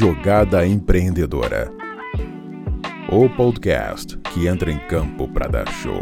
Jogada 0.00 0.64
Empreendedora. 0.64 1.72
O 3.10 3.28
podcast 3.28 4.16
que 4.32 4.46
entra 4.46 4.70
em 4.70 4.78
campo 4.86 5.26
para 5.26 5.48
dar 5.48 5.68
show. 5.72 6.00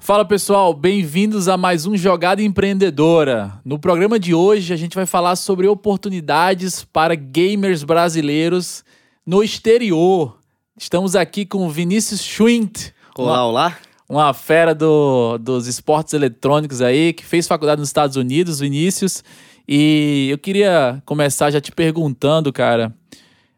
Fala 0.00 0.24
pessoal, 0.24 0.74
bem-vindos 0.74 1.46
a 1.46 1.56
mais 1.56 1.86
um 1.86 1.96
Jogada 1.96 2.42
Empreendedora. 2.42 3.60
No 3.64 3.78
programa 3.78 4.18
de 4.18 4.34
hoje 4.34 4.74
a 4.74 4.76
gente 4.76 4.96
vai 4.96 5.06
falar 5.06 5.36
sobre 5.36 5.68
oportunidades 5.68 6.82
para 6.82 7.14
gamers 7.14 7.84
brasileiros 7.84 8.84
no 9.24 9.40
exterior. 9.40 10.36
Estamos 10.76 11.14
aqui 11.14 11.46
com 11.46 11.64
o 11.64 11.70
Vinícius 11.70 12.24
Schwint. 12.24 12.90
Olá, 13.16 13.46
olá. 13.46 13.78
Uma 14.08 14.34
fera 14.34 14.74
do, 14.74 15.38
dos 15.38 15.68
esportes 15.68 16.12
eletrônicos 16.12 16.82
aí, 16.82 17.12
que 17.12 17.24
fez 17.24 17.46
faculdade 17.46 17.78
nos 17.78 17.90
Estados 17.90 18.16
Unidos, 18.16 18.58
Vinícius. 18.58 19.22
E 19.68 20.28
eu 20.30 20.38
queria 20.38 21.02
começar 21.04 21.50
já 21.50 21.60
te 21.60 21.70
perguntando, 21.70 22.50
cara, 22.50 22.94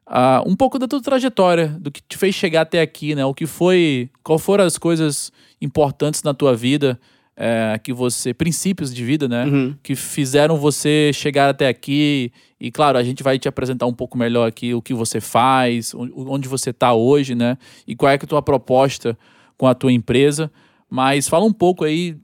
uh, 0.09 0.51
um 0.51 0.57
pouco 0.57 0.77
da 0.77 0.89
tua 0.89 1.01
trajetória, 1.01 1.69
do 1.69 1.91
que 1.91 2.03
te 2.03 2.19
fez 2.19 2.35
chegar 2.35 2.63
até 2.63 2.81
aqui, 2.81 3.15
né? 3.15 3.25
O 3.25 3.33
que 3.33 3.47
foi, 3.47 4.11
qual 4.25 4.39
foram 4.39 4.65
as 4.65 4.77
coisas 4.77 5.31
importantes 5.61 6.25
na 6.25 6.35
tua 6.35 6.57
vida, 6.57 6.99
é, 7.37 7.81
que 7.83 7.93
você, 7.93 8.35
princípios 8.35 8.93
de 8.93 9.05
vida, 9.05 9.29
né? 9.29 9.45
Uhum. 9.45 9.75
Que 9.83 9.95
fizeram 9.95 10.57
você 10.59 11.13
chegar 11.15 11.49
até 11.49 11.69
aqui. 11.69 12.33
E 12.61 12.71
claro, 12.71 12.99
a 12.99 13.03
gente 13.03 13.23
vai 13.23 13.39
te 13.39 13.49
apresentar 13.49 13.87
um 13.87 13.95
pouco 13.95 14.19
melhor 14.19 14.49
aqui 14.49 14.75
o 14.75 14.83
que 14.83 14.93
você 14.93 15.21
faz, 15.21 15.95
onde 15.95 16.49
você 16.49 16.71
está 16.71 16.93
hoje, 16.93 17.35
né? 17.35 17.57
E 17.87 17.95
qual 17.95 18.11
é, 18.11 18.15
é 18.15 18.17
a 18.17 18.27
tua 18.27 18.43
proposta 18.43 19.17
com 19.57 19.67
a 19.67 19.75
tua 19.75 19.93
empresa. 19.93 20.51
Mas 20.89 21.29
fala 21.29 21.47
um 21.47 21.53
pouco 21.53 21.85
aí 21.85 22.17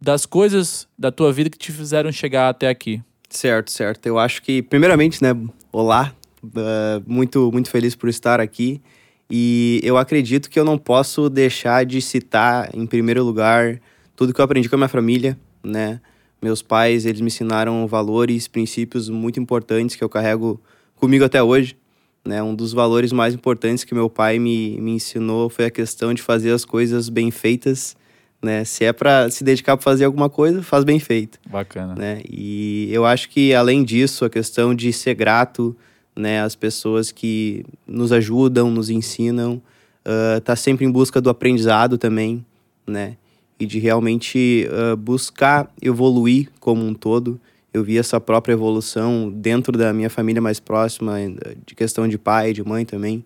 das 0.00 0.26
coisas 0.26 0.88
da 0.98 1.12
tua 1.12 1.32
vida 1.32 1.48
que 1.48 1.58
te 1.58 1.70
fizeram 1.70 2.10
chegar 2.10 2.48
até 2.48 2.68
aqui. 2.68 3.00
Certo, 3.30 3.70
certo. 3.70 4.06
Eu 4.06 4.18
acho 4.18 4.42
que, 4.42 4.60
primeiramente, 4.60 5.22
né, 5.22 5.30
olá, 5.72 6.12
uh, 6.44 7.02
muito, 7.06 7.50
muito 7.52 7.70
feliz 7.70 7.94
por 7.94 8.08
estar 8.08 8.40
aqui. 8.40 8.82
E 9.30 9.80
eu 9.84 9.96
acredito 9.96 10.50
que 10.50 10.58
eu 10.58 10.64
não 10.64 10.76
posso 10.76 11.30
deixar 11.30 11.86
de 11.86 12.02
citar, 12.02 12.68
em 12.74 12.84
primeiro 12.84 13.22
lugar, 13.22 13.80
tudo 14.16 14.34
que 14.34 14.40
eu 14.40 14.44
aprendi 14.44 14.68
com 14.68 14.74
a 14.74 14.78
minha 14.78 14.88
família, 14.88 15.38
né? 15.62 16.00
Meus 16.42 16.60
pais, 16.60 17.06
eles 17.06 17.20
me 17.20 17.28
ensinaram 17.28 17.86
valores, 17.86 18.48
princípios 18.48 19.08
muito 19.08 19.38
importantes 19.38 19.94
que 19.94 20.02
eu 20.02 20.08
carrego 20.08 20.60
comigo 20.96 21.24
até 21.24 21.40
hoje. 21.40 21.76
Né? 22.24 22.42
Um 22.42 22.54
dos 22.54 22.72
valores 22.72 23.12
mais 23.12 23.34
importantes 23.34 23.84
que 23.84 23.94
meu 23.94 24.10
pai 24.10 24.38
me, 24.38 24.80
me 24.80 24.92
ensinou 24.92 25.48
foi 25.48 25.66
a 25.66 25.70
questão 25.70 26.12
de 26.12 26.22
fazer 26.22 26.50
as 26.50 26.64
coisas 26.64 27.08
bem 27.08 27.30
feitas 27.30 27.94
né? 28.42 28.64
Se 28.64 28.84
é 28.84 28.92
para 28.92 29.30
se 29.30 29.44
dedicar 29.44 29.76
para 29.76 29.84
fazer 29.84 30.04
alguma 30.04 30.30
coisa, 30.30 30.62
faz 30.62 30.84
bem 30.84 30.98
feito. 30.98 31.38
Bacana. 31.48 31.94
Né? 31.94 32.22
E 32.28 32.88
eu 32.92 33.04
acho 33.04 33.28
que 33.28 33.54
além 33.54 33.84
disso, 33.84 34.24
a 34.24 34.30
questão 34.30 34.74
de 34.74 34.92
ser 34.92 35.14
grato, 35.14 35.76
né, 36.16 36.42
às 36.42 36.54
pessoas 36.54 37.12
que 37.12 37.64
nos 37.86 38.12
ajudam, 38.12 38.70
nos 38.70 38.90
ensinam, 38.90 39.60
uh, 40.06 40.40
tá 40.40 40.56
sempre 40.56 40.84
em 40.84 40.90
busca 40.90 41.20
do 41.20 41.30
aprendizado 41.30 41.96
também, 41.98 42.44
né? 42.86 43.16
E 43.58 43.66
de 43.66 43.78
realmente 43.78 44.66
uh, 44.70 44.96
buscar 44.96 45.70
evoluir 45.82 46.50
como 46.58 46.84
um 46.84 46.94
todo. 46.94 47.38
Eu 47.72 47.84
vi 47.84 47.98
essa 47.98 48.18
própria 48.20 48.54
evolução 48.54 49.30
dentro 49.30 49.76
da 49.76 49.92
minha 49.92 50.10
família 50.10 50.40
mais 50.40 50.58
próxima, 50.58 51.16
de 51.64 51.74
questão 51.74 52.08
de 52.08 52.18
pai, 52.18 52.52
de 52.52 52.64
mãe 52.64 52.84
também. 52.84 53.24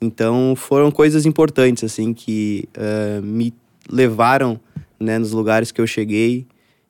Então 0.00 0.54
foram 0.56 0.90
coisas 0.90 1.26
importantes 1.26 1.84
assim 1.84 2.14
que 2.14 2.68
uh, 2.76 3.22
me 3.22 3.52
levaram 3.90 4.60
né, 4.98 5.18
nos 5.18 5.32
lugares 5.32 5.72
que 5.72 5.80
eu 5.80 5.86
cheguei 5.86 6.46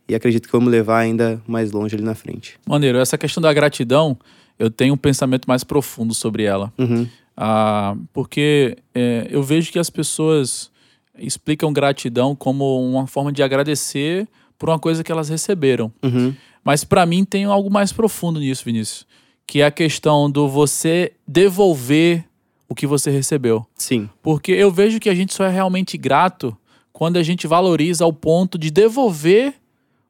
e 0.09 0.15
acredito 0.15 0.47
que 0.47 0.53
vou 0.53 0.61
me 0.61 0.69
levar 0.69 0.99
ainda 0.99 1.41
mais 1.47 1.73
longe 1.73 1.95
ali 1.95 2.05
na 2.05 2.15
frente. 2.15 2.59
Maneiro, 2.67 2.99
essa 2.99 3.17
questão 3.17 3.43
da 3.43 3.53
gratidão, 3.53 4.17
eu 4.59 4.71
tenho 4.71 4.95
um 4.95 4.97
pensamento 4.97 5.47
mais 5.47 5.65
profundo 5.65 6.15
sobre 6.15 6.45
ela. 6.45 6.73
Uhum. 6.79 7.09
Ah, 7.37 7.97
porque 8.13 8.77
é, 8.95 9.27
eu 9.31 9.43
vejo 9.43 9.73
que 9.73 9.79
as 9.79 9.89
pessoas 9.89 10.71
explicam 11.19 11.73
gratidão 11.73 12.35
como 12.35 12.81
uma 12.85 13.07
forma 13.07 13.33
de 13.33 13.43
agradecer 13.43 14.29
por 14.59 14.69
uma 14.69 14.79
coisa 14.79 15.03
que 15.03 15.11
elas 15.11 15.29
receberam. 15.29 15.93
Uhum. 16.03 16.35
Mas 16.65 16.85
para 16.85 17.05
mim 17.07 17.25
tem 17.25 17.45
algo 17.45 17.71
mais 17.71 17.93
profundo 17.93 18.39
nisso, 18.39 18.65
Vinícius, 18.65 19.07
que 19.47 19.61
é 19.61 19.67
a 19.67 19.71
questão 19.71 20.31
do 20.31 20.49
você 20.49 21.13
devolver 21.27 22.25
o 22.69 22.75
que 22.75 22.87
você 22.87 23.11
recebeu. 23.11 23.67
Sim. 23.77 24.09
Porque 24.23 24.53
eu 24.53 24.71
vejo 24.71 25.01
que 25.01 25.09
a 25.09 25.15
gente 25.15 25.35
só 25.35 25.45
é 25.45 25.51
realmente 25.51 25.99
grato 25.99 26.57
quando 27.03 27.17
a 27.17 27.23
gente 27.25 27.49
valoriza 27.49 28.05
ao 28.05 28.13
ponto 28.13 28.57
de 28.57 28.71
devolver 28.71 29.55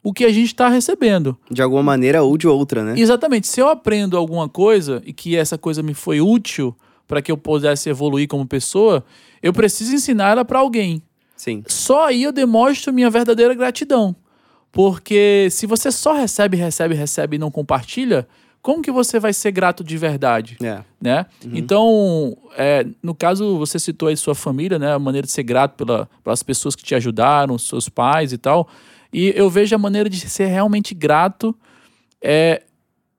o 0.02 0.12
que 0.12 0.26
a 0.26 0.28
gente 0.30 0.48
está 0.48 0.68
recebendo. 0.68 1.34
De 1.50 1.62
alguma 1.62 1.82
maneira 1.82 2.22
ou 2.22 2.36
de 2.36 2.46
outra, 2.46 2.84
né? 2.84 3.00
Exatamente. 3.00 3.48
Se 3.48 3.62
eu 3.62 3.68
aprendo 3.70 4.14
alguma 4.14 4.46
coisa 4.46 5.02
e 5.06 5.10
que 5.10 5.34
essa 5.34 5.56
coisa 5.56 5.82
me 5.82 5.94
foi 5.94 6.20
útil 6.20 6.76
para 7.08 7.22
que 7.22 7.32
eu 7.32 7.36
pudesse 7.38 7.88
evoluir 7.88 8.28
como 8.28 8.46
pessoa, 8.46 9.02
eu 9.42 9.54
preciso 9.54 9.94
ensinar 9.94 10.32
ela 10.32 10.44
para 10.44 10.58
alguém. 10.58 11.02
Sim. 11.34 11.64
Só 11.66 12.08
aí 12.08 12.24
eu 12.24 12.30
demonstro 12.30 12.92
minha 12.92 13.08
verdadeira 13.08 13.54
gratidão. 13.54 14.14
Porque 14.70 15.48
se 15.50 15.66
você 15.66 15.90
só 15.90 16.12
recebe, 16.12 16.58
recebe, 16.58 16.94
recebe 16.94 17.36
e 17.36 17.38
não 17.38 17.50
compartilha, 17.50 18.28
como 18.62 18.80
que 18.80 18.92
você 18.92 19.18
vai 19.18 19.32
ser 19.32 19.50
grato 19.50 19.82
de 19.82 19.98
verdade? 19.98 20.56
É. 20.62 20.82
Né? 21.00 21.26
Uhum. 21.44 21.50
Então, 21.54 22.38
é, 22.56 22.86
no 23.02 23.12
caso, 23.12 23.58
você 23.58 23.76
citou 23.76 24.08
aí 24.08 24.16
sua 24.16 24.36
família, 24.36 24.78
né? 24.78 24.94
A 24.94 24.98
maneira 25.00 25.26
de 25.26 25.32
ser 25.32 25.42
grato 25.42 25.74
pela, 25.74 26.08
pelas 26.22 26.44
pessoas 26.44 26.76
que 26.76 26.84
te 26.84 26.94
ajudaram, 26.94 27.58
seus 27.58 27.88
pais 27.88 28.32
e 28.32 28.38
tal. 28.38 28.68
E 29.12 29.32
eu 29.36 29.50
vejo 29.50 29.74
a 29.74 29.78
maneira 29.78 30.08
de 30.08 30.20
ser 30.20 30.46
realmente 30.46 30.94
grato 30.94 31.54
é 32.22 32.62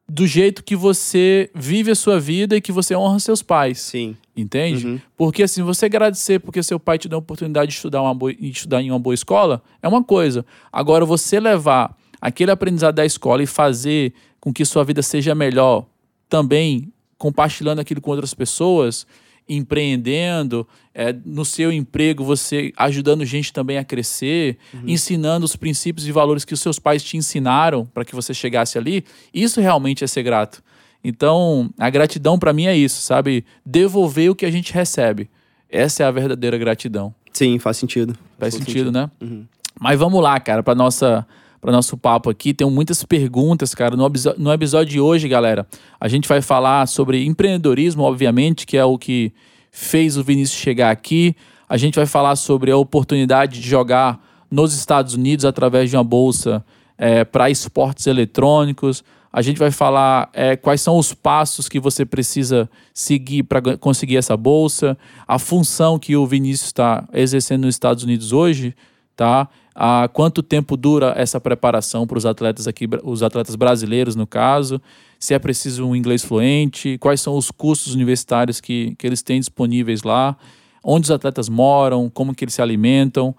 do 0.07 0.25
jeito 0.25 0.63
que 0.63 0.75
você 0.75 1.49
vive 1.53 1.91
a 1.91 1.95
sua 1.95 2.19
vida 2.19 2.55
e 2.55 2.61
que 2.61 2.71
você 2.71 2.95
honra 2.95 3.19
seus 3.19 3.41
pais. 3.41 3.81
Sim. 3.81 4.15
Entende? 4.35 4.87
Uhum. 4.87 4.99
Porque 5.17 5.43
assim, 5.43 5.61
você 5.61 5.85
agradecer 5.85 6.39
porque 6.39 6.63
seu 6.63 6.79
pai 6.79 6.97
te 6.97 7.09
deu 7.09 7.17
a 7.17 7.19
oportunidade 7.19 7.71
de 7.71 7.75
estudar, 7.75 8.01
uma 8.01 8.13
boa, 8.13 8.33
de 8.33 8.49
estudar 8.49 8.81
em 8.81 8.89
uma 8.89 8.99
boa 8.99 9.13
escola 9.13 9.61
é 9.81 9.87
uma 9.87 10.03
coisa. 10.03 10.45
Agora, 10.71 11.05
você 11.05 11.39
levar 11.39 11.95
aquele 12.19 12.51
aprendizado 12.51 12.95
da 12.95 13.05
escola 13.05 13.43
e 13.43 13.45
fazer 13.45 14.13
com 14.43 14.51
que 14.51 14.65
sua 14.65 14.83
vida 14.83 15.01
seja 15.01 15.33
melhor, 15.33 15.85
também 16.27 16.91
compartilhando 17.17 17.79
aquilo 17.79 18.01
com 18.01 18.11
outras 18.11 18.33
pessoas, 18.33 19.07
empreendendo, 19.47 20.67
é, 20.93 21.15
no 21.25 21.45
seu 21.45 21.71
emprego, 21.71 22.25
você 22.25 22.73
ajudando 22.75 23.23
gente 23.23 23.53
também 23.53 23.77
a 23.77 23.85
crescer, 23.85 24.57
uhum. 24.73 24.81
ensinando 24.85 25.45
os 25.45 25.55
princípios 25.55 26.05
e 26.05 26.11
valores 26.11 26.43
que 26.43 26.53
os 26.53 26.59
seus 26.59 26.77
pais 26.77 27.01
te 27.01 27.15
ensinaram 27.15 27.85
para 27.85 28.03
que 28.03 28.13
você 28.13 28.33
chegasse 28.33 28.77
ali, 28.77 29.05
isso 29.33 29.61
realmente 29.61 30.03
é 30.03 30.07
ser 30.07 30.23
grato. 30.23 30.61
Então, 31.01 31.69
a 31.79 31.89
gratidão 31.89 32.37
para 32.37 32.51
mim 32.51 32.65
é 32.65 32.75
isso, 32.75 33.01
sabe? 33.01 33.45
Devolver 33.65 34.29
o 34.29 34.35
que 34.35 34.45
a 34.45 34.51
gente 34.51 34.73
recebe. 34.73 35.29
Essa 35.69 36.03
é 36.03 36.05
a 36.05 36.11
verdadeira 36.11 36.57
gratidão. 36.57 37.15
Sim, 37.31 37.59
faz 37.59 37.77
sentido. 37.77 38.13
Faz, 38.13 38.25
faz 38.39 38.53
sentido, 38.55 38.87
sentido, 38.87 38.91
né? 38.91 39.09
Uhum. 39.21 39.45
Mas 39.79 39.97
vamos 39.97 40.21
lá, 40.21 40.37
cara, 40.37 40.61
para 40.61 40.75
nossa 40.75 41.25
para 41.63 41.72
nosso 41.72 41.96
papo 41.96 42.29
aqui. 42.29 42.53
Tem 42.53 42.69
muitas 42.69 43.03
perguntas, 43.06 43.74
cara. 43.74 43.96
No, 43.96 44.12
no 44.38 44.51
episódio 44.51 44.91
de 44.91 45.00
hoje, 45.00 45.29
galera, 45.29 45.66
a 45.97 46.09
gente 46.09 46.28
vai 46.28 46.41
falar 46.41 46.85
sobre 46.88 47.25
empreendedorismo, 47.25 48.03
obviamente, 48.03 48.66
que 48.66 48.75
é 48.75 48.84
o 48.84 48.97
que 48.97 49.31
fez 49.72 50.18
o 50.18 50.24
Vinícius 50.24 50.59
chegar 50.59 50.91
aqui. 50.91 51.34
A 51.68 51.78
gente 51.78 51.96
vai 51.96 52.06
falar 52.06 52.35
sobre 52.35 52.69
a 52.69 52.75
oportunidade 52.75 53.62
de 53.62 53.69
jogar 53.69 54.22
nos 54.51 54.74
Estados 54.74 55.13
Unidos 55.13 55.46
através 55.46 55.90
de 55.90 55.96
uma 55.96 56.03
bolsa 56.03 56.63
é, 56.97 57.24
para 57.24 57.50
esportes 57.50 58.07
eletrônicos. 58.07 59.01
A 59.31 59.41
gente 59.41 59.57
vai 59.57 59.72
falar 59.72 60.30
é, 60.34 60.57
quais 60.57 60.81
são 60.81 60.97
os 60.97 61.13
passos 61.13 61.69
que 61.69 61.80
você 61.80 62.06
precisa 62.06 62.69
seguir 62.94 63.44
para 63.44 63.78
conseguir 63.78 64.18
essa 64.18 64.35
bolsa, 64.35 64.97
a 65.25 65.40
função 65.40 65.97
que 65.97 66.18
o 66.18 66.28
Vinícius 66.28 66.68
está 66.68 67.07
exercendo 67.13 67.63
nos 67.63 67.75
Estados 67.75 68.03
Unidos 68.03 68.34
hoje, 68.34 68.75
tá? 69.16 69.47
Há 69.75 70.07
quanto 70.11 70.44
tempo 70.44 70.78
dura 70.78 71.13
essa 71.17 71.39
preparação 71.39 72.06
para 72.06 72.17
os 72.17 72.25
atletas 72.25 72.68
aqui, 72.68 72.88
os 73.03 73.24
atletas 73.24 73.56
brasileiros 73.56 74.15
no 74.15 74.27
caso, 74.27 74.81
se 75.19 75.33
é 75.33 75.39
preciso 75.39 75.88
um 75.88 75.95
inglês 75.95 76.24
fluente, 76.24 76.97
quais 76.97 77.21
são 77.21 77.36
os 77.38 77.50
cursos 77.50 77.94
universitários 77.94 78.59
que, 78.59 78.95
que 78.97 79.07
eles 79.07 79.21
têm 79.21 79.39
disponíveis 79.39 80.03
lá, 80.03 80.38
onde 80.83 81.06
os 81.06 81.12
atletas 81.12 81.50
moram, 81.50 82.09
como 82.09 82.36
que 82.36 82.44
eles 82.44 82.53
se 82.53 82.62
alimentam, 82.62 83.36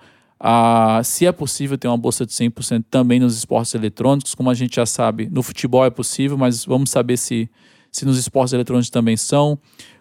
se 1.05 1.26
é 1.26 1.32
possível 1.32 1.79
ter 1.79 1.88
uma 1.88 1.97
bolsa 1.97 2.26
de 2.26 2.32
100% 2.32 2.85
também 2.91 3.20
nos 3.20 3.37
esportes 3.37 3.75
eletrônicos, 3.75 4.35
como 4.35 4.50
a 4.50 4.55
gente 4.55 4.76
já 4.76 4.87
sabe, 4.87 5.29
no 5.31 5.43
futebol 5.43 5.85
é 5.85 5.91
possível, 5.91 6.37
mas 6.37 6.64
vamos 6.64 6.91
saber 6.91 7.17
se, 7.17 7.49
se 7.91 8.05
nos 8.05 8.19
esportes 8.19 8.53
eletrônicos 8.53 8.91
também 8.91 9.17
são, 9.17 9.58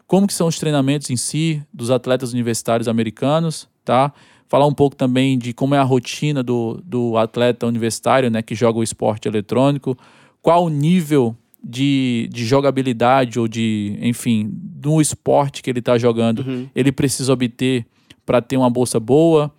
como 0.08 0.28
que 0.28 0.34
são 0.34 0.48
os 0.48 0.60
treinamentos 0.60 1.10
em 1.10 1.16
si 1.16 1.64
dos 1.72 1.90
atletas 1.90 2.34
universitários 2.34 2.88
americanos, 2.88 3.70
tá? 3.86 4.12
Falar 4.54 4.68
um 4.68 4.74
pouco 4.74 4.96
também 4.96 5.36
de 5.36 5.52
como 5.52 5.74
é 5.74 5.80
a 5.80 5.84
rotina 5.84 6.44
do, 6.44 6.80
do 6.86 7.18
atleta 7.18 7.66
universitário, 7.66 8.30
né, 8.30 8.44
que 8.44 8.54
joga 8.54 8.78
o 8.78 8.84
esporte 8.84 9.28
eletrônico, 9.28 9.98
qual 10.44 10.66
o 10.66 10.70
nível 10.70 11.36
de, 11.64 12.30
de 12.32 12.46
jogabilidade 12.46 13.40
ou 13.40 13.48
de, 13.48 13.98
enfim, 14.00 14.48
do 14.54 15.02
esporte 15.02 15.64
que 15.64 15.72
ele 15.72 15.80
está 15.80 15.98
jogando, 15.98 16.46
uhum. 16.48 16.70
ele 16.76 16.92
precisa 16.92 17.34
obter 17.34 17.84
para 18.24 18.44
ter 18.44 18.56
uma 18.56 18.70
bolsa 18.70 19.00
boa. 19.00 19.52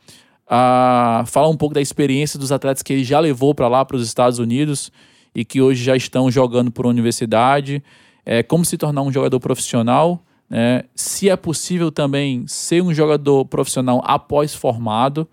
Ah, 0.49 1.25
falar 1.27 1.49
um 1.49 1.57
pouco 1.57 1.75
da 1.75 1.81
experiência 1.81 2.39
dos 2.39 2.53
atletas 2.53 2.81
que 2.81 2.93
ele 2.93 3.03
já 3.03 3.19
levou 3.19 3.53
para 3.53 3.67
lá, 3.67 3.85
para 3.85 3.97
os 3.97 4.07
Estados 4.07 4.39
Unidos, 4.39 4.93
e 5.35 5.45
que 5.45 5.61
hoje 5.61 5.83
já 5.83 5.97
estão 5.97 6.31
jogando 6.31 6.71
por 6.71 6.87
universidade, 6.87 7.83
é, 8.25 8.45
como 8.45 8.65
se 8.65 8.79
tornar 8.79 9.03
um 9.03 9.11
jogador 9.11 9.41
profissional, 9.41 10.25
né? 10.49 10.85
se 10.95 11.29
é 11.29 11.37
possível 11.37 11.91
também 11.91 12.47
ser 12.47 12.83
um 12.83 12.93
jogador 12.93 13.45
profissional 13.45 14.03
após 14.05 14.55
formado, 14.55 15.29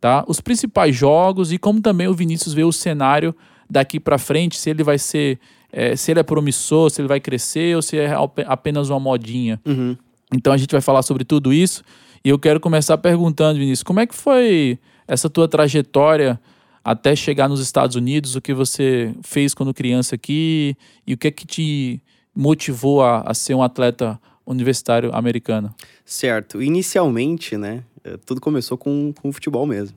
tá? 0.00 0.24
os 0.26 0.40
principais 0.40 0.94
jogos 0.94 1.52
e 1.52 1.58
como 1.58 1.80
também 1.80 2.08
o 2.08 2.14
Vinícius 2.14 2.54
vê 2.54 2.64
o 2.64 2.72
cenário 2.72 3.34
daqui 3.68 3.98
para 3.98 4.18
frente, 4.18 4.58
se 4.58 4.70
ele 4.70 4.82
vai 4.82 4.98
ser, 4.98 5.38
é, 5.72 5.96
se 5.96 6.10
ele 6.10 6.20
é 6.20 6.22
promissor, 6.22 6.90
se 6.90 7.00
ele 7.00 7.08
vai 7.08 7.20
crescer 7.20 7.74
ou 7.74 7.82
se 7.82 7.98
é 7.98 8.12
apenas 8.46 8.90
uma 8.90 9.00
modinha. 9.00 9.60
Uhum. 9.64 9.96
Então 10.34 10.52
a 10.52 10.56
gente 10.56 10.72
vai 10.72 10.80
falar 10.80 11.02
sobre 11.02 11.24
tudo 11.24 11.52
isso 11.52 11.82
e 12.24 12.28
eu 12.28 12.38
quero 12.38 12.58
começar 12.58 12.96
perguntando, 12.98 13.58
Vinícius, 13.58 13.82
como 13.82 14.00
é 14.00 14.06
que 14.06 14.14
foi 14.14 14.78
essa 15.06 15.28
tua 15.28 15.46
trajetória 15.46 16.40
até 16.82 17.16
chegar 17.16 17.48
nos 17.48 17.60
Estados 17.60 17.96
Unidos, 17.96 18.34
o 18.34 18.40
que 18.40 18.52
você 18.52 19.14
fez 19.22 19.54
quando 19.54 19.72
criança 19.72 20.14
aqui 20.14 20.76
e 21.06 21.14
o 21.14 21.18
que 21.18 21.28
é 21.28 21.30
que 21.30 21.46
te 21.46 22.02
motivou 22.34 23.02
a, 23.02 23.20
a 23.20 23.32
ser 23.32 23.54
um 23.54 23.62
atleta 23.62 24.20
universitário 24.46 25.14
americano? 25.14 25.74
Certo. 26.04 26.62
Inicialmente, 26.62 27.56
né, 27.56 27.82
eh, 28.04 28.18
tudo 28.24 28.40
começou 28.40 28.76
com, 28.76 29.12
com 29.20 29.28
o 29.28 29.32
futebol 29.32 29.66
mesmo. 29.66 29.96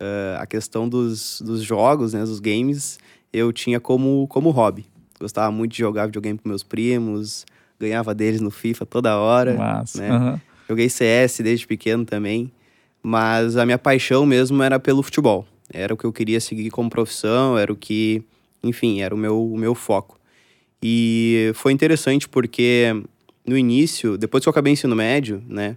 Uh, 0.00 0.38
a 0.38 0.46
questão 0.46 0.88
dos, 0.88 1.40
dos 1.40 1.60
jogos, 1.60 2.12
né, 2.12 2.20
dos 2.20 2.38
games, 2.38 3.00
eu 3.32 3.52
tinha 3.52 3.80
como, 3.80 4.26
como 4.28 4.50
hobby. 4.50 4.86
Gostava 5.18 5.50
muito 5.50 5.72
de 5.72 5.78
jogar 5.78 6.06
videogame 6.06 6.38
com 6.38 6.48
meus 6.48 6.62
primos, 6.62 7.44
ganhava 7.80 8.14
deles 8.14 8.40
no 8.40 8.50
FIFA 8.50 8.86
toda 8.86 9.18
hora. 9.18 9.54
Massa. 9.54 10.00
Né? 10.00 10.12
Uhum. 10.12 10.40
Joguei 10.68 10.88
CS 10.88 11.40
desde 11.40 11.66
pequeno 11.66 12.04
também, 12.04 12.52
mas 13.02 13.56
a 13.56 13.64
minha 13.64 13.78
paixão 13.78 14.24
mesmo 14.24 14.62
era 14.62 14.78
pelo 14.78 15.02
futebol. 15.02 15.44
Era 15.72 15.92
o 15.92 15.96
que 15.96 16.04
eu 16.04 16.12
queria 16.12 16.40
seguir 16.40 16.70
como 16.70 16.88
profissão, 16.88 17.58
era 17.58 17.72
o 17.72 17.76
que, 17.76 18.22
enfim, 18.62 19.00
era 19.00 19.14
o 19.14 19.18
meu, 19.18 19.52
o 19.52 19.58
meu 19.58 19.74
foco. 19.74 20.18
E 20.82 21.50
foi 21.54 21.72
interessante 21.72 22.28
porque 22.28 23.02
no 23.48 23.56
início, 23.56 24.18
depois 24.18 24.44
que 24.44 24.48
eu 24.48 24.50
acabei 24.50 24.72
o 24.72 24.74
ensino 24.74 24.94
médio, 24.94 25.42
né, 25.48 25.76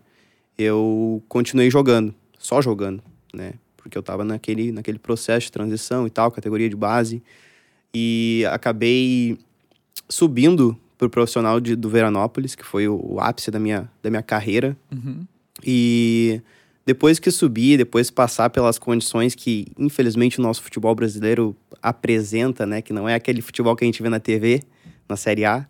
eu 0.58 1.24
continuei 1.30 1.72
jogando, 1.72 2.14
só 2.38 2.62
jogando, 2.62 3.02
né, 3.34 3.54
porque 3.78 3.98
eu 3.98 4.04
tava 4.04 4.26
naquele, 4.26 4.72
naquele 4.72 5.00
processo 5.00 5.48
de 5.48 5.52
transição 5.52 6.06
e 6.06 6.10
tal, 6.10 6.30
categoria 6.32 6.70
de 6.70 6.76
base, 6.76 7.24
e 7.94 8.46
acabei 8.52 9.38
subindo 10.08 10.78
pro 10.98 11.10
profissional 11.10 11.60
de, 11.60 11.76
do 11.76 11.90
Veranópolis, 11.90 12.54
que 12.54 12.64
foi 12.64 12.88
o, 12.88 13.00
o, 13.14 13.20
ápice 13.20 13.50
da 13.50 13.60
minha, 13.60 13.90
da 14.04 14.10
minha 14.10 14.22
carreira. 14.22 14.78
Uhum. 14.92 15.26
E 15.64 16.42
depois 16.86 17.18
que 17.18 17.32
subi, 17.32 17.76
depois 17.76 18.12
passar 18.12 18.50
pelas 18.52 18.78
condições 18.78 19.34
que, 19.34 19.66
infelizmente, 19.80 20.40
o 20.40 20.44
nosso 20.44 20.62
futebol 20.62 20.94
brasileiro 20.94 21.56
apresenta, 21.82 22.66
né? 22.66 22.82
Que 22.82 22.94
não 22.94 23.10
é 23.10 23.16
aquele 23.16 23.42
futebol 23.42 23.76
que 23.76 23.84
a 23.84 23.88
gente 23.88 24.02
vê 24.02 24.10
na 24.10 24.20
TV, 24.20 24.62
na 25.10 25.18
Série 25.18 25.44
A. 25.44 25.66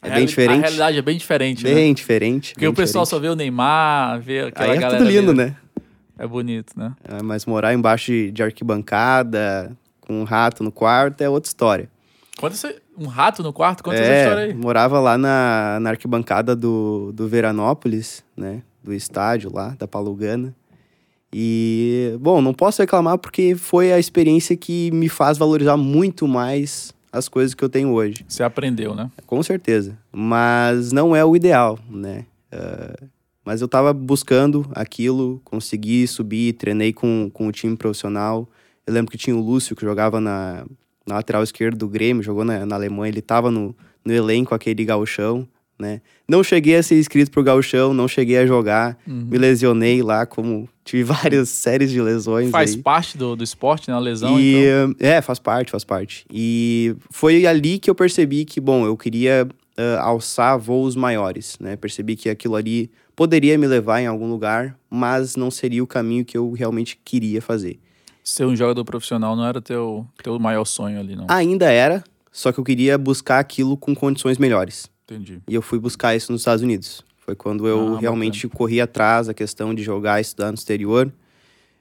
É 0.00 0.10
bem 0.10 0.26
diferente. 0.26 0.58
A 0.58 0.62
realidade 0.62 0.98
é 0.98 1.02
bem 1.02 1.16
diferente, 1.16 1.62
bem 1.62 1.88
né? 1.88 1.94
diferente. 1.94 2.54
Porque 2.54 2.64
bem 2.64 2.70
o 2.70 2.74
pessoal 2.74 3.04
diferente. 3.04 3.22
só 3.22 3.28
vê 3.28 3.32
o 3.32 3.36
Neymar, 3.36 4.20
vê 4.20 4.40
aquela 4.40 4.72
Aí 4.72 4.76
é 4.76 4.80
galera. 4.80 4.98
tudo 4.98 5.10
lindo, 5.10 5.34
né? 5.34 5.56
É 6.18 6.26
bonito, 6.26 6.72
né? 6.76 6.94
É, 7.04 7.22
mas 7.22 7.46
morar 7.46 7.72
embaixo 7.72 8.10
de, 8.10 8.30
de 8.32 8.42
arquibancada, 8.42 9.76
com 10.00 10.20
um 10.20 10.24
rato 10.24 10.62
no 10.62 10.72
quarto, 10.72 11.20
é 11.20 11.28
outra 11.28 11.48
história. 11.48 11.88
Conta 12.36 12.54
essa, 12.54 12.74
um 12.98 13.06
rato 13.06 13.42
no 13.42 13.52
quarto? 13.52 13.82
Conta 13.82 13.96
é, 13.96 14.00
essa 14.00 14.22
história 14.22 14.44
aí. 14.44 14.54
morava 14.54 14.98
lá 15.00 15.16
na, 15.16 15.78
na 15.80 15.90
arquibancada 15.90 16.56
do, 16.56 17.12
do 17.12 17.28
Veranópolis, 17.28 18.24
né? 18.36 18.62
Do 18.82 18.92
estádio 18.92 19.52
lá, 19.52 19.76
da 19.78 19.86
Palugana. 19.86 20.54
E, 21.32 22.16
bom, 22.20 22.42
não 22.42 22.52
posso 22.52 22.82
reclamar 22.82 23.16
porque 23.16 23.54
foi 23.54 23.92
a 23.92 23.98
experiência 23.98 24.56
que 24.56 24.90
me 24.90 25.08
faz 25.08 25.38
valorizar 25.38 25.76
muito 25.76 26.28
mais 26.28 26.92
as 27.12 27.28
coisas 27.28 27.54
que 27.54 27.62
eu 27.62 27.68
tenho 27.68 27.90
hoje. 27.90 28.24
Você 28.26 28.42
aprendeu, 28.42 28.94
né? 28.94 29.10
Com 29.26 29.42
certeza. 29.42 29.98
Mas 30.10 30.90
não 30.92 31.14
é 31.14 31.24
o 31.24 31.36
ideal, 31.36 31.78
né? 31.90 32.24
Uh, 32.52 33.06
mas 33.44 33.60
eu 33.60 33.68
tava 33.68 33.92
buscando 33.92 34.66
aquilo, 34.72 35.40
consegui 35.44 36.06
subir, 36.06 36.54
treinei 36.54 36.92
com, 36.92 37.30
com 37.32 37.48
o 37.48 37.52
time 37.52 37.76
profissional. 37.76 38.48
Eu 38.86 38.94
lembro 38.94 39.10
que 39.10 39.18
tinha 39.18 39.36
o 39.36 39.40
Lúcio, 39.40 39.76
que 39.76 39.84
jogava 39.84 40.20
na, 40.20 40.64
na 41.06 41.16
lateral 41.16 41.42
esquerda 41.42 41.76
do 41.76 41.88
Grêmio, 41.88 42.22
jogou 42.22 42.44
na, 42.44 42.64
na 42.64 42.76
Alemanha, 42.76 43.10
ele 43.10 43.20
tava 43.20 43.50
no, 43.50 43.76
no 44.04 44.12
elenco 44.12 44.54
aquele 44.54 44.84
gauchão, 44.84 45.46
né? 45.82 46.00
Não 46.26 46.42
cheguei 46.42 46.76
a 46.76 46.82
ser 46.82 46.98
inscrito 46.98 47.30
pro 47.30 47.42
gauchão, 47.42 47.92
não 47.92 48.08
cheguei 48.08 48.38
a 48.38 48.46
jogar, 48.46 48.96
Uhum. 49.06 49.26
me 49.30 49.36
lesionei 49.36 50.02
lá, 50.02 50.24
como 50.24 50.66
tive 50.84 51.02
várias 51.12 51.48
séries 51.50 51.90
de 51.90 52.00
lesões 52.00 52.50
Faz 52.50 52.74
aí. 52.74 52.82
parte 52.82 53.18
do, 53.18 53.36
do 53.36 53.44
esporte, 53.44 53.88
né? 53.90 53.94
A 53.96 53.98
lesão, 53.98 54.38
E, 54.40 54.54
então. 54.56 54.94
É, 55.00 55.20
faz 55.20 55.38
parte, 55.38 55.70
faz 55.70 55.84
parte. 55.84 56.24
E 56.32 56.94
foi 57.10 57.44
ali 57.46 57.78
que 57.78 57.90
eu 57.90 57.94
percebi 57.94 58.44
que, 58.44 58.60
bom, 58.60 58.86
eu 58.86 58.96
queria 58.96 59.46
uh, 59.78 60.00
alçar 60.00 60.58
voos 60.58 60.96
maiores, 60.96 61.56
né? 61.60 61.76
Percebi 61.76 62.16
que 62.16 62.30
aquilo 62.30 62.54
ali 62.56 62.90
poderia 63.14 63.58
me 63.58 63.66
levar 63.66 64.00
em 64.00 64.06
algum 64.06 64.28
lugar, 64.30 64.78
mas 64.88 65.36
não 65.36 65.50
seria 65.50 65.82
o 65.84 65.86
caminho 65.86 66.24
que 66.24 66.36
eu 66.38 66.50
realmente 66.52 66.98
queria 67.04 67.42
fazer. 67.42 67.78
Ser 68.24 68.46
um 68.46 68.54
jogador 68.56 68.84
profissional 68.84 69.34
não 69.36 69.44
era 69.44 69.60
teu, 69.60 70.06
teu 70.22 70.38
maior 70.38 70.64
sonho 70.64 70.98
ali, 71.00 71.16
não. 71.16 71.26
Ainda 71.28 71.68
era, 71.70 72.02
só 72.30 72.52
que 72.52 72.58
eu 72.60 72.64
queria 72.64 72.96
buscar 72.96 73.38
aquilo 73.40 73.76
com 73.76 73.94
condições 73.94 74.38
melhores. 74.38 74.86
Entendi. 75.14 75.40
E 75.48 75.54
eu 75.54 75.62
fui 75.62 75.78
buscar 75.78 76.14
isso 76.16 76.32
nos 76.32 76.40
Estados 76.40 76.62
Unidos. 76.62 77.04
Foi 77.18 77.34
quando 77.34 77.66
eu 77.68 77.94
Ah, 77.96 78.00
realmente 78.00 78.48
corri 78.48 78.80
atrás 78.80 79.26
da 79.28 79.34
questão 79.34 79.74
de 79.74 79.82
jogar 79.82 80.18
e 80.18 80.22
estudar 80.22 80.48
no 80.48 80.54
exterior. 80.54 81.12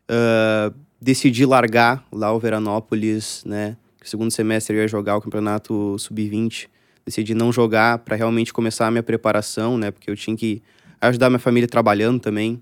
Uh, 0.10 0.74
decidi 1.00 1.45
largar 1.45 2.06
lá 2.12 2.31
o 2.33 2.39
Veranópolis, 2.39 3.44
né? 3.45 3.78
Que 4.00 4.10
segundo 4.10 4.31
semestre 4.31 4.75
eu 4.75 4.81
ia 4.81 4.88
jogar 4.88 5.16
o 5.18 5.22
campeonato 5.22 5.98
sub-20. 5.98 6.68
Decidi 7.06 7.33
não 7.33 7.51
jogar 7.51 8.00
para 8.00 8.16
realmente 8.16 8.51
começar 8.54 8.88
a 8.88 8.92
minha 8.92 9.04
preparação, 9.04 9.78
né? 9.78 9.89
Porque 9.92 10.10
eu 10.10 10.16
tinha 10.16 10.36
que 10.36 10.62
ajudar 11.00 11.30
minha 11.30 11.39
família 11.39 11.68
trabalhando 11.68 12.19
também. 12.19 12.62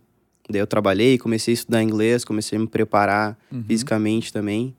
Daí 0.49 0.61
eu 0.61 0.67
trabalhei, 0.67 1.17
comecei 1.17 1.53
a 1.53 1.55
estudar 1.55 1.83
inglês, 1.83 2.23
comecei 2.25 2.57
a 2.57 2.61
me 2.61 2.67
preparar 2.67 3.37
Uhum. 3.51 3.63
fisicamente 3.63 4.31
também. 4.33 4.75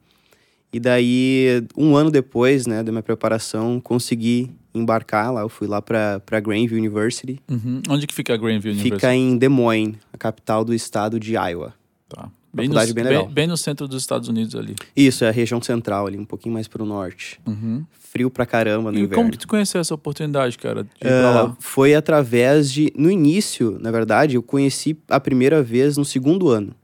E 0.72 0.78
daí, 0.78 1.64
um 1.76 1.96
ano 1.96 2.11
depois, 2.11 2.67
né, 2.67 2.82
da 2.82 2.93
minha 2.93 3.02
preparação, 3.02 3.81
consegui 3.81 4.50
embarcar 4.75 5.32
lá. 5.32 5.40
Eu 5.40 5.49
fui 5.49 5.67
lá 5.67 5.82
para 5.82 6.40
Greenville 6.40 6.81
University. 6.81 7.40
Uhum. 7.50 7.82
Onde 7.88 8.06
que 8.06 8.14
fica 8.14 8.34
a 8.34 8.37
Greenville 8.37 8.75
University? 8.75 8.94
Fica 8.94 9.14
em 9.14 9.37
Des 9.37 9.50
Moines, 9.50 9.96
a 10.12 10.17
capital 10.17 10.64
do 10.64 10.72
estado 10.72 11.19
de 11.19 11.32
Iowa. 11.34 11.75
Tá. 12.08 12.31
Bem 12.52 12.69
no, 12.69 12.75
bem 12.75 13.05
legal. 13.05 13.28
bem 13.28 13.46
no 13.46 13.56
centro 13.56 13.87
dos 13.87 14.02
Estados 14.02 14.28
Unidos 14.28 14.56
ali. 14.56 14.75
Isso, 14.96 15.25
é 15.25 15.28
a 15.28 15.31
região 15.31 15.62
central 15.62 16.08
ali, 16.08 16.19
um 16.19 16.25
pouquinho 16.25 16.52
mais 16.52 16.67
pro 16.67 16.84
norte. 16.84 17.40
Uhum. 17.46 17.84
Frio 17.92 18.28
pra 18.28 18.44
caramba 18.44 18.90
no 18.90 18.99
E 18.99 19.02
inverno. 19.02 19.14
como 19.14 19.30
que 19.30 19.38
tu 19.38 19.47
conheceu 19.47 19.80
essa 19.80 19.94
oportunidade, 19.94 20.59
cara, 20.59 20.85
lá? 21.00 21.56
foi 21.61 21.94
através 21.94 22.73
de. 22.73 22.92
No 22.97 23.09
início, 23.09 23.78
na 23.80 23.92
verdade, 23.92 24.35
eu 24.35 24.42
conheci 24.42 24.99
a 25.09 25.21
primeira 25.21 25.62
vez 25.62 25.97
no 25.97 26.04
segundo 26.04 26.49
ano. 26.49 26.75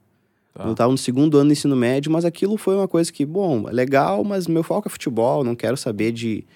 Tá. 0.56 0.64
Eu 0.64 0.74
tava 0.74 0.90
no 0.90 0.96
segundo 0.96 1.36
ano 1.36 1.50
do 1.50 1.52
ensino 1.52 1.76
médio, 1.76 2.10
mas 2.10 2.24
aquilo 2.24 2.56
foi 2.56 2.74
uma 2.74 2.88
coisa 2.88 3.12
que, 3.12 3.26
bom, 3.26 3.68
é 3.68 3.72
legal, 3.72 4.24
mas 4.24 4.46
meu 4.46 4.62
foco 4.62 4.88
é 4.88 4.90
futebol, 4.90 5.44
não 5.44 5.54
quero 5.54 5.76
saber 5.76 6.12
de, 6.12 6.46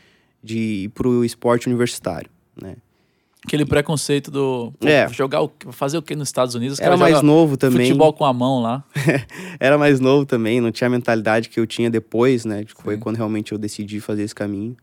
de 0.42 0.84
ir 0.84 0.88
pro 0.88 1.22
esporte 1.22 1.66
universitário, 1.66 2.30
né? 2.60 2.76
Aquele 3.44 3.64
preconceito 3.64 4.30
do 4.30 4.72
É. 4.82 5.08
jogar 5.08 5.42
o, 5.42 5.50
fazer 5.70 5.98
o 5.98 6.02
que 6.02 6.14
nos 6.14 6.28
Estados 6.28 6.54
Unidos? 6.54 6.74
Os 6.74 6.80
Era 6.80 6.96
mais 6.96 7.22
novo 7.22 7.56
também. 7.56 7.88
Futebol 7.88 8.12
com 8.12 8.24
a 8.24 8.32
mão 8.32 8.60
lá. 8.60 8.84
Era 9.60 9.76
mais 9.76 9.98
novo 10.00 10.24
também, 10.24 10.60
não 10.60 10.70
tinha 10.70 10.88
a 10.88 10.90
mentalidade 10.90 11.48
que 11.48 11.60
eu 11.60 11.66
tinha 11.66 11.90
depois, 11.90 12.44
né? 12.44 12.64
que 12.64 12.72
Foi 12.82 12.94
Sim. 12.94 13.00
quando 13.00 13.16
realmente 13.16 13.52
eu 13.52 13.58
decidi 13.58 14.00
fazer 14.00 14.22
esse 14.22 14.34
caminho. 14.34 14.76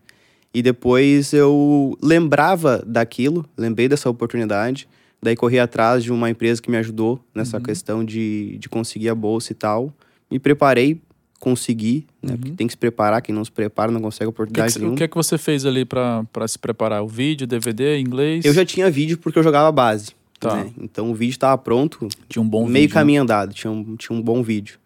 E 0.54 0.62
depois 0.62 1.34
eu 1.34 1.98
lembrava 2.02 2.84
daquilo, 2.86 3.46
lembrei 3.56 3.88
dessa 3.88 4.10
oportunidade. 4.10 4.88
Daí 5.22 5.36
corri 5.36 5.60
atrás 5.60 6.04
de 6.04 6.12
uma 6.12 6.30
empresa 6.30 6.62
que 6.62 6.70
me 6.70 6.78
ajudou 6.78 7.20
nessa 7.34 7.58
Uhum. 7.58 7.64
questão 7.64 8.06
de, 8.06 8.58
de 8.60 8.70
conseguir 8.70 9.10
a 9.10 9.16
bolsa 9.16 9.52
e 9.52 9.56
tal. 9.56 9.92
Me 10.30 10.38
preparei, 10.40 11.02
consegui, 11.40 12.06
né? 12.22 12.32
Uhum. 12.32 12.38
Porque 12.38 12.52
tem 12.54 12.68
que 12.68 12.74
se 12.74 12.78
preparar, 12.78 13.22
quem 13.22 13.34
não 13.34 13.44
se 13.44 13.52
prepara 13.52 13.92
não 13.92 14.02
consegue 14.02 14.28
O 14.30 14.32
que, 14.32 14.36
que, 14.36 14.42
oportunidade 14.44 14.86
o 14.86 14.96
que 14.96 15.04
é 15.04 15.08
que 15.08 15.16
você 15.16 15.38
fez 15.38 15.66
ali 15.66 15.86
pra, 15.86 16.24
pra 16.32 16.48
se 16.48 16.58
preparar? 16.60 17.04
O 17.04 17.08
vídeo, 17.08 17.48
DVD, 17.48 18.00
inglês? 18.00 18.46
Eu 18.46 18.54
já 18.54 18.66
tinha 18.66 18.90
vídeo 18.92 19.18
porque 19.18 19.38
eu 19.40 19.44
jogava 19.44 19.72
base. 19.72 20.12
Tá. 20.40 20.56
né? 20.56 20.72
Então 20.80 21.10
o 21.10 21.16
vídeo 21.16 21.32
estava 21.32 21.58
pronto, 21.58 22.08
tinha 22.30 22.42
um 22.44 22.48
bom 22.48 22.62
meio 22.68 22.74
vídeo, 22.84 22.90
né? 22.90 22.94
caminho 22.94 23.22
andado, 23.24 23.56
tinha 23.56 23.72
um, 23.72 23.96
tinha 23.96 24.16
um 24.16 24.22
bom 24.22 24.44
vídeo. 24.44 24.78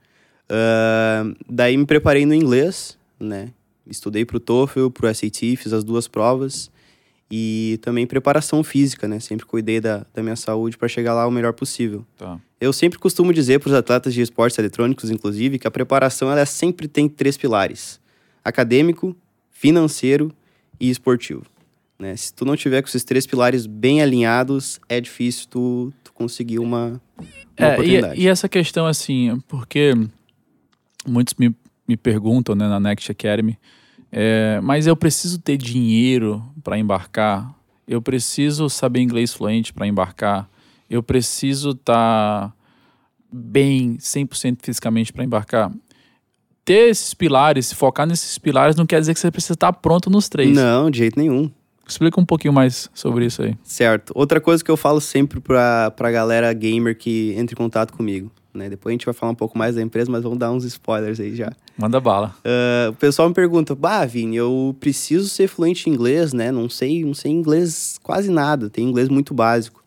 Ah, 0.50 1.24
daí 1.50 1.76
me 1.76 1.86
preparei 1.86 2.26
no 2.26 2.34
inglês, 2.34 2.98
né? 3.20 3.50
Estudei 3.88 4.24
pro 4.24 4.40
TOEFL, 4.40 4.90
pro 4.90 5.14
SAT, 5.14 5.56
fiz 5.58 5.74
as 5.74 5.84
duas 5.84 6.08
provas. 6.08 6.72
E 7.32 7.80
também 7.82 8.06
preparação 8.06 8.62
física, 8.64 9.08
né? 9.08 9.20
Sempre 9.20 9.46
cuidei 9.46 9.80
da, 9.80 10.06
da 10.14 10.22
minha 10.22 10.36
saúde 10.36 10.78
para 10.78 10.88
chegar 10.88 11.14
lá 11.14 11.26
o 11.26 11.32
melhor 11.32 11.54
possível. 11.54 12.06
Tá. 12.18 12.40
Eu 12.60 12.74
sempre 12.74 13.00
costumo 13.00 13.34
dizer 13.34 13.60
para 13.60 13.70
os 13.70 13.74
atletas 13.74 14.14
de 14.14 14.22
esportes 14.22 14.60
eletrônicos, 14.60 15.10
inclusive, 15.10 15.58
que 15.58 15.66
a 15.68 15.72
preparação 15.72 16.30
ela 16.30 16.46
sempre 16.46 16.88
tem 16.88 17.08
três 17.08 17.38
pilares: 17.38 18.00
acadêmico, 18.44 19.16
financeiro 19.50 20.32
e 20.80 20.90
esportivo. 20.90 21.44
Né? 21.98 22.16
Se 22.16 22.34
tu 22.34 22.44
não 22.46 22.56
tiver 22.58 22.82
com 22.82 22.88
esses 22.88 23.04
três 23.04 23.26
pilares 23.28 23.66
bem 23.66 24.02
alinhados, 24.02 24.80
é 24.90 25.00
difícil 25.00 25.48
tu, 25.50 25.94
tu 26.04 26.12
conseguir 26.14 26.60
uma, 26.60 27.00
uma 27.18 27.30
É, 27.56 27.74
oportunidade. 27.74 28.20
e, 28.20 28.24
e 28.24 28.28
essa 28.28 28.50
questão, 28.50 28.88
assim, 28.88 29.40
porque 29.48 29.94
muitos 31.08 31.36
me, 31.38 31.56
me 31.88 31.96
perguntam, 31.96 32.56
né, 32.56 32.68
na 32.68 32.80
Next 32.80 33.12
Academy, 33.12 33.58
É, 34.12 34.60
mas 34.62 34.88
eu 34.88 34.96
preciso 34.96 35.40
ter 35.40 35.58
dinheiro 35.58 36.44
para 36.64 36.78
embarcar. 36.78 37.54
Eu 37.88 38.02
preciso 38.02 38.70
saber 38.70 39.00
inglês 39.00 39.34
fluente 39.34 39.74
para 39.74 39.88
embarcar. 39.88 40.50
Eu 40.90 41.02
preciso 41.02 41.72
estar 41.72 42.50
tá 42.50 42.54
bem 43.32 43.98
100% 43.98 44.58
fisicamente 44.62 45.14
para 45.14 45.24
embarcar. 45.24 45.72
Ter 46.66 46.90
esses 46.90 47.14
pilares, 47.14 47.72
focar 47.72 48.06
nesses 48.06 48.38
pilares, 48.38 48.76
não 48.76 48.86
quer 48.86 49.00
dizer 49.00 49.14
que 49.14 49.20
você 49.20 49.32
precisa 49.32 49.54
estar 49.54 49.72
tá 49.72 49.80
pronto 49.80 50.10
nos 50.10 50.28
três. 50.28 50.54
Não, 50.54 50.92
de 50.92 51.00
jeito 51.00 51.18
nenhum. 51.18 51.50
Explica 51.88 52.20
um 52.20 52.26
pouquinho 52.26 52.54
mais 52.54 52.90
sobre 52.94 53.26
isso 53.26 53.42
aí. 53.42 53.58
Certo. 53.64 54.14
Outra 54.16 54.40
coisa 54.40 54.64
que 54.64 54.70
eu 54.70 54.78
falo 54.78 55.02
sempre 55.02 55.40
pra, 55.40 55.92
pra 55.92 56.12
galera 56.12 56.52
gamer 56.54 56.98
que 56.98 57.34
entra 57.38 57.54
em 57.54 57.58
contato 57.58 57.94
comigo. 57.94 58.32
Né? 58.54 58.70
Depois 58.70 58.92
a 58.92 58.94
gente 58.94 59.06
vai 59.06 59.14
falar 59.14 59.32
um 59.32 59.36
pouco 59.36 59.58
mais 59.58 59.76
da 59.76 59.82
empresa, 59.82 60.12
mas 60.12 60.24
vamos 60.24 60.38
dar 60.38 60.52
uns 60.52 60.64
spoilers 60.66 61.20
aí 61.20 61.36
já. 61.36 61.52
Manda 61.78 62.00
bala. 62.00 62.36
Uh, 62.40 62.92
o 62.92 62.96
pessoal 62.96 63.30
me 63.30 63.34
pergunta, 63.34 63.74
bah, 63.74 64.06
Vini, 64.06 64.36
eu 64.36 64.76
preciso 64.80 65.30
ser 65.30 65.48
fluente 65.48 65.90
em 65.90 65.94
inglês, 65.94 66.34
né? 66.34 66.52
Não 66.52 66.70
sei, 66.70 67.04
não 67.04 67.14
sei 67.14 67.32
inglês 67.32 68.00
quase 68.04 68.30
nada, 68.30 68.70
tem 68.70 68.88
inglês 68.88 69.10
muito 69.10 69.34
básico. 69.34 69.82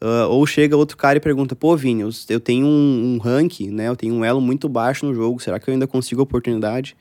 Uh, 0.00 0.28
ou 0.30 0.46
chega 0.46 0.76
outro 0.76 0.96
cara 0.96 1.18
e 1.18 1.20
pergunta, 1.20 1.56
pô, 1.56 1.76
Vini, 1.76 2.02
eu, 2.02 2.10
eu 2.28 2.38
tenho 2.38 2.66
um, 2.66 3.14
um 3.14 3.18
rank, 3.18 3.60
né? 3.62 3.88
Eu 3.88 3.96
tenho 3.96 4.14
um 4.14 4.24
elo 4.24 4.40
muito 4.40 4.68
baixo 4.68 5.04
no 5.04 5.12
jogo, 5.12 5.40
será 5.40 5.58
que 5.58 5.68
eu 5.68 5.72
ainda 5.72 5.88
consigo 5.88 6.20
a 6.20 6.24
oportunidade? 6.24 6.96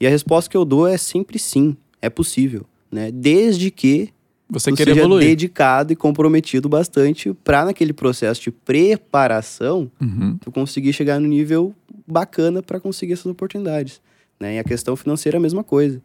E 0.00 0.06
a 0.06 0.10
resposta 0.10 0.48
que 0.48 0.56
eu 0.56 0.64
dou 0.64 0.86
é 0.86 0.96
sempre 0.96 1.38
sim, 1.38 1.76
é 2.00 2.08
possível, 2.08 2.64
né? 2.90 3.10
Desde 3.10 3.70
que 3.70 4.08
você 4.48 4.70
quer 4.72 4.84
seja 4.84 5.00
evoluir. 5.00 5.26
dedicado 5.28 5.92
e 5.92 5.96
comprometido 5.96 6.68
bastante 6.68 7.34
para 7.44 7.64
naquele 7.64 7.92
processo 7.92 8.40
de 8.42 8.50
preparação 8.50 9.90
Uhum. 10.00 10.38
tu 10.40 10.50
conseguir 10.50 10.92
chegar 10.92 11.20
no 11.20 11.28
nível 11.28 11.74
bacana 12.06 12.62
para 12.62 12.80
conseguir 12.80 13.12
essas 13.12 13.26
oportunidades. 13.26 14.00
Né? 14.40 14.56
E 14.56 14.58
a 14.58 14.64
questão 14.64 14.96
financeira 14.96 15.36
é 15.36 15.38
a 15.38 15.42
mesma 15.42 15.62
coisa. 15.62 16.00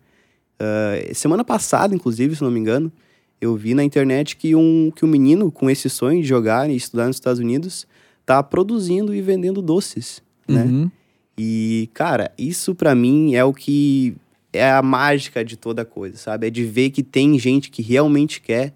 Uh, 0.60 1.14
semana 1.16 1.44
passada, 1.44 1.96
inclusive, 1.96 2.36
se 2.36 2.42
não 2.44 2.52
me 2.52 2.60
engano, 2.60 2.92
eu 3.40 3.56
vi 3.56 3.74
na 3.74 3.84
internet 3.84 4.36
que 4.36 4.56
um, 4.56 4.92
que 4.96 5.04
um 5.04 5.08
menino 5.08 5.52
com 5.52 5.70
esse 5.70 5.90
sonho 5.90 6.22
de 6.22 6.28
jogar 6.28 6.70
e 6.70 6.76
estudar 6.76 7.08
nos 7.08 7.18
Estados 7.18 7.40
Unidos 7.40 7.86
tá 8.26 8.42
produzindo 8.42 9.14
e 9.14 9.22
vendendo 9.22 9.62
doces, 9.62 10.22
né? 10.48 10.64
Uhum. 10.64 10.92
E, 11.38 11.90
cara, 11.94 12.32
isso 12.38 12.74
para 12.76 12.94
mim 12.96 13.36
é 13.36 13.44
o 13.44 13.54
que 13.54 14.16
é 14.54 14.72
a 14.72 14.82
mágica 14.82 15.44
de 15.44 15.58
toda 15.58 15.84
coisa, 15.84 16.16
sabe? 16.18 16.48
É 16.48 16.50
de 16.50 16.64
ver 16.64 16.92
que 16.92 17.04
tem 17.04 17.38
gente 17.40 17.70
que 17.70 17.82
realmente 17.82 18.40
quer 18.40 18.74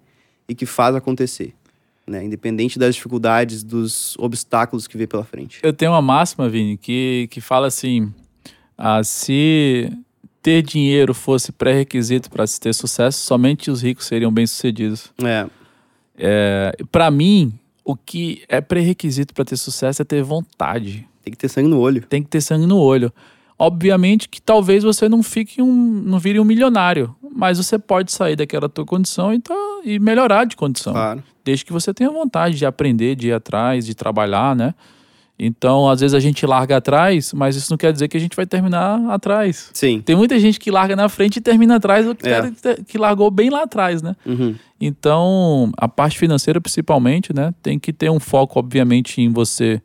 e 0.48 0.54
que 0.54 0.66
faz 0.66 0.94
acontecer, 0.96 1.54
né? 2.06 2.24
Independente 2.24 2.78
das 2.78 2.96
dificuldades, 2.96 3.62
dos 3.62 4.16
obstáculos 4.18 4.86
que 4.86 4.98
vê 4.98 5.06
pela 5.06 5.24
frente. 5.24 5.60
Eu 5.62 5.72
tenho 5.72 5.92
uma 5.92 6.02
máxima, 6.02 6.48
Vini, 6.48 6.76
que, 6.76 7.28
que 7.30 7.40
fala 7.40 7.68
assim: 7.68 8.12
ah, 8.76 9.02
se 9.04 9.90
ter 10.42 10.62
dinheiro 10.62 11.14
fosse 11.14 11.52
pré-requisito 11.52 12.28
para 12.30 12.46
se 12.46 12.60
ter 12.60 12.74
sucesso, 12.74 13.20
somente 13.20 13.70
os 13.70 13.82
ricos 13.82 14.06
seriam 14.06 14.32
bem-sucedidos. 14.32 15.12
É, 15.22 15.46
É, 16.18 16.72
para 16.90 17.10
mim, 17.10 17.52
o 17.84 17.94
que 17.94 18.42
é 18.48 18.60
pré-requisito 18.60 19.32
para 19.32 19.44
ter 19.44 19.56
sucesso 19.56 20.02
é 20.02 20.04
ter 20.04 20.22
vontade. 20.22 21.06
tem 21.22 21.32
que 21.32 21.38
ter 21.38 21.48
sangue 21.48 21.68
no 21.68 21.78
olho. 21.78 22.02
Tem 22.02 22.22
que 22.22 22.28
ter 22.28 22.40
sangue 22.40 22.66
no 22.66 22.78
olho. 22.78 23.12
Obviamente 23.58 24.28
que 24.28 24.40
talvez 24.40 24.84
você 24.84 25.08
não 25.08 25.22
fique 25.22 25.60
um, 25.60 25.72
não 25.72 26.18
vire 26.18 26.38
um 26.38 26.44
milionário, 26.44 27.14
mas 27.34 27.58
você 27.58 27.78
pode 27.78 28.12
sair 28.12 28.36
daquela 28.36 28.68
tua 28.68 28.84
condição 28.84 29.34
e, 29.34 29.40
tá, 29.40 29.54
e 29.84 29.98
melhorar 29.98 30.44
de 30.44 30.56
condição. 30.56 30.92
Claro. 30.92 31.22
Desde 31.44 31.64
que 31.64 31.72
você 31.72 31.92
tenha 31.92 32.10
vontade 32.10 32.56
de 32.56 32.64
aprender, 32.64 33.16
de 33.16 33.28
ir 33.28 33.32
atrás, 33.32 33.84
de 33.84 33.94
trabalhar, 33.94 34.54
né? 34.54 34.74
Então, 35.40 35.88
às 35.88 36.00
vezes 36.00 36.14
a 36.14 36.20
gente 36.20 36.44
larga 36.44 36.76
atrás, 36.78 37.32
mas 37.32 37.54
isso 37.54 37.70
não 37.72 37.78
quer 37.78 37.92
dizer 37.92 38.08
que 38.08 38.16
a 38.16 38.20
gente 38.20 38.34
vai 38.34 38.44
terminar 38.44 39.00
atrás. 39.08 39.70
Sim. 39.72 40.00
Tem 40.00 40.16
muita 40.16 40.38
gente 40.38 40.58
que 40.58 40.68
larga 40.70 40.96
na 40.96 41.08
frente 41.08 41.36
e 41.36 41.40
termina 41.40 41.76
atrás, 41.76 42.06
ou 42.06 42.14
que, 42.14 42.28
É. 42.28 42.50
que 42.86 42.98
largou 42.98 43.30
bem 43.30 43.48
lá 43.48 43.62
atrás, 43.62 44.02
né? 44.02 44.16
Uhum. 44.26 44.56
Então, 44.80 45.70
a 45.76 45.86
parte 45.86 46.18
financeira 46.18 46.60
principalmente, 46.60 47.32
né, 47.32 47.54
tem 47.62 47.78
que 47.78 47.92
ter 47.92 48.10
um 48.10 48.18
foco, 48.18 48.58
obviamente, 48.58 49.20
em 49.20 49.32
você 49.32 49.80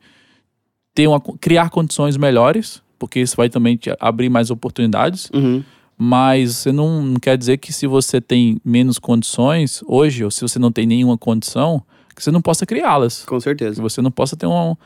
ter 0.92 1.06
uma, 1.06 1.20
criar 1.20 1.70
condições 1.70 2.16
melhores, 2.16 2.82
porque 3.06 3.20
isso 3.20 3.36
vai 3.36 3.48
também 3.48 3.76
te 3.76 3.94
abrir 4.00 4.28
mais 4.28 4.50
oportunidades, 4.50 5.30
Uhum. 5.34 5.62
mas 5.96 6.56
você 6.56 6.72
não, 6.72 7.02
não 7.02 7.20
quer 7.20 7.36
dizer 7.38 7.58
que 7.58 7.72
se 7.72 7.86
você 7.86 8.20
tem 8.20 8.58
menos 8.64 8.98
condições 8.98 9.82
hoje, 9.86 10.24
ou 10.24 10.30
se 10.30 10.40
você 10.40 10.58
não 10.58 10.72
tem 10.72 10.86
nenhuma 10.86 11.16
condição, 11.18 11.82
que 12.14 12.22
você 12.22 12.30
não 12.30 12.40
possa 12.40 12.64
criá-las, 12.66 13.24
Com 13.24 13.36
que 13.38 13.42
certeza. 13.44 13.80
você 13.82 14.00
não 14.02 14.10
possa 14.10 14.36
ter 14.36 14.46
um, 14.46 14.76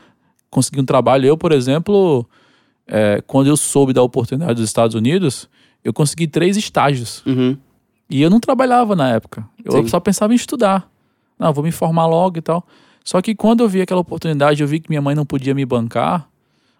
conseguir 0.49 0.79
um 0.81 0.85
trabalho. 0.85 1.25
Eu, 1.25 1.37
por 1.37 1.51
exemplo, 1.51 2.25
é, 2.87 3.21
quando 3.27 3.47
eu 3.47 3.55
soube 3.57 3.93
da 3.93 4.01
oportunidade 4.01 4.55
dos 4.55 4.65
Estados 4.65 4.95
Unidos, 4.95 5.47
eu 5.83 5.93
consegui 5.93 6.27
três 6.27 6.57
estágios. 6.57 7.23
Uhum. 7.25 7.55
E 8.09 8.21
eu 8.21 8.29
não 8.29 8.39
trabalhava 8.39 8.95
na 8.95 9.09
época. 9.09 9.47
Eu 9.63 9.71
Sim. 9.83 9.87
só 9.87 9.99
pensava 9.99 10.33
em 10.33 10.35
estudar. 10.35 10.89
Não, 11.37 11.53
vou 11.53 11.63
me 11.63 11.71
formar 11.71 12.07
logo 12.07 12.39
e 12.39 12.41
tal. 12.41 12.65
Só 13.05 13.21
que 13.21 13.33
quando 13.35 13.61
eu 13.63 13.69
vi 13.69 13.81
aquela 13.81 14.01
oportunidade, 14.01 14.61
eu 14.61 14.67
vi 14.67 14.79
que 14.79 14.89
minha 14.89 15.01
mãe 15.01 15.15
não 15.15 15.25
podia 15.25 15.53
me 15.53 15.65
bancar, 15.65 16.27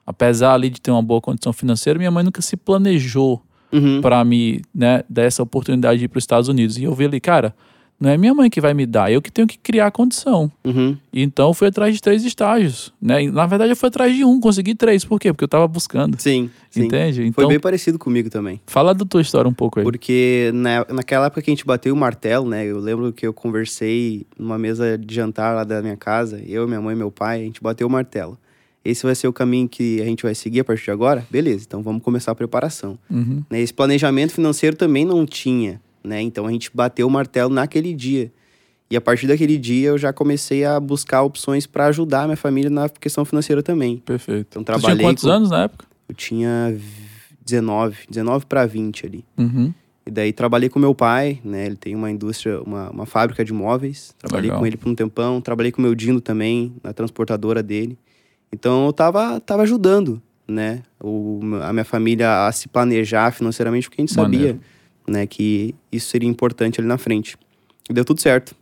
apesar 0.09 0.53
ali 0.55 0.71
de 0.71 0.81
ter 0.81 0.89
uma 0.89 1.03
boa 1.03 1.21
condição 1.21 1.53
financeira, 1.53 1.99
minha 1.99 2.09
mãe 2.09 2.23
nunca 2.23 2.41
se 2.41 2.57
planejou 2.57 3.39
Uhum. 3.71 4.01
para 4.01 4.25
me, 4.25 4.61
né, 4.73 5.03
dar 5.07 5.21
essa 5.21 5.43
oportunidade 5.43 5.99
de 5.99 6.05
ir 6.05 6.07
para 6.07 6.17
os 6.17 6.23
Estados 6.23 6.49
Unidos. 6.49 6.75
E 6.79 6.85
eu 6.85 6.95
vi 6.95 7.05
ali, 7.05 7.19
cara, 7.19 7.53
não 7.99 8.09
é 8.09 8.17
minha 8.17 8.33
mãe 8.33 8.49
que 8.49 8.59
vai 8.59 8.73
me 8.73 8.83
dar, 8.83 9.11
eu 9.11 9.21
que 9.21 9.31
tenho 9.31 9.47
que 9.47 9.59
criar 9.59 9.85
a 9.85 9.91
condição. 9.91 10.51
Uhum. 10.65 10.97
Então 11.13 11.49
eu 11.49 11.53
fui 11.53 11.67
atrás 11.67 11.93
de 11.93 12.01
três 12.01 12.25
estágios, 12.25 12.91
né? 12.99 13.21
E, 13.25 13.29
na 13.29 13.45
verdade 13.45 13.71
eu 13.71 13.75
fui 13.75 13.87
atrás 13.89 14.15
de 14.15 14.25
um, 14.25 14.39
consegui 14.39 14.73
três. 14.73 15.05
Por 15.05 15.19
quê? 15.19 15.31
Porque 15.31 15.43
eu 15.43 15.47
tava 15.47 15.67
buscando. 15.67 16.19
Sim, 16.19 16.49
sim. 16.71 16.85
Entende? 16.85 17.17
Foi 17.31 17.43
Então, 17.43 17.47
bem 17.47 17.59
parecido 17.59 17.99
comigo 17.99 18.27
também. 18.31 18.59
fala 18.65 18.95
da 18.95 19.05
tua 19.05 19.21
história 19.21 19.47
um 19.47 19.53
pouco 19.53 19.77
aí. 19.79 19.83
Porque 19.83 20.49
na, 20.51 20.83
naquela 20.91 21.27
época 21.27 21.43
que 21.43 21.51
a 21.51 21.53
gente 21.53 21.63
bateu 21.67 21.93
o 21.93 21.97
martelo, 21.97 22.49
né? 22.49 22.65
Eu 22.65 22.79
lembro 22.79 23.13
que 23.13 23.27
eu 23.27 23.33
conversei 23.33 24.25
numa 24.35 24.57
mesa 24.57 24.97
de 24.97 25.13
jantar 25.13 25.53
lá 25.53 25.63
da 25.63 25.79
minha 25.83 25.95
casa, 25.97 26.41
eu, 26.47 26.67
minha 26.67 26.81
mãe 26.81 26.95
e 26.95 26.97
meu 26.97 27.11
pai, 27.11 27.41
a 27.41 27.43
gente 27.43 27.61
bateu 27.61 27.85
o 27.85 27.89
martelo. 27.91 28.35
Esse 28.83 29.03
vai 29.03 29.13
ser 29.15 29.27
o 29.27 29.33
caminho 29.33 29.67
que 29.67 30.01
a 30.01 30.05
gente 30.05 30.23
vai 30.23 30.33
seguir 30.33 30.61
a 30.61 30.63
partir 30.63 30.85
de 30.85 30.91
agora? 30.91 31.25
Beleza, 31.29 31.65
então 31.67 31.81
vamos 31.83 32.01
começar 32.01 32.31
a 32.31 32.35
preparação. 32.35 32.97
Uhum. 33.09 33.43
Né, 33.49 33.59
Esse 33.61 33.73
planejamento 33.73 34.31
financeiro 34.33 34.75
também 34.75 35.03
não 35.05 35.25
tinha, 35.25 35.81
né? 36.03 36.21
Então 36.21 36.45
a 36.47 36.51
gente 36.51 36.71
bateu 36.73 37.05
o 37.07 37.09
martelo 37.11 37.53
naquele 37.53 37.93
dia. 37.93 38.31
E 38.89 38.95
a 38.95 39.01
partir 39.01 39.27
daquele 39.27 39.57
dia 39.57 39.89
eu 39.89 39.97
já 39.97 40.11
comecei 40.13 40.63
a 40.65 40.79
buscar 40.79 41.21
opções 41.23 41.67
para 41.67 41.85
ajudar 41.87 42.23
a 42.23 42.25
minha 42.25 42.37
família 42.37 42.69
na 42.71 42.87
questão 42.89 43.23
financeira 43.25 43.61
também. 43.61 43.97
Perfeito. 43.97 44.47
Então 44.49 44.63
Tu 44.63 44.65
tinha 44.67 44.79
trabalhei 44.79 45.05
quantos 45.05 45.23
com- 45.23 45.29
anos 45.29 45.49
na 45.51 45.63
época? 45.63 45.85
Eu 46.07 46.15
tinha 46.15 46.73
v- 46.75 46.81
19, 47.45 47.97
19 48.09 48.45
para 48.45 48.65
20 48.65 49.05
ali. 49.05 49.25
Uhum. 49.37 49.73
E 50.05 50.11
daí 50.11 50.33
trabalhei 50.33 50.69
com 50.69 50.79
meu 50.79 50.95
pai, 50.95 51.39
né? 51.43 51.65
Ele 51.67 51.75
tem 51.75 51.93
uma 51.95 52.09
indústria, 52.09 52.61
uma, 52.61 52.89
uma 52.89 53.05
fábrica 53.05 53.45
de 53.45 53.53
móveis. 53.53 54.15
Trabalhei 54.17 54.49
Legal. 54.49 54.59
com 54.59 54.65
ele 54.65 54.77
por 54.77 54.89
um 54.89 54.95
tempão. 54.95 55.39
Trabalhei 55.41 55.71
com 55.71 55.81
meu 55.81 55.93
Dino 55.93 56.19
também, 56.19 56.73
na 56.83 56.91
transportadora 56.93 57.61
dele. 57.61 57.95
Então 58.51 58.85
eu 58.85 58.93
tava, 58.93 59.39
tava 59.39 59.63
ajudando, 59.63 60.21
né? 60.47 60.83
O, 60.99 61.39
a 61.61 61.71
minha 61.71 61.85
família 61.85 62.47
a 62.47 62.51
se 62.51 62.67
planejar 62.67 63.31
financeiramente, 63.31 63.87
porque 63.87 64.01
a 64.01 64.05
gente 64.05 64.13
sabia, 64.13 64.59
né? 65.07 65.25
Que 65.27 65.75
isso 65.91 66.09
seria 66.09 66.29
importante 66.29 66.79
ali 66.79 66.87
na 66.87 66.97
frente. 66.97 67.37
E 67.89 67.93
deu 67.93 68.03
tudo 68.03 68.21
certo. 68.21 68.55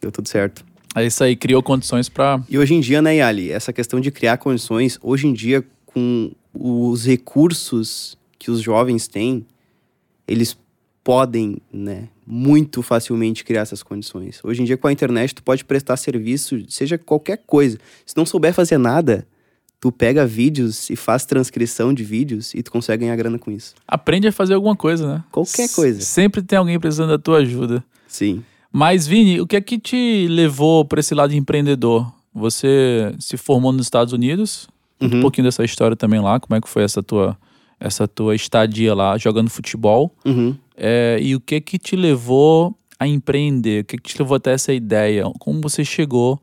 Deu 0.00 0.12
tudo 0.12 0.28
certo. 0.28 0.64
É 0.94 1.04
isso 1.04 1.24
aí, 1.24 1.34
criou 1.34 1.62
condições 1.62 2.08
pra. 2.08 2.40
E 2.48 2.56
hoje 2.56 2.74
em 2.74 2.80
dia, 2.80 3.02
né, 3.02 3.16
Yali, 3.16 3.50
essa 3.50 3.72
questão 3.72 4.00
de 4.00 4.10
criar 4.12 4.36
condições, 4.38 4.98
hoje 5.02 5.26
em 5.26 5.32
dia, 5.32 5.64
com 5.86 6.30
os 6.52 7.04
recursos 7.04 8.16
que 8.38 8.50
os 8.50 8.60
jovens 8.60 9.08
têm, 9.08 9.44
eles 10.28 10.56
podem, 11.04 11.58
né, 11.72 12.08
muito 12.26 12.82
facilmente 12.82 13.44
criar 13.44 13.60
essas 13.60 13.82
condições. 13.82 14.40
Hoje 14.42 14.62
em 14.62 14.64
dia, 14.64 14.76
com 14.78 14.88
a 14.88 14.92
internet, 14.92 15.34
tu 15.34 15.42
pode 15.42 15.62
prestar 15.64 15.96
serviço, 15.98 16.58
seja 16.68 16.96
qualquer 16.96 17.42
coisa. 17.46 17.78
Se 18.06 18.16
não 18.16 18.24
souber 18.24 18.54
fazer 18.54 18.78
nada, 18.78 19.26
tu 19.78 19.92
pega 19.92 20.26
vídeos 20.26 20.88
e 20.88 20.96
faz 20.96 21.26
transcrição 21.26 21.92
de 21.92 22.02
vídeos 22.02 22.54
e 22.54 22.62
tu 22.62 22.72
consegue 22.72 23.02
ganhar 23.04 23.16
grana 23.16 23.38
com 23.38 23.50
isso. 23.50 23.74
Aprende 23.86 24.26
a 24.26 24.32
fazer 24.32 24.54
alguma 24.54 24.74
coisa, 24.74 25.06
né? 25.06 25.24
Qualquer 25.30 25.64
S- 25.64 25.74
coisa. 25.76 26.00
Sempre 26.00 26.40
tem 26.42 26.58
alguém 26.58 26.80
precisando 26.80 27.10
da 27.10 27.18
tua 27.18 27.38
ajuda. 27.38 27.84
Sim. 28.08 28.42
Mas, 28.72 29.06
Vini, 29.06 29.40
o 29.42 29.46
que 29.46 29.56
é 29.56 29.60
que 29.60 29.78
te 29.78 30.26
levou 30.28 30.84
pra 30.86 31.00
esse 31.00 31.14
lado 31.14 31.34
empreendedor? 31.34 32.10
Você 32.34 33.14
se 33.20 33.36
formou 33.36 33.70
nos 33.72 33.84
Estados 33.86 34.12
Unidos? 34.14 34.66
Conta 34.98 35.14
Um 35.14 35.16
Uhum. 35.18 35.22
pouquinho 35.22 35.44
dessa 35.44 35.62
história 35.62 35.94
também 35.96 36.18
lá, 36.20 36.40
como 36.40 36.56
é 36.56 36.60
que 36.62 36.68
foi 36.68 36.82
essa 36.82 37.02
tua, 37.02 37.36
essa 37.78 38.08
tua 38.08 38.34
estadia 38.34 38.94
lá 38.94 39.18
jogando 39.18 39.50
futebol? 39.50 40.10
Uhum. 40.24 40.56
É, 40.76 41.18
e 41.20 41.34
o 41.34 41.40
que 41.40 41.60
que 41.60 41.78
te 41.78 41.96
levou 41.96 42.76
a 42.98 43.06
empreender? 43.06 43.82
O 43.82 43.84
que 43.84 43.96
que 43.96 44.14
te 44.14 44.18
levou 44.20 44.36
até 44.36 44.52
essa 44.52 44.72
ideia? 44.72 45.24
Como 45.38 45.60
você 45.60 45.84
chegou 45.84 46.40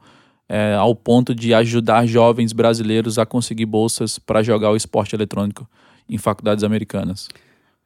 é, 0.47 0.75
ao 0.75 0.95
ponto 0.95 1.33
de 1.33 1.53
ajudar 1.53 2.05
jovens 2.05 2.53
brasileiros 2.53 3.17
a 3.17 3.25
conseguir 3.25 3.65
bolsas 3.65 4.19
para 4.19 4.43
jogar 4.43 4.71
o 4.71 4.75
esporte 4.75 5.15
eletrônico 5.15 5.67
em 6.09 6.17
faculdades 6.17 6.63
americanas? 6.63 7.29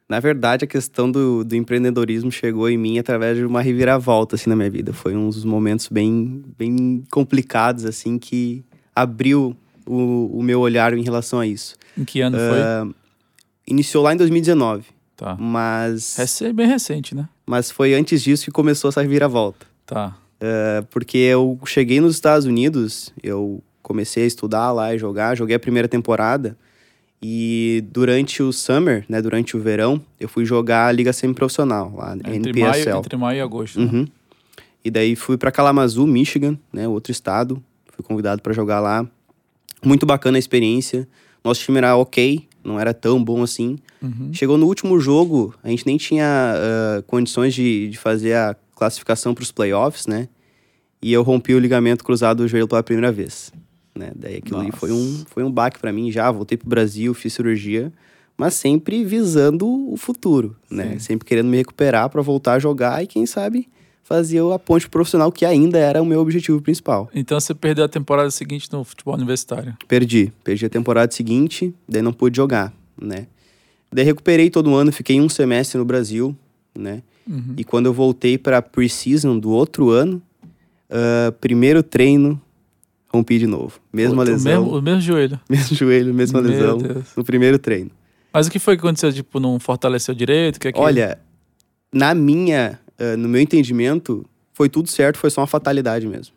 Na 0.08 0.20
verdade, 0.20 0.64
a 0.64 0.68
questão 0.68 1.10
do, 1.10 1.44
do 1.44 1.56
empreendedorismo 1.56 2.30
chegou 2.30 2.70
em 2.70 2.78
mim 2.78 2.98
através 2.98 3.36
de 3.36 3.44
uma 3.44 3.60
reviravolta, 3.60 4.36
assim, 4.36 4.48
na 4.48 4.54
minha 4.54 4.70
vida. 4.70 4.92
Foi 4.92 5.16
um 5.16 5.28
dos 5.28 5.44
momentos 5.44 5.88
bem, 5.88 6.44
bem 6.56 7.02
complicados, 7.10 7.84
assim, 7.84 8.16
que 8.16 8.64
abriu 8.94 9.56
o, 9.84 10.38
o 10.38 10.42
meu 10.42 10.60
olhar 10.60 10.94
em 10.94 11.02
relação 11.02 11.40
a 11.40 11.46
isso. 11.46 11.74
Em 11.98 12.04
que 12.04 12.20
ano 12.20 12.38
foi? 12.38 12.60
Ah, 12.60 12.86
iniciou 13.66 14.04
lá 14.04 14.14
em 14.14 14.16
2019, 14.16 14.84
Tá. 15.16 15.34
Mas, 15.38 16.40
É 16.42 16.52
bem 16.52 16.66
recente, 16.66 17.14
né? 17.14 17.28
mas 17.46 17.70
foi 17.70 17.94
antes 17.94 18.22
disso 18.22 18.44
que 18.44 18.50
começou 18.50 18.88
essa 18.90 19.02
viravolta. 19.06 19.66
Tá. 19.86 20.16
É, 20.38 20.84
porque 20.90 21.16
eu 21.16 21.58
cheguei 21.64 22.00
nos 22.00 22.14
Estados 22.14 22.44
Unidos, 22.44 23.12
eu 23.22 23.62
comecei 23.82 24.24
a 24.24 24.26
estudar 24.26 24.72
lá 24.72 24.94
e 24.94 24.98
jogar, 24.98 25.34
joguei 25.36 25.56
a 25.56 25.60
primeira 25.60 25.88
temporada. 25.88 26.56
E 27.22 27.82
durante 27.90 28.42
o 28.42 28.52
summer, 28.52 29.04
né, 29.08 29.22
durante 29.22 29.56
o 29.56 29.60
verão, 29.60 30.00
eu 30.20 30.28
fui 30.28 30.44
jogar 30.44 30.86
a 30.88 30.92
liga 30.92 31.12
semiprofissional 31.12 31.94
lá, 31.96 32.14
Entre 32.14 32.36
NPSL. 32.50 32.84
maio, 32.90 32.98
entre 32.98 33.16
maio 33.16 33.38
e 33.38 33.40
agosto. 33.40 33.80
né? 33.80 33.90
Uhum. 33.90 34.06
E 34.84 34.90
daí 34.90 35.16
fui 35.16 35.38
pra 35.38 35.50
Kalamazoo, 35.50 36.06
Michigan, 36.06 36.58
né, 36.72 36.86
outro 36.86 37.10
estado. 37.10 37.62
Fui 37.90 38.04
convidado 38.04 38.42
pra 38.42 38.52
jogar 38.52 38.80
lá. 38.80 39.06
Muito 39.82 40.04
bacana 40.04 40.36
a 40.36 40.38
experiência. 40.38 41.08
Nosso 41.42 41.62
time 41.62 41.78
era 41.78 41.96
ok, 41.96 42.46
não 42.66 42.78
era 42.80 42.92
tão 42.92 43.22
bom 43.22 43.42
assim. 43.42 43.78
Uhum. 44.02 44.30
Chegou 44.32 44.58
no 44.58 44.66
último 44.66 44.98
jogo, 44.98 45.54
a 45.62 45.68
gente 45.68 45.86
nem 45.86 45.96
tinha 45.96 46.26
ah, 46.26 47.02
condições 47.06 47.54
de, 47.54 47.88
de 47.88 47.96
fazer 47.96 48.34
a 48.34 48.56
classificação 48.74 49.34
pros 49.34 49.52
playoffs, 49.52 50.06
né? 50.06 50.28
E 51.00 51.12
eu 51.12 51.22
rompi 51.22 51.54
o 51.54 51.58
ligamento 51.58 52.04
cruzado 52.04 52.42
do 52.42 52.48
joelho 52.48 52.66
pela 52.66 52.82
primeira 52.82 53.12
vez. 53.12 53.52
Né? 53.94 54.10
Daí 54.14 54.36
aquilo 54.36 54.58
ali 54.58 54.66
Nossa. 54.66 54.78
foi 54.78 54.92
um, 54.92 55.24
foi 55.26 55.44
um 55.44 55.50
baque 55.50 55.78
pra 55.78 55.92
mim 55.92 56.10
já. 56.10 56.30
Voltei 56.30 56.58
pro 56.58 56.68
Brasil, 56.68 57.14
fiz 57.14 57.32
cirurgia, 57.32 57.92
mas 58.36 58.54
sempre 58.54 59.04
visando 59.04 59.66
o 59.90 59.96
futuro, 59.96 60.56
né? 60.70 60.92
Sim. 60.92 60.98
Sempre 60.98 61.26
querendo 61.26 61.48
me 61.48 61.56
recuperar 61.56 62.10
pra 62.10 62.20
voltar 62.20 62.54
a 62.54 62.58
jogar 62.58 63.02
e, 63.02 63.06
quem 63.06 63.24
sabe, 63.24 63.68
fazer 64.06 64.40
a 64.52 64.58
ponte 64.58 64.82
pro 64.84 64.90
profissional, 65.00 65.32
que 65.32 65.44
ainda 65.44 65.78
era 65.78 66.00
o 66.00 66.06
meu 66.06 66.20
objetivo 66.20 66.60
principal. 66.62 67.10
Então 67.12 67.38
você 67.40 67.52
perdeu 67.52 67.84
a 67.84 67.88
temporada 67.88 68.30
seguinte 68.30 68.68
no 68.72 68.84
futebol 68.84 69.14
universitário. 69.14 69.76
Perdi. 69.88 70.32
Perdi 70.44 70.64
a 70.66 70.68
temporada 70.70 71.12
seguinte, 71.12 71.74
daí 71.88 72.02
não 72.02 72.12
pude 72.12 72.36
jogar, 72.36 72.72
né? 73.00 73.26
Daí 73.92 74.04
recuperei 74.04 74.48
todo 74.48 74.74
ano, 74.74 74.92
fiquei 74.92 75.20
um 75.20 75.28
semestre 75.28 75.76
no 75.78 75.84
Brasil, 75.84 76.36
né? 76.76 77.02
Uhum. 77.28 77.54
E 77.56 77.64
quando 77.64 77.86
eu 77.86 77.92
voltei 77.92 78.38
pra 78.38 78.62
pre-season 78.62 79.36
do 79.38 79.50
outro 79.50 79.90
ano, 79.90 80.22
ah, 80.88 81.32
primeiro 81.40 81.82
treino, 81.82 82.40
rompi 83.08 83.38
de 83.40 83.46
novo. 83.48 83.80
Mesma 83.92 84.18
O- 84.22 84.26
o 84.26 84.28
lesão, 84.28 84.62
mesmo- 84.62 84.78
O 84.78 84.82
mesmo 84.82 85.00
joelho. 85.00 85.40
mesmo 85.50 85.76
joelho, 85.76 86.14
mesma 86.14 86.40
Meu 86.40 86.50
lesão, 86.50 86.78
Deus. 86.78 87.06
no 87.16 87.24
primeiro 87.24 87.58
treino. 87.58 87.90
Mas 88.32 88.46
o 88.46 88.50
que 88.50 88.58
foi 88.60 88.76
que 88.76 88.80
aconteceu? 88.86 89.12
Tipo, 89.12 89.40
não 89.40 89.58
fortaleceu 89.58 90.14
direito? 90.14 90.56
O 90.56 90.60
Que 90.60 90.68
é 90.68 90.72
que... 90.72 90.78
Olha, 90.78 91.18
na 91.92 92.14
minha, 92.14 92.78
ah, 92.98 93.16
no 93.16 93.28
meu 93.28 93.40
entendimento, 93.40 94.24
foi 94.52 94.68
tudo 94.68 94.88
certo, 94.88 95.18
foi 95.18 95.30
só 95.30 95.42
uma 95.42 95.46
fatalidade 95.46 96.06
mesmo. 96.06 96.34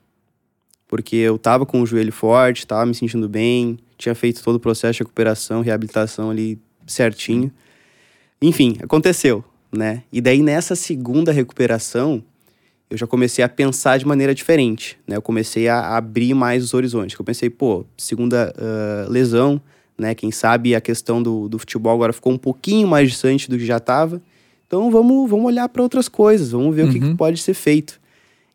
Porque 0.87 1.15
eu 1.15 1.37
tava 1.37 1.65
com 1.65 1.81
o 1.81 1.85
joelho 1.85 2.11
forte, 2.11 2.65
tava 2.65 2.85
me 2.85 2.95
sentindo 2.95 3.29
bem, 3.29 3.77
tinha 3.97 4.15
feito 4.15 4.43
todo 4.43 4.55
o 4.55 4.59
processo 4.59 4.93
de 4.93 4.99
recuperação, 4.99 5.61
reabilitação 5.61 6.29
ali 6.29 6.59
certinho. 6.87 7.51
Enfim, 8.41 8.77
aconteceu, 8.81 9.43
né? 9.71 10.03
E 10.11 10.19
daí 10.19 10.41
nessa 10.41 10.75
segunda 10.75 11.31
recuperação, 11.31 12.23
eu 12.89 12.97
já 12.97 13.05
comecei 13.05 13.43
a 13.43 13.49
pensar 13.49 13.99
de 13.99 14.07
maneira 14.07 14.33
diferente, 14.33 14.97
né? 15.07 15.15
Eu 15.15 15.21
comecei 15.21 15.67
a 15.67 15.95
abrir 15.95 16.33
mais 16.33 16.63
os 16.63 16.73
horizontes. 16.73 17.17
Eu 17.17 17.23
pensei, 17.23 17.49
pô, 17.49 17.85
segunda 17.95 18.51
ah, 18.57 19.07
lesão, 19.09 19.61
né? 19.97 20.15
Quem 20.15 20.31
sabe 20.31 20.73
a 20.73 20.81
questão 20.81 21.21
do, 21.21 21.47
do 21.47 21.59
futebol 21.59 21.93
agora 21.93 22.11
ficou 22.11 22.33
um 22.33 22.37
pouquinho 22.37 22.87
mais 22.87 23.09
distante 23.09 23.49
do 23.49 23.57
que 23.57 23.65
já 23.65 23.77
estava. 23.77 24.19
Então 24.69 24.91
vamos, 24.91 25.27
vamos 25.27 25.47
olhar 25.47 25.67
para 25.67 25.81
outras 25.81 26.07
coisas, 26.07 26.51
vamos 26.51 26.75
ver 26.75 26.85
o 26.87 26.91
que, 26.91 26.99
que 26.99 27.05
Uhum. 27.07 27.15
pode 27.17 27.41
ser 27.41 27.55
feito. 27.55 27.99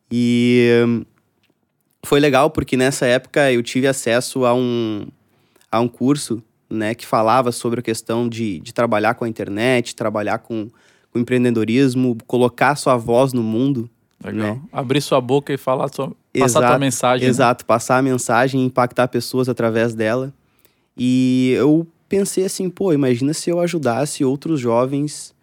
E 0.08 0.70
foi 2.06 2.20
legal 2.20 2.50
porque 2.50 2.76
nessa 2.76 3.04
época 3.04 3.50
eu 3.50 3.60
tive 3.64 3.88
acesso 3.88 4.44
a 4.44 4.54
um, 4.54 5.08
a 5.72 5.80
um 5.80 5.88
curso 5.88 6.40
né, 6.70 6.94
que 6.94 7.04
falava 7.04 7.50
sobre 7.50 7.80
a 7.80 7.82
questão 7.82 8.28
de, 8.28 8.60
de 8.60 8.72
trabalhar 8.72 9.14
com 9.14 9.24
a 9.24 9.28
internet, 9.28 9.96
trabalhar 9.96 10.38
com, 10.38 10.70
com 11.12 11.18
empreendedorismo, 11.18 12.16
colocar 12.28 12.76
sua 12.76 12.96
voz 12.96 13.32
no 13.32 13.42
mundo. 13.42 13.90
Legal. 14.24 14.54
né? 14.54 14.60
Abrir 14.72 15.00
sua 15.00 15.20
boca 15.20 15.52
e 15.52 15.56
falar 15.56 15.88
sua... 15.92 16.12
passar 16.38 16.60
tua 16.60 16.68
Exato, 16.68 16.80
mensagem. 16.80 17.24
né? 17.26 17.30
Exato, 17.30 17.64
passar 17.66 17.98
a 17.98 18.02
mensagem 18.02 18.62
e 18.62 18.64
impactar 18.66 19.08
pessoas 19.08 19.48
através 19.48 19.94
dela. 19.94 20.32
E 20.96 21.54
eu 21.56 21.84
pensei 22.08 22.44
assim, 22.44 22.70
pô, 22.70 22.92
imagina 22.92 23.34
se 23.34 23.50
eu 23.50 23.58
ajudasse 23.58 24.24
outros 24.24 24.60
jovens 24.60 25.33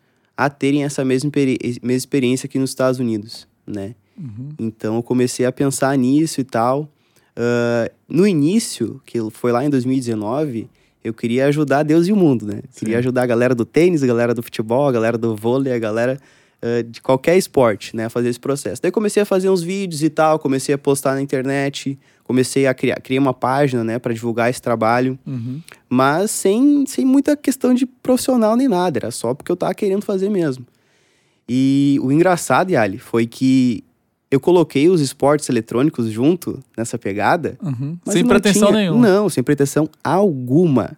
a 0.45 0.49
terem 0.49 0.83
essa 0.83 1.05
mesma, 1.05 1.31
mesma 1.35 1.93
experiência 1.93 2.47
aqui 2.47 2.57
nos 2.57 2.71
Estados 2.71 2.99
Unidos, 2.99 3.47
né? 3.65 3.95
Uhum. 4.17 4.49
Então 4.59 4.95
eu 4.95 5.03
comecei 5.03 5.45
a 5.45 5.51
pensar 5.51 5.95
nisso 5.97 6.41
e 6.41 6.43
tal. 6.43 6.89
Ah, 7.35 7.91
no 8.09 8.27
início, 8.27 9.01
que 9.05 9.19
foi 9.31 9.51
lá 9.51 9.63
em 9.63 9.69
2019, 9.69 10.67
eu 11.03 11.13
queria 11.13 11.47
ajudar 11.47 11.83
Deus 11.83 12.07
e 12.07 12.11
o 12.11 12.15
mundo, 12.15 12.45
né? 12.45 12.61
Queria 12.75 12.95
Sim. 12.95 12.99
ajudar 12.99 13.23
a 13.23 13.25
galera 13.25 13.55
do 13.55 13.65
tênis, 13.65 14.03
a 14.03 14.07
galera 14.07 14.33
do 14.33 14.43
futebol, 14.43 14.87
a 14.87 14.91
galera 14.91 15.17
do 15.17 15.35
vôlei, 15.35 15.73
a 15.73 15.79
galera 15.79 16.19
ah, 16.61 16.81
de 16.87 17.01
qualquer 17.01 17.37
esporte, 17.37 17.95
né? 17.95 18.07
Fazer 18.09 18.29
esse 18.29 18.39
processo. 18.39 18.81
Daí 18.81 18.91
comecei 18.91 19.23
a 19.23 19.25
fazer 19.25 19.49
uns 19.49 19.61
vídeos 19.61 20.03
e 20.03 20.09
tal, 20.09 20.37
comecei 20.39 20.73
a 20.75 20.77
postar 20.77 21.15
na 21.15 21.21
internet, 21.21 21.97
comecei 22.23 22.65
a 22.67 22.73
criar, 22.73 22.99
criei 23.01 23.19
uma 23.19 23.33
página, 23.33 23.83
né, 23.83 23.99
para 23.99 24.13
divulgar 24.13 24.49
esse 24.49 24.61
trabalho, 24.61 25.19
Uhum. 25.27 25.59
mas 25.89 26.31
sem, 26.31 26.85
sem 26.85 27.03
muita 27.05 27.35
questão 27.35 27.73
de 27.73 27.85
profissional 27.85 28.55
nem 28.55 28.67
nada, 28.69 28.99
era 28.99 29.11
só 29.11 29.33
porque 29.33 29.51
eu 29.51 29.55
tava 29.57 29.73
querendo 29.73 30.03
fazer 30.05 30.29
mesmo. 30.29 30.65
E 31.49 31.97
o 32.01 32.11
engraçado, 32.11 32.71
Yali, 32.71 32.97
foi 32.99 33.27
que 33.27 33.83
eu 34.29 34.39
coloquei 34.39 34.87
os 34.87 35.01
esportes 35.01 35.49
eletrônicos 35.49 36.09
junto 36.09 36.59
nessa 36.77 36.97
pegada, 36.97 37.57
Uhum. 37.61 37.97
Sem 38.07 38.25
pretensão 38.25 38.69
tinha- 38.69 38.79
nenhuma. 38.79 39.05
Não, 39.05 39.27
sem 39.29 39.43
pretensão 39.43 39.89
alguma. 40.01 40.97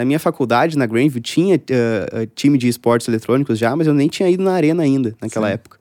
Na 0.00 0.04
minha 0.06 0.18
faculdade, 0.18 0.78
na 0.78 0.86
Grandview, 0.86 1.20
tinha 1.20 1.56
ah, 1.56 2.26
time 2.34 2.56
de 2.56 2.66
esportes 2.68 3.06
eletrônicos 3.06 3.58
já, 3.58 3.76
mas 3.76 3.86
eu 3.86 3.92
nem 3.92 4.08
tinha 4.08 4.30
ido 4.30 4.42
na 4.42 4.52
arena 4.54 4.82
ainda, 4.82 5.14
naquela 5.20 5.48
Sim. 5.48 5.52
época. 5.52 5.78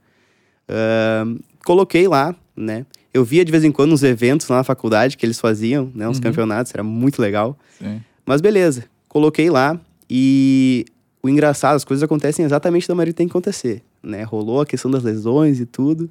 Ah, 0.68 1.24
coloquei 1.64 2.06
lá, 2.06 2.36
né? 2.54 2.86
Eu 3.14 3.24
via 3.24 3.46
de 3.46 3.52
vez 3.52 3.64
em 3.64 3.72
quando 3.72 3.94
uns 3.94 4.04
eventos 4.04 4.46
lá 4.50 4.58
na 4.58 4.64
faculdade 4.66 5.16
que 5.16 5.26
eles 5.26 5.40
faziam, 5.40 5.90
né? 5.96 6.06
Uns 6.10 6.18
Uhum. 6.18 6.24
campeonatos, 6.24 6.74
era 6.74 6.84
muito 6.84 7.22
legal. 7.22 7.58
Sim. 7.78 8.02
Mas 8.26 8.42
beleza, 8.42 8.84
coloquei 9.08 9.50
lá 9.50 9.80
e 10.10 10.84
o 11.24 11.30
engraçado, 11.30 11.78
as 11.78 11.86
coisas 11.86 12.04
acontecem 12.04 12.44
exatamente 12.44 12.90
da 12.90 12.94
maneira 12.96 13.14
que 13.14 13.18
tem 13.18 13.26
que 13.28 13.32
acontecer, 13.32 13.82
né? 14.04 14.24
Rolou 14.24 14.60
a 14.60 14.66
questão 14.66 14.92
das 14.92 15.02
lesões 15.02 15.62
e 15.62 15.66
tudo, 15.66 16.10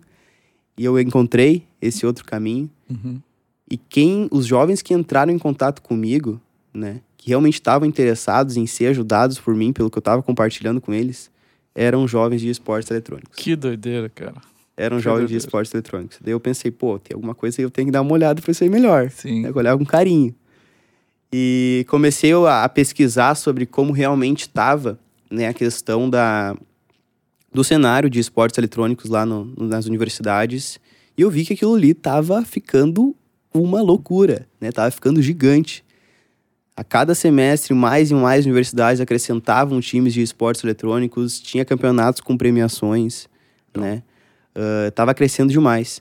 e 0.79 0.85
eu 0.87 0.99
encontrei 0.99 1.63
esse 1.79 2.07
outro 2.07 2.25
caminho. 2.25 2.71
Uhum. 2.89 3.21
E 3.71 3.77
quem, 3.77 4.29
os 4.31 4.47
jovens 4.47 4.81
que 4.81 4.95
entraram 4.95 5.31
em 5.31 5.39
contato 5.39 5.83
comigo, 5.83 6.41
né, 6.73 7.03
que 7.19 7.29
realmente 7.29 7.55
estavam 7.55 7.87
interessados 7.87 8.57
em 8.57 8.67
ser 8.67 8.87
ajudados 8.87 9.39
por 9.39 9.55
mim, 9.55 9.73
pelo 9.73 9.91
que 9.91 9.99
eu 9.99 10.01
estava 10.01 10.23
compartilhando 10.23 10.81
com 10.81 10.95
eles, 10.95 11.31
eram 11.75 12.09
jovens 12.09 12.41
de 12.41 12.49
esportes 12.49 12.91
eletrônicos. 12.91 13.37
Que 13.37 13.55
doideira, 13.55 14.09
cara. 14.09 14.37
Eram 14.77 14.97
Que 14.99 15.03
jovens 15.03 15.23
de 15.23 15.27
doideira. 15.35 15.45
esportes 15.45 15.75
eletrônicos. 15.75 16.19
Daí 16.23 16.33
eu 16.33 16.41
pensei, 16.41 16.71
pô, 16.71 16.99
tem 16.99 17.15
alguma 17.15 17.35
coisa 17.35 17.57
que 17.57 17.63
eu 17.65 17.71
tenho 17.71 17.89
que 17.89 17.93
dar 17.93 18.01
uma 18.01 18.13
olhada 18.13 18.41
para 18.41 18.55
ser 18.55 18.71
melhor. 18.71 19.11
Sim. 19.11 19.43
Né, 19.43 19.51
olhar 19.55 19.77
com 19.77 19.85
carinho. 19.85 20.35
E 21.33 21.85
comecei 21.89 22.33
a, 22.33 22.65
a 22.65 22.69
pesquisar 22.69 23.35
sobre 23.35 23.67
como 23.67 23.93
realmente 23.93 24.43
estava 24.43 24.99
né, 25.31 25.49
a 25.49 25.53
questão 25.53 26.09
da, 26.09 26.57
do 27.53 27.63
cenário 27.63 28.09
de 28.09 28.19
esportes 28.19 28.57
eletrônicos 28.57 29.11
lá 29.11 29.27
no- 29.27 29.53
nas 29.59 29.87
universidades. 29.87 30.79
E 31.17 31.23
eu 31.23 31.31
vi 31.31 31.45
que 31.45 31.53
aquilo 31.53 31.75
ali 31.75 31.93
tava 31.93 32.43
ficando 32.45 33.15
uma 33.53 33.83
loucura, 33.83 34.47
né? 34.61 34.71
Tava 34.73 34.91
ficando 34.91 35.21
gigante. 35.21 35.85
A 36.79 36.85
cada 36.85 37.13
semestre, 37.13 37.75
mais 37.75 38.13
e 38.13 38.15
mais 38.15 38.47
universidades 38.47 39.01
acrescentavam 39.01 39.81
times 39.81 40.15
de 40.15 40.23
esportes 40.23 40.63
eletrônicos, 40.63 41.41
tinha 41.41 41.65
campeonatos 41.65 42.21
com 42.21 42.37
premiações, 42.37 43.27
né? 43.77 44.01
Ah, 44.55 44.89
tava 44.93 45.13
crescendo 45.13 45.51
demais. 45.51 46.01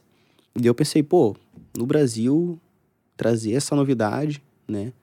E 0.55 0.67
eu 0.67 0.75
pensei, 0.75 1.01
pô, 1.01 1.35
no 1.75 1.83
Brasil, 1.83 2.59
trazer 3.15 3.53
essa 3.53 3.75
novidade, 3.75 4.39
né? 4.67 4.93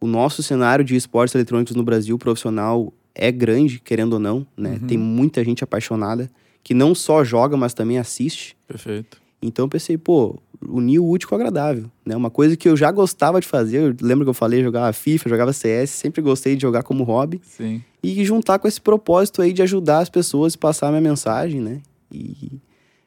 O 0.00 0.06
nosso 0.06 0.42
cenário 0.42 0.82
de 0.82 0.96
esportes 0.96 1.34
eletrônicos 1.34 1.76
no 1.76 1.82
Brasil 1.82 2.16
profissional 2.16 2.90
é 3.14 3.30
grande, 3.30 3.80
querendo 3.80 4.14
ou 4.14 4.18
não, 4.18 4.46
né? 4.56 4.78
Uhum. 4.80 4.86
Tem 4.86 4.96
muita 4.96 5.44
gente 5.44 5.62
apaixonada 5.62 6.30
que 6.64 6.72
não 6.72 6.94
só 6.94 7.22
joga, 7.22 7.54
mas 7.54 7.74
também 7.74 7.98
assiste. 7.98 8.56
Perfeito. 8.66 9.20
Então 9.42 9.66
eu 9.66 9.68
pensei, 9.68 9.98
pô, 9.98 10.38
unir 10.66 10.98
o 10.98 11.08
útil 11.08 11.28
com 11.28 11.34
o 11.34 11.38
agradável, 11.38 11.90
né? 12.04 12.16
Uma 12.16 12.30
coisa 12.30 12.56
que 12.56 12.68
eu 12.68 12.76
já 12.76 12.90
gostava 12.90 13.40
de 13.40 13.46
fazer, 13.46 13.78
eu 13.78 13.96
lembro 14.00 14.24
que 14.24 14.30
eu 14.30 14.34
falei, 14.34 14.62
jogava 14.62 14.92
FIFA, 14.92 15.28
jogava 15.28 15.52
CS, 15.52 15.90
sempre 15.90 16.20
gostei 16.20 16.56
de 16.56 16.62
jogar 16.62 16.82
como 16.82 17.04
hobby 17.04 17.40
Sim. 17.44 17.82
e 18.02 18.24
juntar 18.24 18.58
com 18.58 18.66
esse 18.66 18.80
propósito 18.80 19.40
aí 19.42 19.52
de 19.52 19.62
ajudar 19.62 20.00
as 20.00 20.08
pessoas 20.08 20.54
e 20.54 20.58
passar 20.58 20.88
a 20.88 20.90
minha 20.90 21.00
mensagem, 21.00 21.60
né? 21.60 21.80
E 22.12 22.52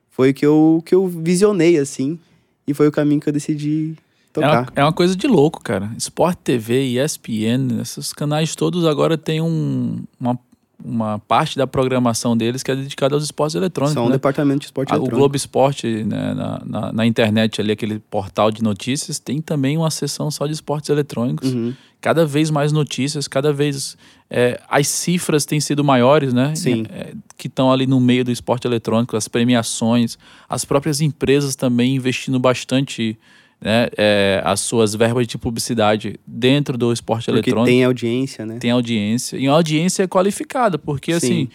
foi 0.09 0.29
o 0.31 0.33
que 0.33 0.45
eu, 0.45 0.81
que 0.85 0.93
eu 0.95 1.07
visionei, 1.07 1.77
assim, 1.77 2.19
e 2.67 2.73
foi 2.73 2.87
o 2.87 2.91
caminho 2.91 3.19
que 3.19 3.27
eu 3.29 3.33
decidi 3.33 3.95
É 4.35 4.39
uma, 4.39 4.47
tocar. 4.65 4.73
é 4.75 4.83
uma 4.83 4.93
coisa 4.93 5.15
de 5.15 5.27
louco, 5.27 5.61
cara. 5.61 5.91
Sport 5.97 6.37
TV, 6.43 6.83
ESPN, 7.03 7.81
esses 7.81 8.13
canais 8.13 8.55
todos 8.55 8.85
agora 8.85 9.17
têm 9.17 9.41
um, 9.41 10.03
uma, 10.19 10.37
uma 10.83 11.19
parte 11.19 11.57
da 11.57 11.65
programação 11.65 12.35
deles 12.35 12.63
que 12.63 12.71
é 12.71 12.75
dedicada 12.75 13.15
aos 13.15 13.23
esportes 13.23 13.55
eletrônicos. 13.55 13.93
São 13.93 14.05
um 14.05 14.09
né? 14.09 14.13
departamento 14.13 14.59
de 14.59 14.65
esporte 14.65 14.89
Ah, 14.89 14.95
O 14.95 14.97
eletrônico. 14.97 15.17
Globo 15.17 15.35
Esporte, 15.35 16.03
né, 16.03 16.33
na, 16.33 16.61
na, 16.65 16.93
na 16.93 17.05
internet 17.05 17.61
ali, 17.61 17.71
aquele 17.71 17.99
portal 17.99 18.51
de 18.51 18.63
notícias, 18.63 19.19
tem 19.19 19.41
também 19.41 19.77
uma 19.77 19.91
seção 19.91 20.29
só 20.31 20.45
de 20.47 20.53
esportes 20.53 20.89
eletrônicos. 20.89 21.53
Uhum. 21.53 21.73
Cada 21.99 22.25
vez 22.25 22.49
mais 22.49 22.71
notícias, 22.71 23.27
cada 23.27 23.53
vez 23.53 23.95
é, 24.29 24.59
as 24.67 24.87
cifras 24.87 25.45
têm 25.45 25.59
sido 25.59 25.83
maiores, 25.83 26.33
né? 26.33 26.55
Sim. 26.55 26.85
É, 26.89 27.13
que 27.37 27.47
estão 27.47 27.71
ali 27.71 27.85
no 27.85 27.99
meio 27.99 28.25
do 28.25 28.31
esporte 28.31 28.65
eletrônico, 28.65 29.15
as 29.15 29.27
premiações, 29.27 30.17
as 30.49 30.65
próprias 30.65 31.01
empresas 31.01 31.55
também 31.55 31.95
investindo 31.95 32.39
bastante 32.39 33.19
né, 33.61 33.87
é, 33.95 34.41
as 34.43 34.59
suas 34.61 34.95
verbas 34.95 35.27
de 35.27 35.37
publicidade 35.37 36.19
dentro 36.25 36.77
do 36.77 36.91
esporte 36.91 37.25
Porque 37.25 37.49
eletrônico 37.49 37.65
tem 37.67 37.83
audiência, 37.83 38.45
né? 38.45 38.57
tem 38.59 38.71
audiência. 38.71 39.37
E 39.37 39.47
a 39.47 39.51
audiência 39.51 40.03
é 40.03 40.07
qualificada, 40.07 40.79
porque 40.79 41.11
Sim. 41.11 41.17
assim, 41.17 41.49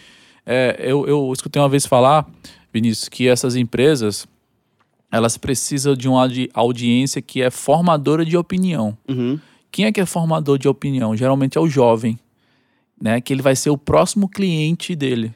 é, 0.45 0.77
eu, 0.79 1.05
eu 1.05 1.31
escutei 1.33 1.61
uma 1.61 1.67
vez 1.67 1.85
falar, 1.85 2.25
Vinícius, 2.73 3.09
que 3.09 3.27
essas 3.27 3.55
empresas 3.57 4.25
elas 5.11 5.37
precisam 5.37 5.95
de 5.95 6.07
uma 6.07 6.21
audi- 6.21 6.49
audiência 6.53 7.21
que 7.21 7.41
é 7.41 7.49
formadora 7.49 8.25
de 8.25 8.35
opinião. 8.37 8.97
Uhum. 9.07 9.39
Quem 9.71 9.85
é 9.85 9.91
que 9.91 10.01
é 10.01 10.05
formador 10.05 10.57
de 10.57 10.67
opinião? 10.67 11.15
Geralmente 11.15 11.57
é 11.57 11.61
o 11.61 11.67
jovem, 11.67 12.17
né? 13.01 13.21
Que 13.21 13.33
ele 13.33 13.41
vai 13.41 13.55
ser 13.55 13.69
o 13.69 13.77
próximo 13.77 14.27
cliente 14.27 14.95
dele. 14.95 15.33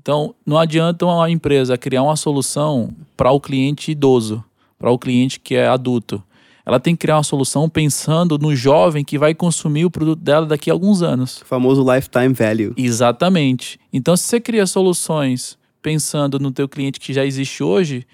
Então, 0.00 0.34
não 0.44 0.58
adianta 0.58 1.06
uma 1.06 1.30
empresa 1.30 1.78
criar 1.78 2.02
uma 2.02 2.16
solução 2.16 2.90
para 3.16 3.30
o 3.30 3.40
cliente 3.40 3.92
idoso, 3.92 4.42
para 4.82 4.90
o 4.90 4.98
cliente 4.98 5.38
que 5.38 5.54
é 5.54 5.68
adulto. 5.68 6.20
Ela 6.66 6.80
tem 6.80 6.94
que 6.94 7.00
criar 7.02 7.16
uma 7.16 7.22
solução 7.22 7.68
pensando 7.68 8.36
no 8.36 8.54
jovem 8.54 9.04
que 9.04 9.16
vai 9.16 9.32
consumir 9.34 9.84
o 9.84 9.90
produto 9.90 10.20
dela 10.20 10.44
daqui 10.44 10.70
a 10.70 10.72
alguns 10.72 11.02
anos. 11.02 11.40
O 11.40 11.44
famoso 11.44 11.84
lifetime 11.94 12.34
value. 12.34 12.72
Exatamente. 12.76 13.78
Então, 13.92 14.16
se 14.16 14.24
você 14.24 14.40
cria 14.40 14.66
soluções 14.66 15.56
pensando 15.80 16.38
no 16.40 16.50
teu 16.50 16.68
cliente 16.68 16.98
que 17.00 17.12
já 17.12 17.24
existe 17.24 17.62
hoje, 17.62 18.04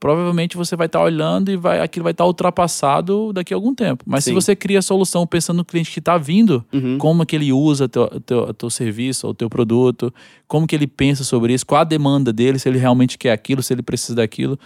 provavelmente 0.00 0.56
você 0.56 0.76
vai 0.76 0.86
estar 0.86 1.02
olhando 1.02 1.50
e 1.50 1.56
vai, 1.56 1.80
aquilo 1.80 2.04
vai 2.04 2.12
estar 2.12 2.24
ultrapassado 2.26 3.32
daqui 3.32 3.52
a 3.52 3.56
algum 3.56 3.74
tempo. 3.74 4.04
Mas 4.06 4.24
se 4.24 4.30
Sim. 4.30 4.34
você 4.34 4.54
cria 4.54 4.78
a 4.78 4.82
solução 4.82 5.26
pensando 5.26 5.58
no 5.58 5.64
cliente 5.64 5.90
que 5.90 5.98
está 5.98 6.16
vindo, 6.16 6.64
Uhum. 6.72 6.98
como 6.98 7.24
que 7.26 7.36
ele 7.36 7.52
usa 7.52 7.88
teu, 7.88 8.08
teu, 8.24 8.54
teu 8.54 8.70
serviço 8.70 9.26
ou 9.26 9.34
teu 9.34 9.48
produto, 9.50 10.12
como 10.46 10.66
que 10.66 10.74
ele 10.74 10.86
pensa 10.86 11.24
sobre 11.24 11.52
isso, 11.54 11.66
qual 11.66 11.80
a 11.80 11.84
demanda 11.84 12.32
dele, 12.32 12.58
se 12.58 12.68
ele 12.68 12.78
realmente 12.78 13.18
quer 13.18 13.32
aquilo, 13.32 13.62
se 13.62 13.72
ele 13.74 13.82
precisa 13.82 14.14
daquilo. 14.14 14.58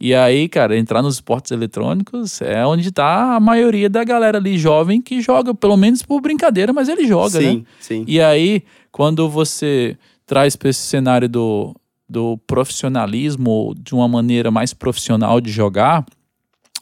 E 0.00 0.14
aí, 0.14 0.48
cara, 0.48 0.78
entrar 0.78 1.02
nos 1.02 1.14
esportes 1.14 1.50
eletrônicos 1.50 2.40
é 2.40 2.64
onde 2.64 2.88
está 2.88 3.34
a 3.34 3.40
maioria 3.40 3.90
da 3.90 4.04
galera 4.04 4.38
ali 4.38 4.56
jovem 4.56 5.02
que 5.02 5.20
joga, 5.20 5.52
pelo 5.52 5.76
menos 5.76 6.02
por 6.02 6.20
brincadeira, 6.20 6.72
mas 6.72 6.88
ele 6.88 7.06
joga, 7.06 7.40
né? 7.40 7.50
sim, 7.50 7.66
sim. 7.80 8.04
E 8.06 8.20
aí, 8.20 8.62
quando 8.92 9.28
você 9.28 9.96
traz 10.24 10.54
para 10.54 10.68
esse 10.68 10.80
cenário 10.80 11.28
do, 11.28 11.74
do 12.08 12.38
profissionalismo, 12.46 13.74
de 13.76 13.92
uma 13.92 14.06
maneira 14.06 14.50
mais 14.50 14.72
profissional 14.72 15.40
de 15.40 15.50
jogar, 15.50 16.06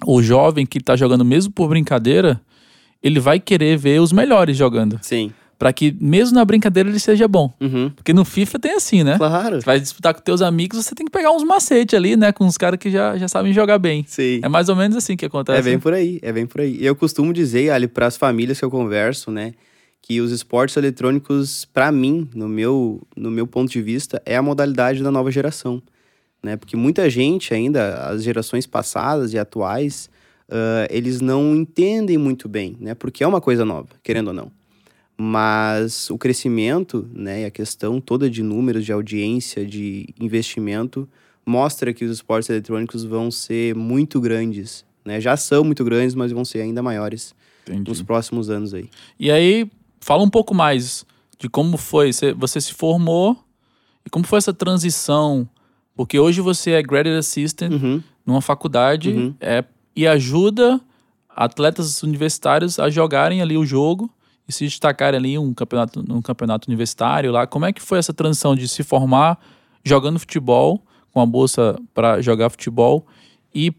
o 0.04 0.22
jovem 0.22 0.66
que 0.66 0.78
está 0.78 0.94
jogando 0.94 1.24
mesmo 1.24 1.52
por 1.52 1.68
brincadeira, 1.68 2.40
ele 3.02 3.18
vai 3.18 3.40
querer 3.40 3.78
ver 3.78 4.00
os 4.00 4.12
melhores 4.12 4.56
jogando. 4.56 4.98
Sim. 5.00 5.32
Para 5.58 5.72
que, 5.72 5.96
mesmo 5.98 6.34
na 6.34 6.44
brincadeira, 6.44 6.88
ele 6.88 6.98
seja 6.98 7.26
bom. 7.26 7.52
Uhum. 7.60 7.90
Porque 7.90 8.12
no 8.12 8.24
FIFA 8.24 8.58
tem 8.58 8.72
assim, 8.72 9.02
né? 9.02 9.16
Claro. 9.16 9.60
Você 9.60 9.64
vai 9.64 9.80
disputar 9.80 10.12
com 10.12 10.20
teus 10.20 10.42
amigos, 10.42 10.84
você 10.84 10.94
tem 10.94 11.06
que 11.06 11.12
pegar 11.12 11.32
uns 11.32 11.42
macetes 11.42 11.94
ali, 11.94 12.14
né? 12.14 12.30
Com 12.30 12.46
os 12.46 12.58
caras 12.58 12.78
que 12.78 12.90
já, 12.90 13.16
já 13.16 13.26
sabem 13.26 13.52
jogar 13.52 13.78
bem. 13.78 14.04
Sim. 14.06 14.40
É 14.42 14.48
mais 14.48 14.68
ou 14.68 14.76
menos 14.76 14.96
assim 14.96 15.16
que 15.16 15.24
acontece. 15.24 15.58
É 15.58 15.62
bem 15.62 15.78
por 15.78 15.94
aí, 15.94 16.18
é 16.22 16.32
bem 16.32 16.46
por 16.46 16.60
aí. 16.60 16.76
E 16.78 16.84
eu 16.84 16.94
costumo 16.94 17.32
dizer, 17.32 17.70
Ali, 17.70 17.88
para 17.88 18.06
as 18.06 18.16
famílias 18.16 18.58
que 18.58 18.64
eu 18.64 18.70
converso, 18.70 19.30
né, 19.30 19.54
que 20.02 20.20
os 20.20 20.30
esportes 20.30 20.76
eletrônicos, 20.76 21.64
para 21.64 21.90
mim, 21.90 22.28
no 22.34 22.48
meu, 22.48 23.00
no 23.16 23.30
meu 23.30 23.46
ponto 23.46 23.72
de 23.72 23.80
vista, 23.80 24.20
é 24.26 24.36
a 24.36 24.42
modalidade 24.42 25.02
da 25.02 25.10
nova 25.10 25.30
geração, 25.30 25.82
né? 26.42 26.56
Porque 26.56 26.76
muita 26.76 27.08
gente 27.08 27.52
ainda, 27.54 28.08
as 28.08 28.22
gerações 28.22 28.66
passadas 28.66 29.32
e 29.32 29.38
atuais, 29.38 30.08
ah, 30.48 30.86
eles 30.90 31.20
não 31.20 31.56
entendem 31.56 32.18
muito 32.18 32.48
bem, 32.48 32.76
né? 32.78 32.94
Porque 32.94 33.24
é 33.24 33.26
uma 33.26 33.40
coisa 33.40 33.64
nova, 33.64 33.88
querendo 34.02 34.28
ou 34.28 34.34
não. 34.34 34.50
Mas 35.18 36.10
o 36.10 36.18
crescimento, 36.18 37.08
né, 37.14 37.42
e 37.42 37.44
a 37.46 37.50
questão 37.50 38.00
toda 38.00 38.28
de 38.28 38.42
números, 38.42 38.84
de 38.84 38.92
audiência, 38.92 39.64
de 39.64 40.06
investimento, 40.20 41.08
mostra 41.44 41.92
que 41.94 42.04
os 42.04 42.10
esportes 42.10 42.50
eletrônicos 42.50 43.02
vão 43.04 43.30
ser 43.30 43.74
muito 43.74 44.20
grandes, 44.20 44.84
né? 45.04 45.20
Já 45.20 45.36
são 45.36 45.64
muito 45.64 45.84
grandes, 45.84 46.14
mas 46.14 46.32
vão 46.32 46.44
ser 46.44 46.60
ainda 46.60 46.82
maiores 46.82 47.34
Entendi. 47.66 47.88
nos 47.88 48.02
próximos 48.02 48.50
anos 48.50 48.74
aí. 48.74 48.90
E 49.18 49.30
aí, 49.30 49.70
fala 50.00 50.22
um 50.22 50.28
pouco 50.28 50.54
mais 50.54 51.06
de 51.38 51.48
como 51.48 51.76
foi. 51.78 52.10
Você, 52.36 52.60
se 52.60 52.74
formou 52.74 53.36
e 54.04 54.10
como 54.10 54.26
foi 54.26 54.38
essa 54.38 54.52
transição. 54.52 55.48
Porque 55.94 56.18
hoje 56.18 56.40
você 56.42 56.72
é 56.72 56.82
Graduate 56.82 57.16
Assistant 57.18 57.72
Uhum, 57.72 58.02
numa 58.26 58.42
faculdade 58.42 59.10
Uhum. 59.10 59.34
é, 59.40 59.64
e 59.94 60.06
ajuda 60.06 60.78
atletas 61.28 62.02
universitários 62.02 62.78
a 62.78 62.90
jogarem 62.90 63.40
ali 63.40 63.56
o 63.56 63.64
jogo 63.64 64.10
e 64.48 64.52
se 64.52 64.64
destacarem 64.64 65.18
ali 65.18 65.38
um 65.38 65.52
campeonato, 65.52 66.02
num 66.06 66.22
campeonato 66.22 66.68
universitário 66.68 67.32
lá. 67.32 67.46
Como 67.46 67.64
é 67.64 67.72
que 67.72 67.82
foi 67.82 67.98
essa 67.98 68.14
transição 68.14 68.54
de 68.54 68.68
se 68.68 68.82
formar 68.82 69.38
jogando 69.84 70.18
futebol, 70.18 70.82
com 71.12 71.20
a 71.20 71.26
bolsa 71.26 71.78
para 71.94 72.20
jogar 72.20 72.50
futebol 72.50 73.06
e 73.54 73.72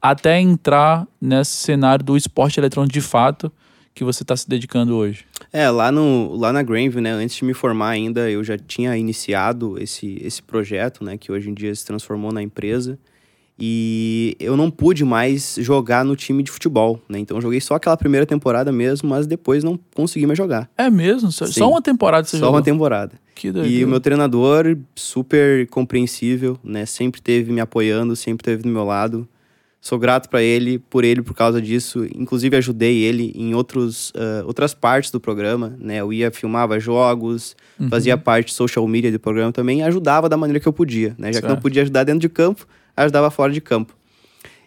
até 0.00 0.40
entrar 0.40 1.06
nesse 1.20 1.52
cenário 1.52 2.04
do 2.04 2.16
esporte 2.16 2.58
eletrônico 2.60 2.92
de 2.92 3.00
fato 3.00 3.50
que 3.94 4.04
você 4.04 4.22
está 4.22 4.36
se 4.36 4.48
dedicando 4.48 4.96
hoje? 4.96 5.24
É, 5.52 5.68
lá, 5.70 5.92
no, 5.92 6.34
lá 6.34 6.52
na 6.52 6.62
Grandview, 6.62 7.02
né, 7.02 7.12
antes 7.12 7.36
de 7.36 7.44
me 7.44 7.52
formar 7.52 7.90
ainda, 7.90 8.30
eu 8.30 8.42
já 8.42 8.56
tinha 8.56 8.96
iniciado 8.96 9.78
esse, 9.78 10.18
esse 10.22 10.42
projeto, 10.42 11.04
né, 11.04 11.16
que 11.18 11.30
hoje 11.30 11.50
em 11.50 11.54
dia 11.54 11.74
se 11.74 11.84
transformou 11.84 12.32
na 12.32 12.42
empresa. 12.42 12.98
E 13.64 14.36
eu 14.40 14.56
não 14.56 14.68
pude 14.68 15.04
mais 15.04 15.54
jogar 15.60 16.04
no 16.04 16.16
time 16.16 16.42
de 16.42 16.50
futebol, 16.50 17.00
né? 17.08 17.20
Então 17.20 17.36
eu 17.36 17.40
joguei 17.40 17.60
só 17.60 17.76
aquela 17.76 17.96
primeira 17.96 18.26
temporada 18.26 18.72
mesmo, 18.72 19.08
mas 19.08 19.24
depois 19.24 19.62
não 19.62 19.78
consegui 19.94 20.26
mais 20.26 20.36
jogar. 20.36 20.68
É 20.76 20.90
mesmo? 20.90 21.30
Só, 21.30 21.46
Sim. 21.46 21.62
uma 21.62 21.80
temporada 21.80 22.26
você 22.26 22.32
só 22.38 22.46
jogou? 22.46 22.56
uma 22.56 22.62
temporada. 22.62 23.12
Que 23.36 23.48
E 23.48 23.52
doideira. 23.52 23.86
o 23.86 23.88
meu 23.88 24.00
treinador, 24.00 24.76
super 24.96 25.64
compreensível, 25.68 26.58
né? 26.64 26.84
Sempre 26.86 27.22
teve 27.22 27.52
me 27.52 27.60
apoiando, 27.60 28.16
sempre 28.16 28.42
teve 28.44 28.64
do 28.64 28.68
meu 28.68 28.82
lado. 28.82 29.28
Sou 29.80 29.96
grato 29.96 30.28
pra 30.28 30.42
ele, 30.42 30.80
por 30.80 31.04
ele, 31.04 31.22
por 31.22 31.34
causa 31.34 31.62
disso. 31.62 32.04
Inclusive, 32.16 32.56
ajudei 32.56 32.98
ele 33.04 33.32
em 33.36 33.54
outros, 33.54 34.12
ah, 34.16 34.42
outras 34.44 34.74
partes 34.74 35.12
do 35.12 35.20
programa, 35.20 35.76
né? 35.78 35.98
Eu 36.00 36.12
ia, 36.12 36.32
filmava 36.32 36.80
jogos, 36.80 37.54
Uhum. 37.78 37.88
fazia 37.88 38.18
parte 38.18 38.52
social 38.52 38.86
media 38.88 39.12
do 39.12 39.20
programa 39.20 39.52
também 39.52 39.78
e 39.78 39.82
ajudava 39.84 40.28
da 40.28 40.36
maneira 40.36 40.58
que 40.58 40.66
eu 40.66 40.72
podia, 40.72 41.14
né? 41.16 41.32
Já 41.32 41.40
que 41.40 41.46
não 41.46 41.54
Certo. 41.54 41.62
podia 41.62 41.82
ajudar 41.82 42.02
dentro 42.02 42.20
de 42.20 42.28
campo, 42.28 42.66
ajudava 42.96 43.30
fora 43.30 43.52
de 43.52 43.60
campo. 43.60 43.94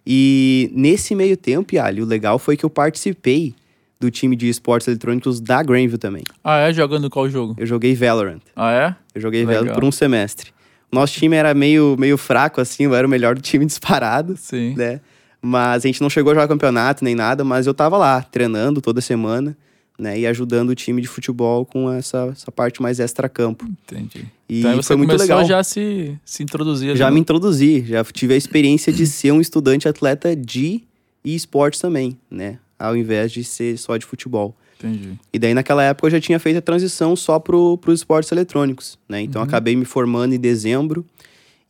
E 0.06 0.70
nesse 0.74 1.16
meio 1.16 1.36
tempo, 1.36 1.74
Yali, 1.76 2.02
o 2.02 2.06
legal 2.06 2.38
foi 2.38 2.56
que 2.56 2.64
eu 2.64 2.70
participei 2.70 3.56
do 4.00 4.12
time 4.12 4.36
de 4.36 4.48
esportes 4.48 4.88
eletrônicos 4.88 5.40
da 5.40 5.64
Grandview 5.64 5.98
também. 5.98 6.24
Ah, 6.44 6.58
é? 6.60 6.74
Jogando 6.74 7.10
qual 7.10 7.30
jogo? 7.30 7.56
Eu 7.58 7.66
joguei 7.66 7.96
Valorant. 7.96 8.42
Ah, 8.56 8.72
é? 8.72 8.96
Eu 9.16 9.22
joguei 9.22 9.42
Legal. 9.46 9.64
Valorant 9.64 9.76
por 9.76 9.84
um 9.84 9.92
semestre. 9.92 10.54
Nosso 10.92 11.14
time 11.14 11.36
era 11.36 11.54
meio, 11.54 11.96
meio 11.98 12.18
fraco, 12.18 12.62
assim, 12.62 12.84
eu 12.84 12.94
era 12.96 13.08
o 13.08 13.10
melhor 13.10 13.36
do 13.36 13.42
time 13.42 13.66
disparado, 13.68 14.38
Sim. 14.38 14.76
né? 14.76 15.02
Mas 15.42 15.84
a 15.84 15.88
gente 15.88 16.02
não 16.02 16.10
chegou 16.10 16.32
a 16.32 16.36
jogar 16.36 16.48
campeonato 16.48 17.04
nem 17.04 17.16
nada, 17.16 17.44
mas 17.44 17.68
eu 17.68 17.74
tava 17.74 17.98
lá, 17.98 18.22
treinando 18.22 18.82
toda 18.82 19.02
semana, 19.02 19.56
né? 19.98 20.20
E 20.20 20.28
ajudando 20.28 20.70
o 20.70 20.76
time 20.76 21.02
de 21.02 21.08
futebol 21.08 21.66
com 21.66 21.92
essa, 21.92 22.30
essa 22.32 22.52
parte 22.52 22.82
mais 22.82 23.00
extra-campo. 23.00 23.66
Entendi. 23.66 24.26
E 24.48 24.60
então 24.60 24.76
você 24.76 24.88
foi 24.88 24.96
muito 24.98 25.10
começou 25.10 25.36
legal. 25.36 25.48
já 25.48 25.64
se, 25.64 26.16
se 26.26 26.44
introduzir 26.44 26.96
Já 26.96 27.08
no- 27.10 27.14
me 27.16 27.20
introduzi, 27.22 27.84
já 27.88 28.04
tive 28.04 28.34
a 28.34 28.38
experiência 28.38 28.92
de 28.94 29.06
ser 29.08 29.32
um 29.32 29.42
estudante 29.42 29.88
atleta 29.88 30.36
de 30.36 30.82
esportes 31.24 31.80
também, 31.80 32.18
né? 32.30 32.60
Ao 32.78 32.96
invés 32.96 33.32
de 33.32 33.44
ser 33.44 33.78
só 33.78 33.96
de 33.98 34.06
futebol. 34.06 34.56
Entendi. 34.78 35.18
E 35.34 35.40
daí, 35.40 35.54
naquela 35.54 35.82
época, 35.84 36.08
eu 36.08 36.12
já 36.12 36.20
tinha 36.20 36.38
feito 36.38 36.58
a 36.58 36.62
transição 36.62 37.16
só 37.16 37.40
pro, 37.40 37.78
pros 37.78 38.02
esportes 38.02 38.30
eletrônicos, 38.32 39.00
né? 39.08 39.22
Então, 39.22 39.42
Uhum. 39.42 39.48
acabei 39.48 39.76
me 39.76 39.86
formando 39.86 40.34
em 40.36 40.40
dezembro. 40.40 41.06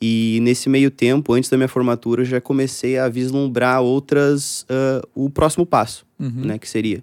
E 0.01 0.39
nesse 0.41 0.67
meio 0.67 0.91
tempo, 0.91 1.31
antes 1.33 1.49
da 1.49 1.55
minha 1.55 1.67
formatura, 1.69 2.21
eu 2.21 2.25
já 2.25 2.41
comecei 2.41 2.97
a 2.97 3.07
vislumbrar 3.07 3.81
outras... 3.81 4.65
ah, 4.67 5.01
o 5.13 5.29
próximo 5.29 5.65
passo, 5.65 6.05
Uhum. 6.19 6.31
né? 6.45 6.57
Que 6.57 6.67
seria... 6.67 7.01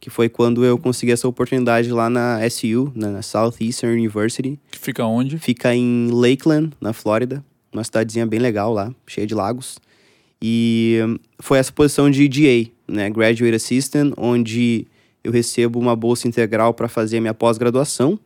Que 0.00 0.08
foi 0.08 0.28
quando 0.28 0.64
eu 0.64 0.78
consegui 0.78 1.12
essa 1.12 1.28
oportunidade 1.28 1.90
lá 1.92 2.08
na 2.08 2.40
SU, 2.48 2.90
na 2.94 3.20
Southeastern 3.20 3.92
University. 3.92 4.58
Que 4.70 4.78
fica 4.78 5.04
onde? 5.04 5.38
Fica 5.38 5.74
em 5.74 6.08
Lakeland, 6.10 6.72
na 6.80 6.92
Flórida. 6.92 7.44
Uma 7.72 7.84
cidadezinha 7.84 8.26
bem 8.26 8.40
legal 8.40 8.72
lá, 8.72 8.92
cheia 9.06 9.26
de 9.26 9.34
lagos. 9.34 9.78
E 10.42 10.98
hum, 11.04 11.18
foi 11.38 11.58
essa 11.58 11.70
posição 11.70 12.10
de 12.10 12.26
GA, 12.26 12.70
né? 12.88 13.10
Graduate 13.10 13.54
Assistant, 13.54 14.14
onde 14.16 14.86
eu 15.22 15.30
recebo 15.30 15.78
uma 15.78 15.94
bolsa 15.94 16.26
integral 16.26 16.72
para 16.72 16.88
fazer 16.88 17.18
a 17.18 17.20
minha 17.20 17.34
pós-graduação. 17.34 18.18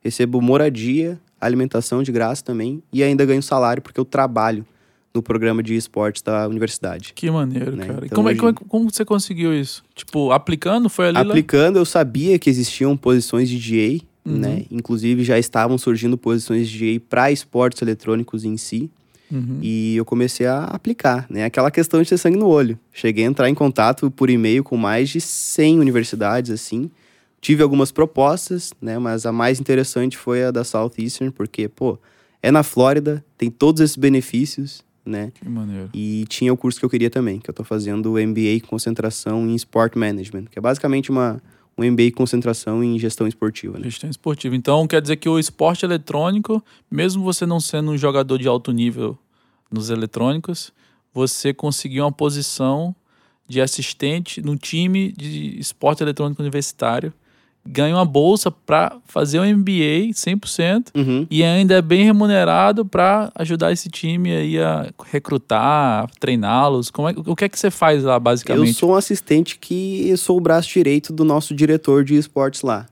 Recebo 0.00 0.40
moradia, 0.40 1.20
alimentação 1.40 2.02
de 2.02 2.10
graça 2.10 2.42
também. 2.42 2.82
E 2.92 3.02
ainda 3.02 3.24
ganho 3.24 3.42
salário 3.42 3.80
porque 3.80 4.00
eu 4.00 4.04
trabalho 4.04 4.66
no 5.14 5.22
programa 5.22 5.62
de 5.62 5.74
esportes 5.74 6.22
da 6.22 6.48
universidade. 6.48 7.12
Que 7.14 7.30
maneiro, 7.30 7.76
Né, 7.76 7.86
cara. 7.86 8.00
E 8.02 8.06
então 8.06 8.16
como, 8.16 8.28
é, 8.28 8.32
hoje- 8.32 8.40
como, 8.40 8.50
é- 8.50 8.68
como 8.68 8.90
você 8.90 9.04
conseguiu 9.04 9.52
isso? 9.58 9.82
Tipo, 9.94 10.32
aplicando? 10.32 10.88
Foi 10.88 11.06
ali 11.08 11.14
lá? 11.14 11.20
Aplicando, 11.22 11.76
eu 11.78 11.84
sabia 11.84 12.38
que 12.38 12.48
existiam 12.48 12.96
posições 12.96 13.48
de 13.48 13.58
GA, 13.58 14.00
Uhum. 14.24 14.38
né? 14.38 14.64
Inclusive 14.70 15.22
já 15.24 15.38
estavam 15.38 15.76
surgindo 15.76 16.16
posições 16.16 16.68
de 16.68 16.78
GA 16.78 17.00
para 17.08 17.30
esportes 17.32 17.82
eletrônicos 17.82 18.44
em 18.44 18.56
si. 18.56 18.90
Uhum. 19.30 19.58
E 19.62 19.96
eu 19.96 20.04
comecei 20.04 20.46
a 20.46 20.64
aplicar, 20.64 21.26
né? 21.30 21.44
Aquela 21.44 21.70
questão 21.70 22.02
de 22.02 22.08
ter 22.08 22.18
sangue 22.18 22.36
no 22.36 22.46
olho. 22.46 22.78
Cheguei 22.92 23.24
a 23.24 23.28
entrar 23.28 23.48
em 23.48 23.54
contato 23.54 24.10
por 24.10 24.28
e-mail 24.30 24.62
com 24.62 24.76
mais 24.76 25.08
de 25.08 25.20
100 25.20 25.78
universidades, 25.80 26.50
assim. 26.50 26.90
Tive 27.40 27.62
algumas 27.62 27.90
propostas, 27.90 28.72
né? 28.80 28.98
Mas 28.98 29.24
a 29.26 29.32
mais 29.32 29.58
interessante 29.58 30.16
foi 30.16 30.44
a 30.44 30.50
da 30.50 30.62
Southeastern, 30.64 31.32
porque, 31.32 31.66
pô, 31.66 31.98
é 32.42 32.50
na 32.50 32.62
Flórida, 32.62 33.24
tem 33.38 33.50
todos 33.50 33.80
esses 33.80 33.96
benefícios, 33.96 34.84
né? 35.04 35.32
Que 35.34 35.48
maneiro. 35.48 35.90
E 35.92 36.24
tinha 36.28 36.52
o 36.52 36.56
curso 36.56 36.78
que 36.78 36.84
eu 36.84 36.90
queria 36.90 37.10
também, 37.10 37.38
que 37.38 37.50
eu 37.50 37.54
tô 37.54 37.64
fazendo 37.64 38.12
o 38.12 38.26
MBA 38.26 38.60
com 38.62 38.68
concentração 38.68 39.46
em 39.48 39.54
Sport 39.54 39.96
Management, 39.96 40.44
que 40.44 40.58
é 40.58 40.62
basicamente 40.62 41.10
uma, 41.10 41.42
um 41.76 41.84
MBA 41.90 42.10
com 42.10 42.18
concentração 42.18 42.82
em 42.82 42.98
gestão 42.98 43.26
esportiva, 43.26 43.78
né? 43.78 43.84
Gestão 43.84 44.08
esportiva. 44.08 44.54
Então, 44.54 44.86
quer 44.86 45.00
dizer 45.00 45.16
que 45.16 45.28
o 45.28 45.38
esporte 45.38 45.84
eletrônico, 45.84 46.62
mesmo 46.90 47.22
você 47.22 47.44
não 47.44 47.60
sendo 47.60 47.90
um 47.90 47.98
jogador 47.98 48.38
de 48.38 48.46
alto 48.46 48.72
nível 48.72 49.18
nos 49.70 49.90
eletrônicos, 49.90 50.72
você 51.12 51.52
conseguiu 51.52 52.04
uma 52.04 52.12
posição 52.12 52.94
de 53.48 53.60
assistente 53.60 54.40
num 54.40 54.56
time 54.56 55.12
de 55.12 55.58
esporte 55.58 56.02
eletrônico 56.02 56.40
universitário, 56.40 57.12
ganha 57.64 57.94
uma 57.94 58.04
bolsa 58.04 58.50
para 58.50 58.96
fazer 59.06 59.38
um 59.40 59.44
MBA 59.56 60.12
100% 60.12 60.86
Uhum. 60.94 61.26
e 61.30 61.44
ainda 61.44 61.74
é 61.74 61.82
bem 61.82 62.04
remunerado 62.04 62.84
para 62.84 63.30
ajudar 63.36 63.70
esse 63.72 63.88
time 63.88 64.32
aí 64.34 64.58
a 64.58 64.90
recrutar, 65.10 66.10
treiná-los. 66.18 66.90
Como 66.90 67.08
é, 67.08 67.14
o 67.26 67.36
que 67.36 67.44
é 67.44 67.48
que 67.48 67.58
você 67.58 67.70
faz 67.70 68.02
lá, 68.02 68.14
Eu 68.14 68.20
basicamente? 68.20 68.74
sou 68.74 68.90
um 68.90 68.94
assistente 68.94 69.58
que 69.58 70.08
eu 70.08 70.16
sou 70.16 70.36
o 70.36 70.40
braço 70.40 70.68
direito 70.68 71.12
do 71.12 71.24
nosso 71.24 71.54
diretor 71.54 72.04
de 72.04 72.16
esportes 72.16 72.62
lá. 72.62 72.86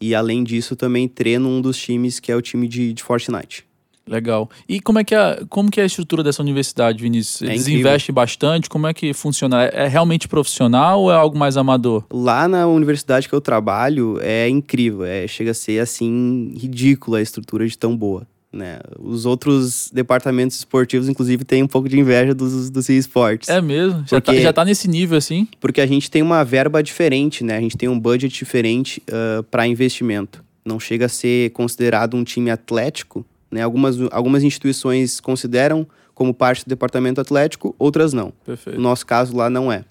E 0.00 0.14
além 0.14 0.42
disso, 0.42 0.74
também 0.74 1.06
treino 1.08 1.48
um 1.48 1.60
dos 1.60 1.78
times 1.78 2.18
que 2.20 2.30
é 2.32 2.36
o 2.36 2.42
time 2.42 2.66
de, 2.68 2.92
de 2.92 3.02
Fortnite. 3.02 3.64
Legal. 4.06 4.50
E 4.68 4.80
como 4.80 4.98
é 4.98 5.04
que 5.04 5.14
é, 5.14 5.42
como 5.48 5.70
que 5.70 5.80
é 5.80 5.84
a 5.84 5.86
estrutura 5.86 6.22
dessa 6.22 6.42
universidade, 6.42 7.02
Vinícius? 7.02 7.42
É 7.42 7.46
Eles 7.52 7.62
incrível. 7.62 7.80
investem 7.80 8.14
bastante? 8.14 8.68
Como 8.68 8.86
é 8.86 8.92
que 8.92 9.12
funciona? 9.14 9.64
É 9.64 9.84
é 9.84 9.88
realmente 9.88 10.28
profissional 10.28 11.02
ou 11.02 11.10
é 11.12 11.14
algo 11.14 11.36
mais 11.38 11.56
amador? 11.56 12.04
Lá 12.12 12.46
na 12.48 12.66
universidade 12.66 13.28
que 13.28 13.34
eu 13.34 13.40
trabalho 13.40 14.18
é 14.22 14.48
incrível, 14.48 15.04
é, 15.04 15.26
chega 15.26 15.50
a 15.50 15.54
ser 15.54 15.80
assim 15.80 16.52
ridícula 16.56 17.18
a 17.18 17.22
estrutura 17.22 17.66
de 17.66 17.76
tão 17.78 17.96
boa. 17.96 18.26
Né? 18.52 18.78
Os 19.00 19.26
outros 19.26 19.90
departamentos 19.92 20.56
esportivos, 20.58 21.08
inclusive, 21.08 21.44
têm 21.44 21.62
um 21.62 21.66
pouco 21.66 21.88
de 21.88 21.98
inveja 21.98 22.32
dos, 22.32 22.70
dos 22.70 22.88
esportes. 22.88 23.48
É 23.48 23.60
mesmo? 23.60 24.04
Já, 24.06 24.20
tá, 24.20 24.30
Porque- 24.32 24.40
já 24.42 24.52
tá 24.52 24.64
nesse 24.64 24.86
nível 24.86 25.18
assim? 25.18 25.48
Porque 25.60 25.80
a 25.80 25.86
gente 25.86 26.08
tem 26.10 26.22
uma 26.22 26.44
verba 26.44 26.80
diferente, 26.82 27.42
né? 27.42 27.56
A 27.56 27.60
gente 27.60 27.76
tem 27.76 27.88
um 27.88 27.98
budget 27.98 28.32
diferente 28.32 29.02
para 29.50 29.66
investimento. 29.66 30.44
Não 30.64 30.78
chega 30.78 31.06
a 31.06 31.08
ser 31.08 31.50
considerado 31.50 32.14
um 32.16 32.22
time 32.22 32.48
atlético, 32.50 33.26
né? 33.54 33.62
Algumas, 33.62 33.96
algumas 34.10 34.42
instituições 34.42 35.20
consideram 35.20 35.86
como 36.12 36.34
parte 36.34 36.64
do 36.64 36.68
departamento 36.68 37.20
atlético, 37.20 37.74
outras 37.78 38.12
não. 38.12 38.32
Perfeito. 38.44 38.76
No 38.76 38.82
nosso 38.82 39.06
caso 39.06 39.36
lá 39.36 39.48
não 39.48 39.70
é. 39.70 39.84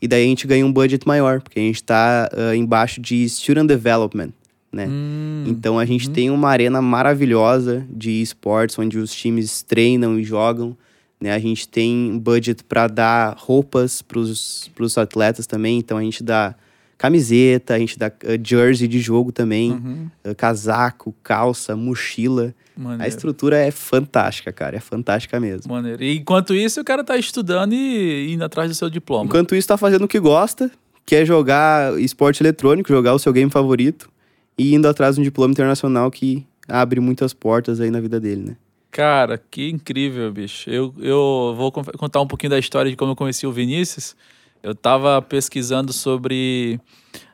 E 0.00 0.08
daí 0.08 0.24
a 0.24 0.26
gente 0.26 0.46
ganha 0.46 0.66
um 0.66 0.72
budget 0.72 1.06
maior, 1.06 1.40
porque 1.42 1.60
a 1.60 1.62
gente 1.62 1.76
está 1.76 2.28
embaixo 2.56 3.00
de 3.00 3.28
Student 3.28 3.68
Development, 3.68 4.30
né? 4.72 4.88
Hum, 4.88 5.44
Então 5.46 5.78
a 5.78 5.84
gente 5.84 6.10
tem 6.10 6.30
uma 6.30 6.48
arena 6.48 6.82
maravilhosa 6.82 7.86
de 7.88 8.22
esportes, 8.22 8.78
onde 8.78 8.98
os 8.98 9.12
times 9.12 9.62
treinam 9.62 10.18
e 10.18 10.24
jogam. 10.24 10.76
Né? 11.20 11.32
A 11.32 11.38
gente 11.38 11.68
tem 11.68 12.18
budget 12.18 12.64
para 12.64 12.88
dar 12.88 13.36
roupas 13.38 14.02
para 14.02 14.18
os 14.18 14.98
atletas 14.98 15.46
também. 15.46 15.78
Então 15.78 15.96
a 15.98 16.02
gente 16.02 16.24
dá 16.24 16.54
camiseta, 17.02 17.74
a 17.74 17.78
gente 17.78 17.98
dá 17.98 18.06
eh, 18.24 18.38
jersey 18.42 18.86
de 18.86 19.00
jogo 19.00 19.32
também, 19.32 19.72
uhum, 19.72 20.08
eh, 20.24 20.34
casaco, 20.34 21.14
calça, 21.22 21.74
mochila. 21.76 22.54
A 22.76 22.80
maneiro. 22.80 23.08
estrutura 23.08 23.58
é 23.58 23.70
fantástica, 23.70 24.50
cara. 24.52 24.76
É 24.76 24.80
fantástica 24.80 25.38
mesmo. 25.38 25.72
Maneiro. 25.72 26.02
E 26.02 26.16
enquanto 26.18 26.54
isso, 26.54 26.80
o 26.80 26.84
cara 26.84 27.04
tá 27.04 27.16
estudando 27.18 27.72
e 27.74 28.32
indo 28.32 28.42
atrás 28.44 28.70
do 28.70 28.74
seu 28.74 28.88
diploma. 28.88 29.24
Enquanto 29.26 29.54
isso, 29.54 29.68
tá 29.68 29.76
fazendo 29.76 30.04
o 30.04 30.08
que 30.08 30.18
gosta, 30.18 30.70
que 31.04 31.16
é 31.16 31.24
jogar 31.24 32.00
esporte 32.00 32.42
eletrônico, 32.42 32.88
jogar 32.88 33.12
o 33.14 33.18
seu 33.18 33.32
game 33.32 33.50
favorito 33.50 34.08
e 34.56 34.74
indo 34.74 34.88
atrás 34.88 35.16
de 35.16 35.20
um 35.20 35.24
diploma 35.24 35.50
internacional 35.52 36.10
que 36.10 36.46
abre 36.68 36.98
muitas 37.00 37.34
portas 37.34 37.80
aí 37.80 37.90
na 37.90 38.00
vida 38.00 38.18
dele, 38.18 38.42
né? 38.50 38.56
Cara, 38.90 39.38
que 39.50 39.68
incrível, 39.70 40.30
bicho. 40.32 40.70
Eu, 40.70 40.94
eu 40.98 41.54
vou 41.56 41.72
con- 41.72 41.82
contar 41.98 42.20
um 42.20 42.26
pouquinho 42.26 42.50
da 42.50 42.58
história 42.58 42.90
de 42.90 42.96
como 42.96 43.12
eu 43.12 43.16
conheci 43.16 43.46
o 43.46 43.52
Vinícius. 43.52 44.14
Eu 44.62 44.74
tava 44.74 45.20
pesquisando 45.22 45.92
sobre, 45.92 46.80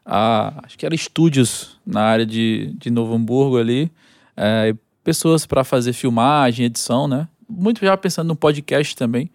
a, 0.04 0.60
acho 0.64 0.78
que 0.78 0.86
era 0.86 0.94
estúdios 0.94 1.78
na 1.86 2.00
área 2.02 2.24
de, 2.26 2.74
de 2.78 2.90
Novo 2.90 3.14
Hamburgo 3.14 3.58
ali, 3.58 3.90
é, 4.36 4.74
pessoas 5.04 5.44
para 5.46 5.64
fazer 5.64 5.92
filmagem, 5.92 6.66
edição, 6.66 7.06
né? 7.06 7.28
Muito 7.48 7.80
já 7.84 7.96
pensando 7.96 8.28
no 8.28 8.36
podcast 8.36 8.94
também. 8.96 9.30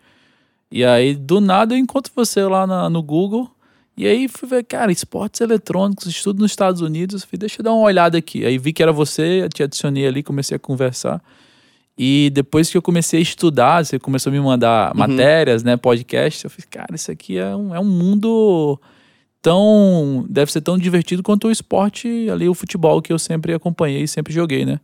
E 0.72 0.84
aí, 0.84 1.14
do 1.16 1.40
nada, 1.40 1.76
eu 1.76 1.78
encontro 1.78 2.12
você 2.16 2.42
lá 2.44 2.66
na- 2.66 2.90
no 2.90 3.02
Google. 3.04 3.50
E 3.96 4.08
aí 4.08 4.28
fui 4.28 4.50
ver, 4.50 4.64
cara, 4.64 4.92
esportes 4.92 5.40
eletrônicos, 5.42 6.08
estudo 6.08 6.40
nos 6.42 6.52
Estados 6.52 6.82
Unidos. 6.82 7.24
Falei, 7.24 7.38
deixa 7.40 7.60
eu 7.62 7.64
dar 7.64 7.74
uma 7.74 7.84
olhada 7.86 8.18
aqui. 8.18 8.44
Aí 8.44 8.58
vi 8.58 8.74
que 8.74 8.82
era 8.82 8.92
você, 8.92 9.48
te 9.54 9.62
adicionei 9.62 10.08
ali, 10.08 10.24
comecei 10.24 10.56
a 10.56 10.60
conversar. 10.60 11.22
E 11.98 12.32
depois 12.34 12.72
que 12.72 12.78
eu 12.78 12.82
comecei 12.82 13.20
a 13.20 13.22
estudar, 13.22 13.86
você 13.86 14.00
começou 14.00 14.32
a 14.32 14.34
me 14.34 14.40
mandar 14.40 14.96
matérias, 14.96 15.64
né, 15.64 15.78
podcast, 15.78 16.44
eu 16.44 16.50
falei, 16.50 16.68
cara, 16.70 16.96
isso 16.96 17.12
aqui 17.12 17.38
é 17.38 17.56
um, 17.56 17.76
é 17.76 17.80
um 17.80 17.86
mundo 17.86 18.80
tão. 19.42 20.26
deve 20.28 20.52
ser 20.52 20.62
tão 20.62 20.78
divertido 20.78 21.22
quanto 21.22 21.48
o 21.48 21.52
esporte 21.52 22.30
ali, 22.32 22.50
o 22.50 22.56
futebol 22.56 23.02
que 23.02 23.14
eu 23.14 23.20
sempre 23.20 23.54
acompanhei 23.54 24.04
e 24.04 24.08
sempre 24.08 24.34
joguei, 24.34 24.66
né? 24.66 24.80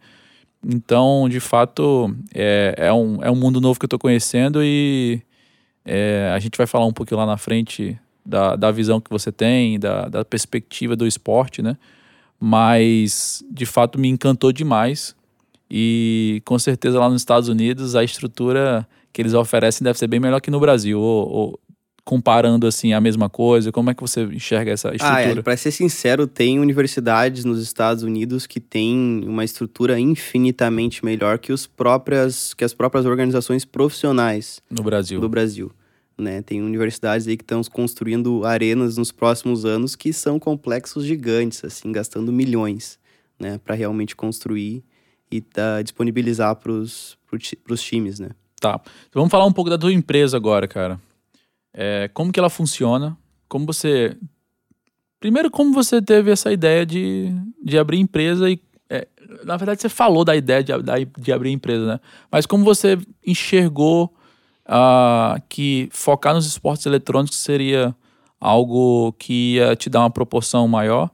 Então, 0.64 1.28
de 1.30 1.40
fato, 1.40 2.14
é, 2.36 2.76
é, 2.78 2.94
um, 2.94 3.24
é 3.24 3.32
um 3.32 3.36
mundo 3.36 3.62
novo 3.62 3.80
que 3.80 3.86
eu 3.86 3.90
tô 3.90 3.98
conhecendo 3.98 4.62
e 4.62 5.22
é, 5.86 6.32
a 6.36 6.40
gente 6.40 6.58
vai 6.58 6.68
falar 6.68 6.86
um 6.86 6.94
pouquinho 6.94 7.20
lá 7.20 7.26
na 7.26 7.38
frente 7.38 7.98
da, 8.26 8.56
da 8.56 8.70
visão 8.70 9.00
que 9.00 9.10
você 9.10 9.32
tem, 9.32 9.80
da, 9.80 10.10
da 10.10 10.26
perspectiva 10.26 10.96
do 10.96 11.08
esporte, 11.08 11.62
né? 11.62 11.78
Mas, 12.40 13.44
de 13.50 13.66
fato, 13.66 13.98
me 13.98 14.08
encantou 14.08 14.52
demais. 14.52 15.16
E 15.72 16.42
com 16.46 16.58
certeza 16.58 17.00
lá 17.00 17.10
nos 17.10 17.22
Estados 17.22 17.48
Unidos 17.50 17.96
a 17.96 18.04
estrutura 18.04 18.88
que 19.14 19.22
eles 19.22 19.34
oferecem 19.34 19.84
deve 19.84 19.98
ser 20.00 20.08
bem 20.08 20.20
melhor 20.20 20.40
que 20.42 20.50
no 20.52 20.60
Brasil. 20.60 21.00
Ou, 21.00 21.30
ou 21.30 21.60
comparando 22.04 22.66
assim 22.66 22.92
a 22.92 23.00
mesma 23.00 23.30
coisa, 23.30 23.72
como 23.72 23.92
é 23.92 23.94
que 23.94 24.02
você 24.02 24.24
enxerga 24.24 24.72
essa 24.72 24.90
Ah, 24.90 24.96
estrutura? 24.96 25.40
é, 25.40 25.44
pra 25.44 25.56
ser 25.56 25.70
sincero, 25.70 26.26
tem 26.26 26.60
universidades 26.60 27.46
nos 27.46 27.62
Estados 27.62 28.02
Unidos 28.02 28.48
que 28.48 28.60
têm 28.60 29.24
uma 29.28 29.44
estrutura 29.44 30.00
infinitamente 30.00 31.06
melhor 31.06 31.38
que, 31.38 31.54
os 31.54 31.68
próprias, 31.68 32.56
que 32.56 32.64
as 32.64 32.74
próprias 32.74 33.06
organizações 33.06 33.64
profissionais 33.64 34.60
no 34.72 34.82
Brasil. 34.82 35.20
do 35.20 35.30
Brasil. 35.30 35.72
Né? 36.18 36.42
Tem 36.42 36.62
universidades 36.64 37.28
aí 37.28 37.38
que 37.38 37.44
estão 37.44 37.62
construindo 37.64 38.44
arenas 38.44 38.98
nos 38.98 39.12
próximos 39.12 39.64
anos 39.64 39.96
que 39.96 40.12
são 40.12 40.40
complexos 40.40 41.06
gigantes, 41.06 41.64
assim, 41.64 41.92
gastando 41.92 42.32
milhões, 42.34 42.98
né, 43.40 43.60
para 43.64 43.76
realmente 43.76 44.16
construir 44.16 44.84
e 45.32 45.42
tá, 45.42 45.82
disponibilizar 45.82 46.56
para 46.56 46.72
os 46.72 47.18
times, 47.82 48.20
né? 48.20 48.30
Tá. 48.60 48.82
Então, 49.08 49.22
vamos 49.22 49.32
falar 49.32 49.46
um 49.46 49.54
pouco 49.54 49.70
da 49.70 49.78
tua 49.78 49.94
empresa 49.94 50.36
agora, 50.36 50.68
cara. 50.68 51.00
É, 51.74 52.10
como 52.14 52.32
que 52.32 52.40
ela 52.40 52.50
funciona? 52.50 53.18
Como 53.48 53.66
você. 53.66 54.18
Primeiro, 55.20 55.52
como 55.52 55.74
você 55.74 56.02
teve 56.02 56.32
essa 56.32 56.52
ideia 56.52 56.86
de, 56.86 57.32
de 57.64 57.78
abrir 57.78 58.00
empresa 58.00 58.50
e. 58.50 58.60
é, 58.90 59.08
na 59.44 59.56
verdade, 59.58 59.82
você 59.82 59.90
falou 59.90 60.26
da 60.26 60.36
ideia 60.36 60.64
de, 60.64 60.74
de 61.18 61.32
abrir 61.32 61.52
empresa, 61.52 61.86
né? 61.86 62.00
Mas 62.32 62.46
como 62.46 62.64
você 62.64 62.98
enxergou 63.26 64.14
ah, 64.66 65.40
que 65.48 65.90
focar 65.92 66.34
nos 66.34 66.46
esportes 66.46 66.86
eletrônicos 66.86 67.38
seria 67.38 67.96
algo 68.40 69.14
que 69.14 69.56
ia 69.56 69.76
te 69.76 69.90
dar 69.90 70.02
uma 70.02 70.10
proporção 70.10 70.68
maior? 70.68 71.10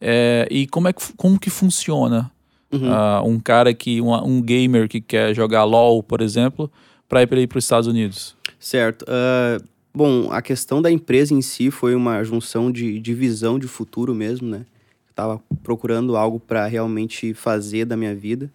É, 0.00 0.46
e 0.50 0.66
como 0.68 0.88
é 0.88 0.92
que, 0.92 1.12
como 1.14 1.38
que 1.38 1.50
funciona 1.50 2.30
Uhum. 2.70 2.92
ah, 2.92 3.22
um 3.24 3.38
cara 3.40 3.72
que, 3.72 4.00
uma- 4.00 4.22
um 4.24 4.42
gamer 4.42 4.88
que 4.88 5.00
quer 5.00 5.34
jogar 5.34 5.64
LOL, 5.64 6.02
por 6.02 6.20
exemplo, 6.20 6.70
para 7.08 7.22
ir 7.22 7.46
para 7.46 7.58
os 7.58 7.64
Estados 7.64 7.86
Unidos? 7.86 8.36
Certo. 8.60 9.04
Ah, 9.08 9.58
bom, 9.94 10.30
a 10.30 10.42
questão 10.42 10.82
da 10.82 10.90
empresa 10.90 11.32
em 11.32 11.40
si 11.42 11.70
foi 11.70 11.94
uma 11.94 12.22
junção 12.24 12.70
de, 12.70 12.98
de 13.00 13.14
visão 13.14 13.58
de 13.58 13.66
futuro 13.66 14.14
mesmo, 14.14 14.48
né? 14.48 14.66
Eu 15.08 15.14
tava 15.14 15.40
procurando 15.62 16.16
algo 16.16 16.38
para 16.38 16.66
realmente 16.66 17.32
fazer 17.34 17.84
da 17.84 17.96
minha 17.96 18.14
vida 18.14 18.50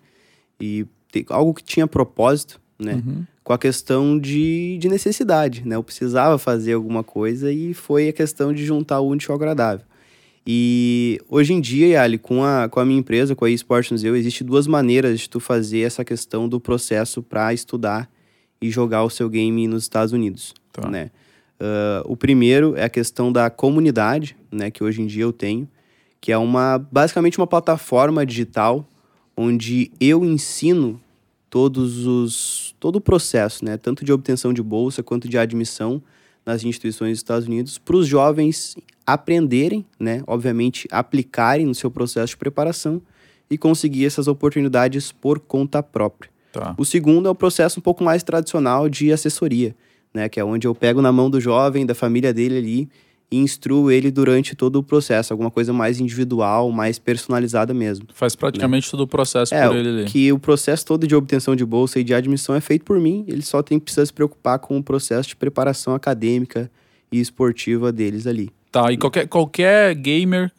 e 0.61 0.85
ter 1.11 1.25
algo 1.29 1.53
que 1.53 1.63
tinha 1.63 1.87
propósito, 1.87 2.59
né? 2.77 2.95
Uhum. 3.05 3.23
Com 3.43 3.51
a 3.53 3.57
questão 3.57 4.17
de, 4.17 4.77
de 4.79 4.87
necessidade, 4.87 5.63
né? 5.65 5.75
Eu 5.75 5.83
precisava 5.83 6.37
fazer 6.37 6.73
alguma 6.73 7.03
coisa 7.03 7.51
e 7.51 7.73
foi 7.73 8.07
a 8.09 8.13
questão 8.13 8.53
de 8.53 8.63
juntar 8.65 8.99
o 9.01 9.09
útil 9.09 9.31
ao 9.31 9.35
agradável. 9.35 9.85
E 10.45 11.19
hoje 11.29 11.53
em 11.53 11.61
dia, 11.61 11.87
Yali, 11.87 12.17
com 12.17 12.43
a, 12.43 12.67
com 12.67 12.79
a 12.79 12.85
minha 12.85 12.99
empresa, 12.99 13.35
com 13.35 13.45
a 13.45 13.49
eSports 13.49 13.91
Museu, 13.91 14.15
existe 14.15 14.43
duas 14.43 14.67
maneiras 14.67 15.19
de 15.19 15.29
tu 15.29 15.39
fazer 15.39 15.81
essa 15.81 16.03
questão 16.03 16.49
do 16.49 16.59
processo 16.59 17.23
para 17.23 17.53
estudar 17.53 18.09
e 18.61 18.69
jogar 18.69 19.03
o 19.03 19.09
seu 19.09 19.29
game 19.29 19.67
nos 19.67 19.83
Estados 19.83 20.11
Unidos, 20.13 20.53
Tá. 20.71 20.89
né? 20.89 21.11
Ah, 21.59 22.03
o 22.05 22.17
primeiro 22.17 22.75
é 22.75 22.83
a 22.83 22.89
questão 22.89 23.31
da 23.31 23.49
comunidade, 23.49 24.35
né? 24.51 24.69
Que 24.69 24.83
hoje 24.83 25.01
em 25.01 25.07
dia 25.07 25.23
eu 25.23 25.31
tenho, 25.31 25.67
que 26.19 26.31
é 26.31 26.37
uma 26.37 26.77
basicamente 26.77 27.37
uma 27.37 27.47
plataforma 27.47 28.25
digital 28.25 28.85
onde 29.35 29.91
eu 29.99 30.25
ensino 30.25 30.99
todos 31.49 32.05
os 32.05 32.75
todo 32.79 32.97
o 32.97 33.01
processo, 33.01 33.63
né, 33.63 33.77
tanto 33.77 34.03
de 34.03 34.11
obtenção 34.11 34.51
de 34.53 34.61
bolsa 34.61 35.01
quanto 35.01 35.29
de 35.29 35.37
admissão 35.37 36.01
nas 36.45 36.63
instituições 36.63 37.11
dos 37.11 37.19
Estados 37.19 37.47
Unidos, 37.47 37.77
para 37.77 37.95
os 37.95 38.07
jovens 38.07 38.75
aprenderem, 39.05 39.85
né, 39.99 40.23
obviamente 40.27 40.87
aplicarem 40.91 41.65
no 41.65 41.75
seu 41.75 41.91
processo 41.91 42.31
de 42.31 42.37
preparação 42.37 43.01
e 43.49 43.57
conseguir 43.57 44.05
essas 44.05 44.27
oportunidades 44.27 45.11
por 45.11 45.39
conta 45.39 45.83
própria. 45.83 46.31
Tá. 46.51 46.75
O 46.77 46.85
segundo 46.85 47.27
é 47.27 47.31
o 47.31 47.35
processo 47.35 47.79
um 47.79 47.83
pouco 47.83 48.03
mais 48.03 48.23
tradicional 48.23 48.87
de 48.87 49.11
assessoria, 49.11 49.75
né, 50.13 50.29
que 50.29 50.39
é 50.39 50.43
onde 50.43 50.67
eu 50.67 50.75
pego 50.75 51.01
na 51.01 51.11
mão 51.11 51.29
do 51.29 51.39
jovem, 51.39 51.85
da 51.85 51.95
família 51.95 52.33
dele 52.33 52.57
ali 52.57 52.89
e 53.33 53.37
instruo 53.37 53.89
ele 53.89 54.11
durante 54.11 54.55
todo 54.55 54.75
o 54.75 54.83
processo, 54.83 55.33
alguma 55.33 55.49
coisa 55.49 55.73
mais 55.73 55.99
individual, 55.99 56.71
mais 56.71 56.99
personalizada 56.99 57.73
mesmo. 57.73 58.05
Faz 58.13 58.35
praticamente 58.35 58.91
todo 58.91 59.01
o 59.01 59.07
processo 59.07 59.55
É, 59.55 59.67
por 59.67 59.75
ele 59.75 59.89
ali. 59.89 60.05
que 60.05 60.31
o 60.31 60.37
processo 60.37 60.85
todo 60.85 61.07
de 61.07 61.15
obtenção 61.15 61.55
de 61.55 61.65
bolsa 61.65 61.99
e 61.99 62.03
de 62.03 62.13
admissão 62.13 62.53
é 62.53 62.61
feito 62.61 62.85
por 62.85 62.99
mim, 62.99 63.25
ele 63.27 63.41
só 63.41 63.63
tem 63.63 63.79
precisa 63.79 64.05
se 64.05 64.13
preocupar 64.13 64.59
com 64.59 64.77
o 64.77 64.83
processo 64.83 65.29
de 65.29 65.35
preparação 65.35 65.95
acadêmica 65.95 66.69
e 67.11 67.19
esportiva 67.19 67.91
deles 67.91 68.27
ali. 68.27 68.51
Tá, 68.71 68.91
e 68.91 68.97
qualquer, 68.97 69.27
qualquer 69.27 69.95
gamer 69.95 70.51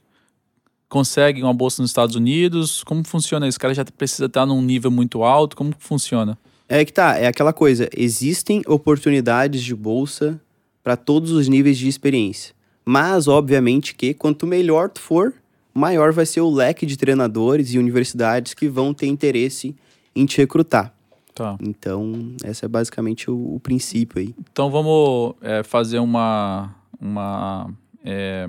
consegue 0.88 1.42
uma 1.42 1.54
bolsa 1.54 1.80
nos 1.80 1.90
Estados 1.92 2.16
Unidos? 2.16 2.82
Como 2.82 3.04
funciona 3.06 3.46
isso? 3.46 3.56
O 3.56 3.60
cara 3.60 3.72
já 3.72 3.84
precisa 3.84 4.26
estar 4.26 4.44
num 4.46 4.60
nível 4.60 4.90
muito 4.90 5.22
alto? 5.22 5.56
Como 5.56 5.72
funciona? 5.78 6.36
É 6.68 6.84
que 6.84 6.92
tá, 6.92 7.16
é 7.16 7.28
aquela 7.28 7.52
coisa, 7.52 7.88
existem 7.96 8.62
oportunidades 8.66 9.62
de 9.62 9.74
bolsa 9.76 10.40
para 10.82 10.96
todos 10.96 11.30
os 11.30 11.46
níveis 11.46 11.78
de 11.78 11.86
experiência. 11.86 12.52
Mas, 12.84 13.28
obviamente, 13.28 13.94
que 13.94 14.12
quanto 14.12 14.46
melhor 14.46 14.90
tu 14.90 15.00
for, 15.00 15.34
maior 15.72 16.12
vai 16.12 16.26
ser 16.26 16.40
o 16.40 16.50
leque 16.50 16.84
de 16.86 16.96
treinadores 16.96 17.72
e 17.72 17.78
universidades 17.78 18.54
que 18.54 18.68
vão 18.68 18.92
ter 18.92 19.06
interesse 19.06 19.74
em 20.14 20.26
te 20.26 20.38
recrutar. 20.38 20.94
Tá. 21.34 21.56
Então, 21.60 22.36
esse 22.44 22.64
é 22.64 22.68
basicamente 22.68 23.28
o, 23.30 23.56
o 23.56 23.60
princípio 23.60 24.20
aí. 24.20 24.34
Então 24.52 24.70
vamos 24.70 25.34
é, 25.40 25.64
fazer 25.64 25.98
uma, 25.98 26.72
uma 27.00 27.68
é, 28.04 28.48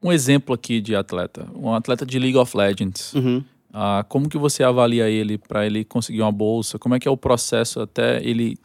um 0.00 0.12
exemplo 0.12 0.54
aqui 0.54 0.80
de 0.80 0.94
atleta, 0.94 1.48
um 1.56 1.72
atleta 1.74 2.06
de 2.06 2.16
League 2.18 2.36
of 2.36 2.56
Legends. 2.56 3.12
Uhum. 3.14 3.42
Ah, 3.72 4.04
como 4.08 4.28
que 4.28 4.38
você 4.38 4.62
avalia 4.62 5.08
ele 5.08 5.36
para 5.36 5.66
ele 5.66 5.84
conseguir 5.84 6.22
uma 6.22 6.30
bolsa? 6.30 6.78
Como 6.78 6.94
é 6.94 7.00
que 7.00 7.08
é 7.08 7.10
o 7.10 7.16
processo 7.16 7.80
até 7.80 8.22
ele 8.22 8.56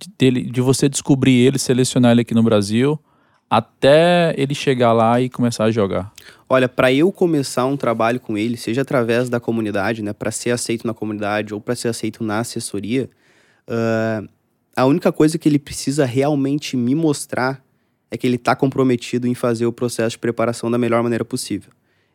de, 0.00 0.10
dele, 0.18 0.42
de 0.42 0.60
você 0.60 0.88
descobrir 0.88 1.34
ele, 1.34 1.56
selecionar 1.56 2.10
ele 2.10 2.22
aqui 2.22 2.34
no 2.34 2.42
Brasil, 2.42 2.98
até 3.48 4.34
ele 4.36 4.54
chegar 4.54 4.92
lá 4.92 5.20
e 5.20 5.28
começar 5.28 5.64
a 5.64 5.70
jogar? 5.70 6.12
Olha, 6.48 6.68
para 6.68 6.92
eu 6.92 7.10
começar 7.10 7.66
um 7.66 7.76
trabalho 7.76 8.20
com 8.20 8.36
ele, 8.36 8.56
seja 8.56 8.82
através 8.82 9.28
da 9.28 9.40
comunidade, 9.40 10.02
né, 10.02 10.12
para 10.12 10.30
ser 10.30 10.50
aceito 10.50 10.86
na 10.86 10.94
comunidade 10.94 11.54
ou 11.54 11.60
para 11.60 11.74
ser 11.74 11.88
aceito 11.88 12.22
na 12.22 12.40
assessoria, 12.40 13.08
ah, 13.68 14.22
a 14.76 14.84
única 14.84 15.10
coisa 15.10 15.38
que 15.38 15.48
ele 15.48 15.58
precisa 15.58 16.04
realmente 16.04 16.76
me 16.76 16.94
mostrar 16.94 17.64
é 18.10 18.16
que 18.16 18.26
ele 18.26 18.36
está 18.36 18.54
comprometido 18.54 19.26
em 19.26 19.34
fazer 19.34 19.66
o 19.66 19.72
processo 19.72 20.10
de 20.10 20.18
preparação 20.18 20.70
da 20.70 20.78
melhor 20.78 21.02
maneira 21.02 21.24
possível. 21.24 21.70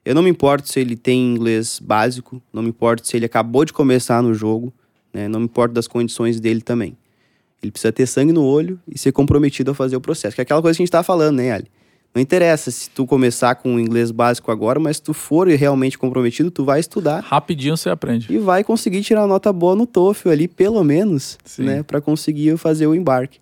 Eu 0.05 0.15
não 0.15 0.23
me 0.23 0.29
importo 0.29 0.67
se 0.69 0.79
ele 0.79 0.95
tem 0.95 1.33
inglês 1.33 1.79
básico, 1.79 2.41
não 2.51 2.63
me 2.63 2.69
importo 2.69 3.07
se 3.07 3.17
ele 3.17 3.25
acabou 3.25 3.65
de 3.65 3.73
começar 3.73 4.21
no 4.21 4.33
jogo, 4.33 4.73
né, 5.13 5.27
não 5.27 5.39
me 5.39 5.45
importo 5.45 5.73
das 5.73 5.87
condições 5.87 6.39
dele 6.39 6.61
também. 6.61 6.97
Ele 7.61 7.71
precisa 7.71 7.91
ter 7.91 8.07
sangue 8.07 8.33
no 8.33 8.43
olho 8.43 8.79
e 8.87 8.97
ser 8.97 9.11
comprometido 9.11 9.71
a 9.71 9.73
fazer 9.75 9.95
o 9.95 10.01
processo. 10.01 10.35
Que 10.35 10.41
é 10.41 10.43
aquela 10.43 10.61
coisa 10.61 10.75
que 10.77 10.81
a 10.81 10.85
gente 10.85 10.91
tá 10.91 11.03
falando, 11.03 11.37
né, 11.37 11.51
Ali? 11.51 11.67
Não 12.13 12.21
interessa 12.21 12.69
se 12.71 12.89
tu 12.89 13.05
começar 13.05 13.55
com 13.55 13.75
o 13.75 13.79
inglês 13.79 14.11
básico 14.11 14.51
agora, 14.51 14.79
mas 14.81 14.97
se 14.97 15.03
tu 15.03 15.13
for 15.13 15.47
realmente 15.47 15.97
comprometido, 15.97 16.51
tu 16.51 16.65
vai 16.65 16.79
estudar 16.81 17.21
Rapidinho 17.21 17.77
você 17.77 17.89
aprende. 17.89 18.27
e 18.29 18.37
vai 18.37 18.65
conseguir 18.65 19.01
tirar 19.01 19.21
uma 19.21 19.27
nota 19.27 19.53
boa 19.53 19.75
no 19.77 19.87
TOEFL 19.87 20.29
ali, 20.29 20.47
pelo 20.47 20.83
menos, 20.83 21.37
Sim. 21.45 21.63
né, 21.63 21.83
para 21.83 22.01
conseguir 22.01 22.57
fazer 22.57 22.85
o 22.85 22.93
embarque. 22.93 23.39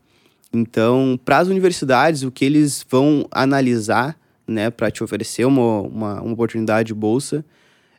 Então, 0.53 1.19
para 1.25 1.39
as 1.39 1.47
universidades, 1.47 2.21
o 2.21 2.29
que 2.31 2.45
eles 2.45 2.85
vão 2.87 3.25
analisar, 3.31 4.15
né, 4.47 4.69
para 4.69 4.91
te 4.91 5.03
oferecer 5.03 5.45
uma, 5.45 5.81
uma, 5.81 6.21
uma 6.21 6.33
oportunidade 6.33 6.87
de 6.87 6.93
bolsa, 6.93 7.43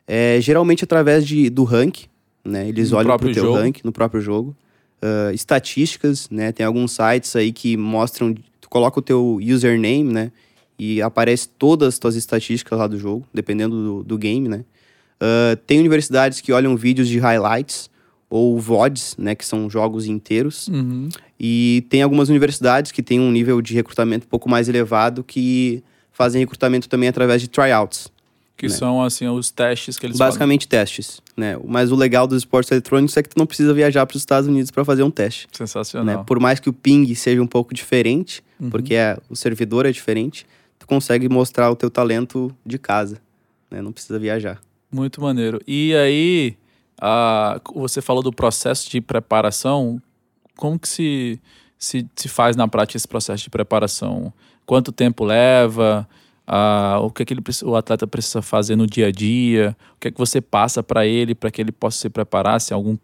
é 0.07 0.37
geralmente 0.41 0.83
através 0.85 1.25
de, 1.27 1.49
do 1.49 1.63
rank, 1.65 2.03
né? 2.45 2.67
Eles 2.69 2.91
No 2.91 2.97
olham 2.97 3.07
próprio 3.07 3.27
pro 3.29 3.33
teu 3.33 3.43
jogo. 3.43 3.57
rank 3.57 3.77
no 3.83 3.91
próprio 3.91 4.21
jogo. 4.21 4.55
Ah, 5.01 5.33
estatísticas, 5.33 6.29
né? 6.29 6.51
Tem 6.51 6.63
alguns 6.63 6.91
sites 6.91 7.35
aí 7.35 7.51
que 7.51 7.75
mostram, 7.75 8.35
tu 8.59 8.69
coloca 8.69 8.99
o 8.99 9.01
teu 9.01 9.39
username, 9.41 10.13
né? 10.13 10.31
E 10.77 11.01
aparece 11.01 11.49
todas 11.49 11.89
as 11.89 11.99
tuas 11.99 12.15
estatísticas 12.15 12.77
lá 12.77 12.85
do 12.85 12.99
jogo, 12.99 13.25
dependendo 13.33 13.83
do, 13.83 14.03
do 14.03 14.17
game, 14.17 14.47
né? 14.47 14.63
Ah, 15.19 15.57
tem 15.65 15.79
universidades 15.79 16.39
que 16.39 16.53
olham 16.53 16.75
vídeos 16.75 17.07
de 17.07 17.17
highlights 17.17 17.89
ou 18.29 18.59
VODs, 18.59 19.15
né? 19.17 19.33
Que 19.33 19.43
são 19.43 19.67
jogos 19.69 20.05
inteiros. 20.05 20.67
Uhum. 20.67 21.09
E 21.39 21.83
tem 21.89 22.03
algumas 22.03 22.29
universidades 22.29 22.91
que 22.91 23.01
têm 23.01 23.19
um 23.19 23.31
nível 23.31 23.59
de 23.59 23.73
recrutamento 23.73 24.27
um 24.27 24.29
pouco 24.29 24.47
mais 24.47 24.69
elevado 24.69 25.23
que 25.23 25.83
fazem 26.11 26.41
recrutamento 26.41 26.87
também 26.87 27.09
através 27.09 27.41
de 27.41 27.47
tryouts. 27.47 28.11
Que 28.57 28.67
Né? 28.67 28.73
são 28.73 29.01
assim 29.01 29.27
os 29.27 29.49
testes 29.49 29.97
que 29.97 30.05
eles 30.05 30.17
Basicamente 30.17 30.67
testes, 30.67 31.19
né? 31.35 31.57
Mas 31.65 31.91
o 31.91 31.95
legal 31.95 32.27
dos 32.27 32.37
esportes 32.39 32.69
eletrônicos 32.71 33.17
é 33.17 33.23
que 33.23 33.29
tu 33.29 33.37
não 33.37 33.45
precisa 33.47 33.73
viajar 33.73 34.05
para 34.05 34.15
os 34.15 34.21
Estados 34.21 34.47
Unidos 34.47 34.69
para 34.69 34.85
fazer 34.85 35.01
um 35.03 35.09
teste. 35.09 35.47
Sensacional. 35.51 36.17
Né? 36.19 36.23
Por 36.27 36.39
mais 36.39 36.59
que 36.59 36.69
o 36.69 36.73
ping 36.73 37.13
seja 37.15 37.41
um 37.41 37.47
pouco 37.47 37.73
diferente, 37.73 38.43
Uhum. 38.59 38.69
porque 38.69 38.93
é, 38.93 39.17
o 39.29 39.35
servidor 39.35 39.87
é 39.87 39.91
diferente, 39.91 40.45
tu 40.77 40.85
consegue 40.85 41.27
mostrar 41.27 41.71
o 41.71 41.75
teu 41.75 41.89
talento 41.89 42.55
de 42.63 42.77
casa, 42.77 43.17
né? 43.71 43.81
Não 43.81 43.91
precisa 43.91 44.19
viajar. 44.19 44.61
Muito 44.91 45.19
maneiro. 45.21 45.59
E 45.65 45.95
aí, 45.95 46.55
ah, 47.01 47.59
você 47.73 47.99
falou 48.01 48.21
do 48.21 48.31
processo 48.31 48.87
de 48.91 49.01
preparação. 49.01 49.99
Como 50.55 50.77
que 50.77 50.87
se, 50.87 51.39
se, 51.79 52.05
se 52.15 52.27
faz 52.27 52.55
na 52.55 52.67
prática 52.67 52.97
esse 52.97 53.07
processo 53.07 53.43
de 53.43 53.49
preparação? 53.49 54.31
Quanto 54.67 54.91
tempo 54.91 55.23
leva? 55.25 56.07
Ah, 56.53 56.99
o 57.01 57.09
que, 57.09 57.23
é 57.23 57.25
que 57.25 57.33
ele, 57.33 57.41
o 57.63 57.77
atleta 57.77 58.05
precisa 58.05 58.41
fazer 58.41 58.75
no 58.75 58.85
dia 58.85 59.07
a 59.07 59.11
dia? 59.11 59.73
O 59.95 59.99
que 60.01 60.09
é 60.09 60.11
que 60.11 60.17
você 60.17 60.41
passa 60.41 60.83
para 60.83 61.07
ele 61.07 61.33
para 61.33 61.49
que 61.49 61.61
ele 61.61 61.71
possa 61.71 61.97
se 61.97 62.09
preparar? 62.09 62.59
Se 62.59 62.73
algum 62.73 62.97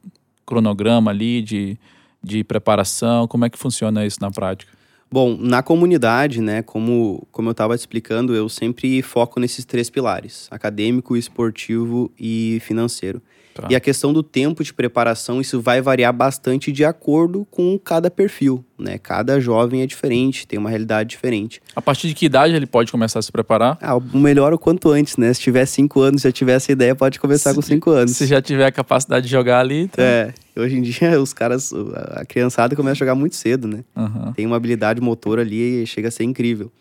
cronograma 0.45 1.11
ali 1.11 1.41
de, 1.41 1.77
de 2.21 2.43
preparação? 2.43 3.25
Como 3.25 3.45
é 3.45 3.49
que 3.49 3.57
funciona 3.57 4.05
isso 4.05 4.17
na 4.19 4.29
prática? 4.29 4.69
Bom, 5.09 5.37
na 5.39 5.63
comunidade, 5.63 6.41
né, 6.41 6.61
como, 6.61 7.25
como 7.31 7.47
eu 7.47 7.51
estava 7.53 7.73
explicando, 7.73 8.35
eu 8.35 8.49
sempre 8.49 9.01
foco 9.01 9.39
nesses 9.39 9.63
três 9.63 9.89
pilares: 9.89 10.49
acadêmico, 10.51 11.15
esportivo 11.15 12.11
e 12.19 12.59
financeiro. 12.63 13.21
Tá. 13.61 13.67
E 13.69 13.75
a 13.75 13.79
questão 13.79 14.13
do 14.13 14.21
tempo 14.21 14.63
de 14.63 14.73
preparação, 14.73 15.41
isso 15.41 15.59
vai 15.61 15.81
variar 15.81 16.13
bastante 16.13 16.71
de 16.71 16.85
acordo 16.85 17.45
com 17.49 17.77
cada 17.79 18.09
perfil, 18.11 18.63
né? 18.77 18.97
Cada 18.97 19.39
jovem 19.39 19.81
é 19.81 19.85
diferente, 19.87 20.45
tem 20.47 20.59
uma 20.59 20.69
realidade 20.69 21.09
diferente. 21.09 21.61
A 21.75 21.81
partir 21.81 22.07
de 22.07 22.13
que 22.13 22.25
idade 22.25 22.53
ele 22.53 22.65
pode 22.67 22.91
começar 22.91 23.19
a 23.19 23.21
se 23.21 23.31
preparar? 23.31 23.77
Ah, 23.81 23.95
o 23.95 24.17
melhor 24.17 24.53
o 24.53 24.57
quanto 24.59 24.89
antes, 24.91 25.17
né? 25.17 25.33
Se 25.33 25.41
tiver 25.41 25.65
cinco 25.65 26.01
anos, 26.01 26.21
já 26.21 26.31
tiver 26.31 26.53
essa 26.53 26.71
ideia, 26.71 26.95
pode 26.95 27.19
começar 27.19 27.53
com 27.53 27.61
cinco 27.61 27.89
anos. 27.91 28.11
Se 28.17 28.25
já 28.27 28.41
tiver 28.41 28.65
a 28.65 28.71
capacidade 28.71 29.25
de 29.25 29.31
jogar 29.31 29.59
ali, 29.59 29.87
tá? 29.87 30.01
É, 30.01 30.33
hoje 30.55 30.75
em 30.77 30.81
dia 30.81 31.19
os 31.21 31.33
caras, 31.33 31.71
a 32.11 32.23
criançada 32.25 32.75
começa 32.75 32.93
a 32.93 32.99
jogar 32.99 33.15
muito 33.15 33.35
cedo, 33.35 33.67
né? 33.67 33.83
Aham. 33.95 34.33
Tem 34.33 34.45
uma 34.45 34.55
habilidade 34.55 35.01
motor 35.01 35.39
ali 35.39 35.83
e 35.83 35.87
chega 35.87 36.07
a 36.09 36.11
ser 36.11 36.23
incrível. 36.23 36.71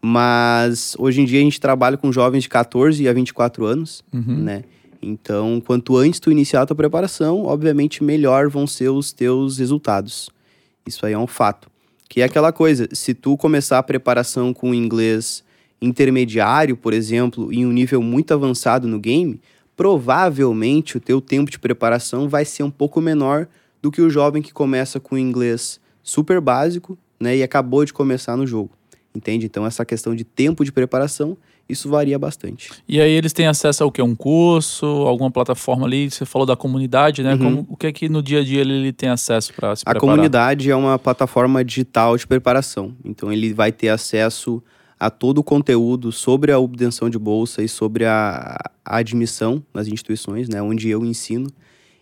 Mas 0.00 0.94
hoje 0.98 1.20
em 1.20 1.24
dia 1.24 1.40
a 1.40 1.42
gente 1.42 1.60
trabalha 1.60 1.96
com 1.96 2.12
jovens 2.12 2.42
de 2.44 2.48
14 2.48 3.08
a 3.08 3.12
24 3.12 3.64
anos, 3.66 4.04
Uhum. 4.12 4.22
né? 4.44 4.62
Então, 5.00 5.60
quanto 5.64 5.96
antes 5.96 6.18
tu 6.18 6.30
iniciar 6.30 6.62
a 6.62 6.66
tua 6.66 6.76
preparação, 6.76 7.44
obviamente 7.44 8.02
melhor 8.02 8.48
vão 8.48 8.66
ser 8.66 8.88
os 8.88 9.12
teus 9.12 9.58
resultados. 9.58 10.30
Isso 10.86 11.06
aí 11.06 11.12
é 11.12 11.18
um 11.18 11.26
fato. 11.26 11.70
Que 12.08 12.22
é 12.22 12.24
aquela 12.24 12.52
coisa, 12.52 12.88
se 12.92 13.14
tu 13.14 13.36
começar 13.36 13.78
a 13.78 13.82
preparação 13.82 14.52
com 14.52 14.74
inglês 14.74 15.44
intermediário, 15.80 16.76
por 16.76 16.92
exemplo, 16.92 17.52
em 17.52 17.64
um 17.64 17.72
nível 17.72 18.02
muito 18.02 18.32
avançado 18.34 18.88
no 18.88 18.98
game, 18.98 19.40
provavelmente 19.76 20.96
o 20.96 21.00
teu 21.00 21.20
tempo 21.20 21.50
de 21.50 21.58
preparação 21.58 22.28
vai 22.28 22.44
ser 22.44 22.64
um 22.64 22.70
pouco 22.70 23.00
menor 23.00 23.46
do 23.80 23.92
que 23.92 24.02
o 24.02 24.10
jovem 24.10 24.42
que 24.42 24.52
começa 24.52 24.98
com 24.98 25.16
inglês 25.16 25.78
super 26.02 26.40
básico, 26.40 26.98
né, 27.20 27.36
e 27.36 27.42
acabou 27.42 27.84
de 27.84 27.92
começar 27.92 28.36
no 28.36 28.46
jogo. 28.46 28.70
Entende? 29.14 29.46
Então 29.46 29.66
essa 29.66 29.84
questão 29.84 30.14
de 30.14 30.24
tempo 30.24 30.64
de 30.64 30.70
preparação, 30.70 31.36
isso 31.68 31.88
varia 31.88 32.18
bastante. 32.18 32.70
E 32.88 33.00
aí 33.00 33.10
eles 33.10 33.32
têm 33.32 33.46
acesso 33.46 33.82
ao 33.82 33.90
que? 33.92 34.00
Um 34.00 34.14
curso, 34.14 34.86
alguma 34.86 35.30
plataforma 35.30 35.86
ali? 35.86 36.10
Você 36.10 36.24
falou 36.24 36.46
da 36.46 36.56
comunidade, 36.56 37.22
né? 37.22 37.32
Uhum. 37.34 37.38
Como, 37.38 37.66
o 37.68 37.76
que 37.76 37.86
é 37.88 37.92
que 37.92 38.08
no 38.08 38.22
dia 38.22 38.40
a 38.40 38.44
dia 38.44 38.60
ele, 38.60 38.72
ele 38.74 38.92
tem 38.92 39.08
acesso 39.08 39.52
para 39.54 39.76
se 39.76 39.82
A 39.82 39.90
preparar? 39.90 40.00
comunidade 40.00 40.70
é 40.70 40.76
uma 40.76 40.98
plataforma 40.98 41.64
digital 41.64 42.16
de 42.16 42.26
preparação. 42.26 42.94
Então 43.04 43.32
ele 43.32 43.52
vai 43.52 43.72
ter 43.72 43.88
acesso 43.88 44.62
a 44.98 45.10
todo 45.10 45.38
o 45.38 45.44
conteúdo 45.44 46.10
sobre 46.10 46.50
a 46.50 46.58
obtenção 46.58 47.08
de 47.08 47.18
bolsa 47.18 47.62
e 47.62 47.68
sobre 47.68 48.04
a, 48.04 48.58
a 48.84 48.96
admissão 48.96 49.62
nas 49.72 49.86
instituições, 49.86 50.48
né, 50.48 50.60
onde 50.60 50.88
eu 50.88 51.04
ensino. 51.04 51.50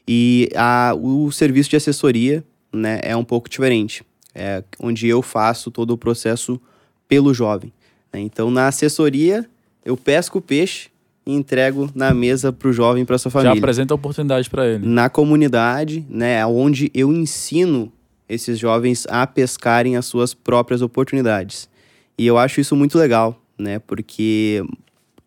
E 0.08 0.48
a, 0.54 0.94
o 0.96 1.30
serviço 1.30 1.68
de 1.68 1.76
assessoria 1.76 2.44
né, 2.72 3.00
é 3.02 3.16
um 3.16 3.24
pouco 3.24 3.50
diferente, 3.50 4.02
é 4.34 4.62
onde 4.80 5.08
eu 5.08 5.20
faço 5.20 5.70
todo 5.70 5.90
o 5.90 5.98
processo 5.98 6.60
pelo 7.08 7.32
jovem. 7.32 7.72
né. 8.12 8.20
Então, 8.20 8.50
na 8.50 8.68
assessoria, 8.68 9.48
eu 9.84 9.96
pesco 9.96 10.38
o 10.38 10.42
peixe 10.42 10.88
e 11.26 11.34
entrego 11.34 11.90
na 11.94 12.14
mesa 12.14 12.52
para 12.52 12.68
o 12.68 12.72
jovem, 12.72 13.04
para 13.04 13.18
sua 13.18 13.30
Já 13.30 13.40
família. 13.40 13.58
apresenta 13.58 13.92
a 13.92 13.96
oportunidade 13.96 14.48
para 14.48 14.66
ele. 14.66 14.86
Na 14.86 15.08
comunidade, 15.08 16.06
né, 16.08 16.44
onde 16.46 16.90
eu 16.94 17.12
ensino 17.12 17.92
esses 18.28 18.58
jovens 18.58 19.06
a 19.08 19.26
pescarem 19.26 19.96
as 19.96 20.06
suas 20.06 20.34
próprias 20.34 20.82
oportunidades. 20.82 21.68
E 22.18 22.26
eu 22.26 22.38
acho 22.38 22.60
isso 22.60 22.74
muito 22.74 22.98
legal, 22.98 23.40
né? 23.58 23.78
Porque 23.78 24.64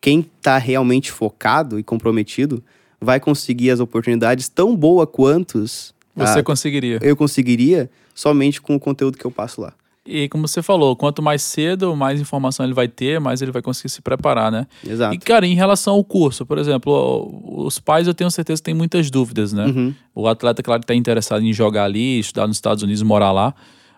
quem 0.01 0.19
está 0.37 0.57
realmente 0.57 1.11
focado 1.11 1.79
e 1.79 1.83
comprometido 1.83 2.63
vai 2.99 3.19
conseguir 3.19 3.71
as 3.71 3.79
oportunidades 3.79 4.49
tão 4.49 4.75
boa 4.75 5.07
quantos 5.07 5.93
Você 6.15 6.39
ah, 6.39 6.43
conseguiria. 6.43 6.99
eu 7.01 7.15
conseguiria 7.15 7.89
somente 8.13 8.61
com 8.61 8.75
o 8.75 8.79
conteúdo 8.79 9.17
que 9.17 9.25
eu 9.25 9.31
passo 9.31 9.61
lá. 9.61 9.73
E 10.09 10.27
como 10.27 10.47
você 10.47 10.63
falou, 10.63 10.95
quanto 10.95 11.21
mais 11.21 11.43
cedo, 11.43 11.95
mais 11.95 12.19
informação 12.19 12.65
ele 12.65 12.73
vai 12.73 12.87
ter, 12.87 13.19
mais 13.19 13.43
ele 13.43 13.51
vai 13.51 13.61
conseguir 13.61 13.89
se 13.89 14.01
preparar, 14.01 14.51
né? 14.51 14.65
Exato. 14.85 15.13
E, 15.13 15.19
cara, 15.19 15.45
em 15.45 15.53
relação 15.53 15.93
ao 15.93 16.03
curso, 16.03 16.47
por 16.47 16.57
exemplo, 16.57 17.43
os 17.45 17.77
pais 17.77 18.07
eu 18.07 18.13
tenho 18.15 18.31
certeza 18.31 18.59
que 18.59 18.65
têm 18.65 18.73
muitas 18.73 19.11
dúvidas, 19.11 19.53
né? 19.53 19.67
Uhum. 19.67 19.93
O 20.15 20.27
atleta, 20.27 20.63
claro, 20.63 20.81
está 20.81 20.95
interessado 20.95 21.43
em 21.43 21.53
jogar 21.53 21.83
ali, 21.83 22.19
estudar 22.19 22.47
nos 22.47 22.57
Estados 22.57 22.81
Unidos, 22.81 23.03
morar 23.03 23.31
lá. 23.31 23.53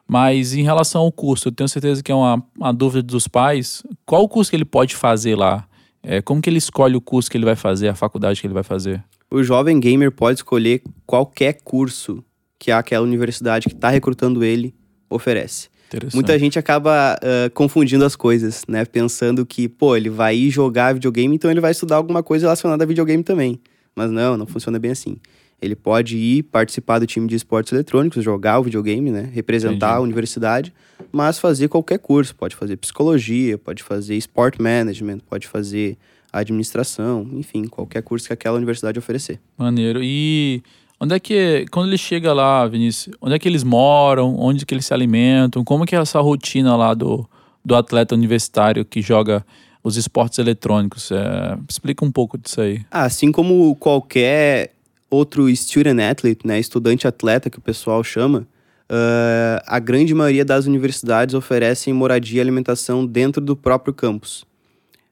Mas 0.05 0.53
em 0.53 0.63
relação 0.63 1.03
ao 1.03 1.11
curso, 1.13 1.47
eu 1.47 1.51
tenho 1.53 1.69
certeza 1.69 2.03
que 2.03 2.11
é 2.11 2.15
uma, 2.15 2.43
uma 2.57 2.73
dúvida 2.73 3.01
dos 3.01 3.29
pais. 3.29 3.81
Qual 4.05 4.23
o 4.23 4.27
curso 4.27 4.49
que 4.51 4.57
ele 4.57 4.65
pode 4.65 4.93
fazer 4.93 5.37
lá? 5.37 5.65
É, 6.03 6.21
como 6.21 6.41
que 6.41 6.49
ele 6.49 6.57
escolhe 6.57 6.97
o 6.97 7.01
curso 7.01 7.31
que 7.31 7.37
ele 7.37 7.45
vai 7.45 7.55
fazer, 7.55 7.87
a 7.87 7.95
faculdade 7.95 8.41
que 8.41 8.47
ele 8.47 8.53
vai 8.53 8.63
fazer? 8.63 9.01
O 9.29 9.41
jovem 9.41 9.79
gamer 9.79 10.11
pode 10.11 10.39
escolher 10.39 10.83
qualquer 11.05 11.61
curso 11.63 12.21
que 12.59 12.69
aquela 12.69 13.05
universidade 13.05 13.69
que 13.69 13.73
está 13.73 13.89
recrutando 13.89 14.43
ele 14.43 14.75
oferece. 15.09 15.70
Muita 16.13 16.37
gente 16.39 16.57
acaba 16.57 17.13
ah, 17.21 17.49
confundindo 17.53 18.05
as 18.05 18.15
coisas, 18.15 18.63
né? 18.67 18.85
Pensando 18.85 19.45
que, 19.45 19.67
pô, 19.67 19.95
ele 19.95 20.09
vai 20.09 20.35
ir 20.35 20.49
jogar 20.49 20.93
videogame, 20.93 21.35
então 21.35 21.49
ele 21.51 21.61
vai 21.61 21.71
estudar 21.71 21.97
alguma 21.97 22.23
coisa 22.23 22.45
relacionada 22.45 22.83
a 22.83 22.87
videogame 22.87 23.23
também. 23.23 23.59
Mas 23.95 24.09
não, 24.09 24.37
não 24.37 24.45
funciona 24.45 24.79
bem 24.79 24.91
assim. 24.91 25.17
Ele 25.61 25.75
pode 25.75 26.17
ir 26.17 26.43
participar 26.43 26.97
do 26.97 27.05
time 27.05 27.27
de 27.27 27.35
esportes 27.35 27.71
eletrônicos, 27.71 28.23
jogar 28.23 28.59
o 28.59 28.63
videogame, 28.63 29.11
né? 29.11 29.29
Representar 29.31 29.89
Entendi. 29.89 29.97
a 29.97 30.01
universidade, 30.01 30.73
mas 31.11 31.37
fazer 31.37 31.67
qualquer 31.67 31.99
curso. 31.99 32.35
Pode 32.35 32.55
fazer 32.55 32.77
psicologia, 32.77 33.57
pode 33.57 33.83
fazer 33.83 34.15
sport 34.15 34.59
management, 34.59 35.19
pode 35.29 35.47
fazer 35.47 35.97
administração, 36.33 37.27
enfim, 37.33 37.65
qualquer 37.65 38.01
curso 38.01 38.25
que 38.27 38.33
aquela 38.33 38.55
universidade 38.55 38.97
oferecer. 38.97 39.39
Maneiro. 39.57 39.99
E 40.01 40.63
onde 41.01 41.15
é 41.15 41.19
que, 41.19 41.65
quando 41.71 41.87
ele 41.87 41.97
chega 41.97 42.31
lá, 42.31 42.67
Vinícius, 42.67 43.15
onde 43.19 43.33
é 43.33 43.39
que 43.39 43.49
eles 43.49 43.63
moram? 43.63 44.35
Onde 44.37 44.65
que 44.67 44.73
eles 44.73 44.85
se 44.85 44.93
alimentam? 44.93 45.63
Como 45.63 45.83
que 45.83 45.95
é 45.95 45.99
essa 45.99 46.21
rotina 46.21 46.75
lá 46.75 46.93
do, 46.93 47.27
do 47.65 47.75
atleta 47.75 48.13
universitário 48.13 48.85
que 48.85 49.01
joga 49.01 49.43
os 49.83 49.97
esportes 49.97 50.37
eletrônicos? 50.37 51.11
É, 51.11 51.57
explica 51.67 52.05
um 52.05 52.11
pouco 52.11 52.37
disso 52.37 52.61
aí. 52.61 52.85
Ah, 52.91 53.05
Assim 53.05 53.31
como 53.31 53.75
qualquer 53.75 54.73
outro 55.09 55.53
student 55.55 55.99
athlete, 55.99 56.45
né, 56.45 56.59
estudante 56.59 57.07
atleta 57.07 57.49
que 57.49 57.57
o 57.57 57.61
pessoal 57.61 58.03
chama, 58.03 58.47
ah, 58.87 59.63
a 59.65 59.79
grande 59.79 60.13
maioria 60.13 60.45
das 60.45 60.67
universidades 60.67 61.33
oferecem 61.33 61.91
moradia 61.93 62.37
e 62.37 62.41
alimentação 62.41 63.07
dentro 63.07 63.41
do 63.41 63.55
próprio 63.55 63.91
campus. 63.91 64.45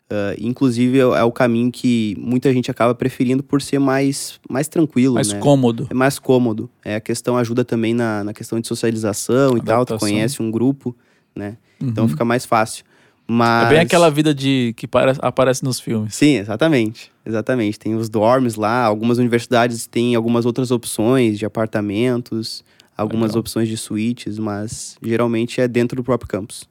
Ah, 0.10 0.34
inclusive 0.40 0.98
é, 0.98 1.02
é 1.02 1.24
o 1.24 1.32
caminho 1.32 1.72
que 1.72 2.16
muita 2.20 2.52
gente 2.52 2.72
acaba 2.72 2.96
preferindo 2.96 3.44
por 3.44 3.62
ser 3.62 3.78
mais, 3.80 4.40
mais 4.50 4.68
tranquilo, 4.68 5.16
Mais 5.16 5.32
né? 5.32 5.40
cômodo. 5.40 5.88
É 5.90 5.94
mais 5.94 6.18
cômodo. 6.18 6.70
É, 6.84 6.96
a 6.96 7.00
questão 7.00 7.38
ajuda 7.38 7.64
também 7.64 7.94
na, 7.94 8.24
na 8.24 8.34
questão 8.34 8.60
de 8.60 8.68
socialização 8.68 9.56
e 9.58 9.62
tal. 9.62 9.86
Tu 9.86 9.94
Adaptação. 9.94 10.00
conhece 10.00 10.42
um 10.42 10.50
grupo, 10.50 10.96
né? 11.36 11.58
Então 11.82 12.06
Uhum. 12.06 12.10
fica 12.10 12.26
mais 12.26 12.46
fácil. 12.46 12.84
Mas... 13.32 13.68
É 13.68 13.70
bem 13.70 13.80
aquela 13.80 14.10
vida 14.10 14.34
de 14.34 14.74
que 14.76 14.88
pare- 14.88 15.16
aparece 15.22 15.64
nos 15.64 15.80
filmes. 15.80 16.16
Sim, 16.16 16.38
exatamente. 16.38 17.12
Exatamente. 17.24 17.78
Tem 17.78 17.94
os 17.94 18.10
dorms 18.10 18.56
lá, 18.56 18.84
algumas 18.84 19.20
universidades 19.20 19.86
têm 19.86 20.16
algumas 20.16 20.48
outras 20.48 20.72
opções 20.72 21.38
de 21.38 21.46
apartamentos, 21.46 22.64
algumas 22.98 23.30
Legal. 23.32 23.42
opções 23.42 23.68
de 23.70 23.78
suítes, 23.78 24.40
mas 24.40 24.98
geralmente 25.04 25.62
é 25.62 25.68
dentro 25.68 25.96
do 25.98 26.04
próprio 26.04 26.28
campus. 26.28 26.68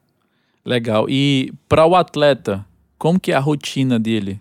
Legal. 0.65 1.07
E 1.09 1.53
para 1.69 1.87
o 1.87 1.95
atleta, 1.95 2.67
como 2.99 3.19
que 3.21 3.33
é 3.33 3.37
a 3.37 3.41
rotina 3.41 3.99
dele? 3.99 4.41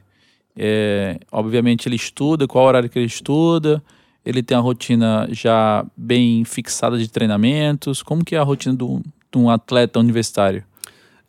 É, 0.55 1.20
obviamente 1.32 1.88
ele 1.88 1.95
estuda, 1.95 2.47
qual 2.47 2.66
horário 2.66 2.89
que 2.89 2.97
ele 2.97 3.05
estuda? 3.05 3.84
Ele 4.26 4.41
tem 4.41 4.58
a 4.58 4.60
rotina 4.60 5.28
já 5.32 5.86
bem 5.95 6.43
fixada 6.43 6.97
de 6.97 7.08
treinamentos? 7.08 8.01
Como 8.01 8.26
que 8.26 8.36
é 8.36 8.39
a 8.39 8.43
rotina 8.43 8.74
do- 8.76 9.01
de 9.32 9.38
um 9.38 9.49
atleta 9.49 9.99
universitário? 9.99 10.64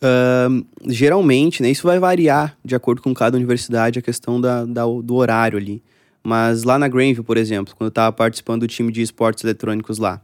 Ahn, 0.01 0.63
geralmente, 0.87 1.63
né, 1.63 1.71
isso 1.71 1.87
vai 1.87 1.99
variar 1.99 2.57
de 2.65 2.75
acordo 2.75 3.03
com 3.03 3.13
cada 3.13 3.37
universidade, 3.37 3.99
a 3.99 4.03
questão 4.03 4.41
da, 4.41 4.65
da- 4.65 4.85
do 4.87 5.15
horário 5.17 5.59
ali. 5.59 5.83
Mas 6.23 6.63
lá 6.63 6.79
na 6.79 6.89
Granville, 6.89 7.23
por 7.25 7.37
exemplo, 7.37 7.75
quando 7.77 7.87
eu 7.89 7.91
estava 7.91 8.13
participando 8.13 8.61
do 8.63 8.69
time 8.69 8.91
de 8.93 9.03
esportes 9.03 9.45
eletrônicos 9.45 9.99
lá, 9.99 10.21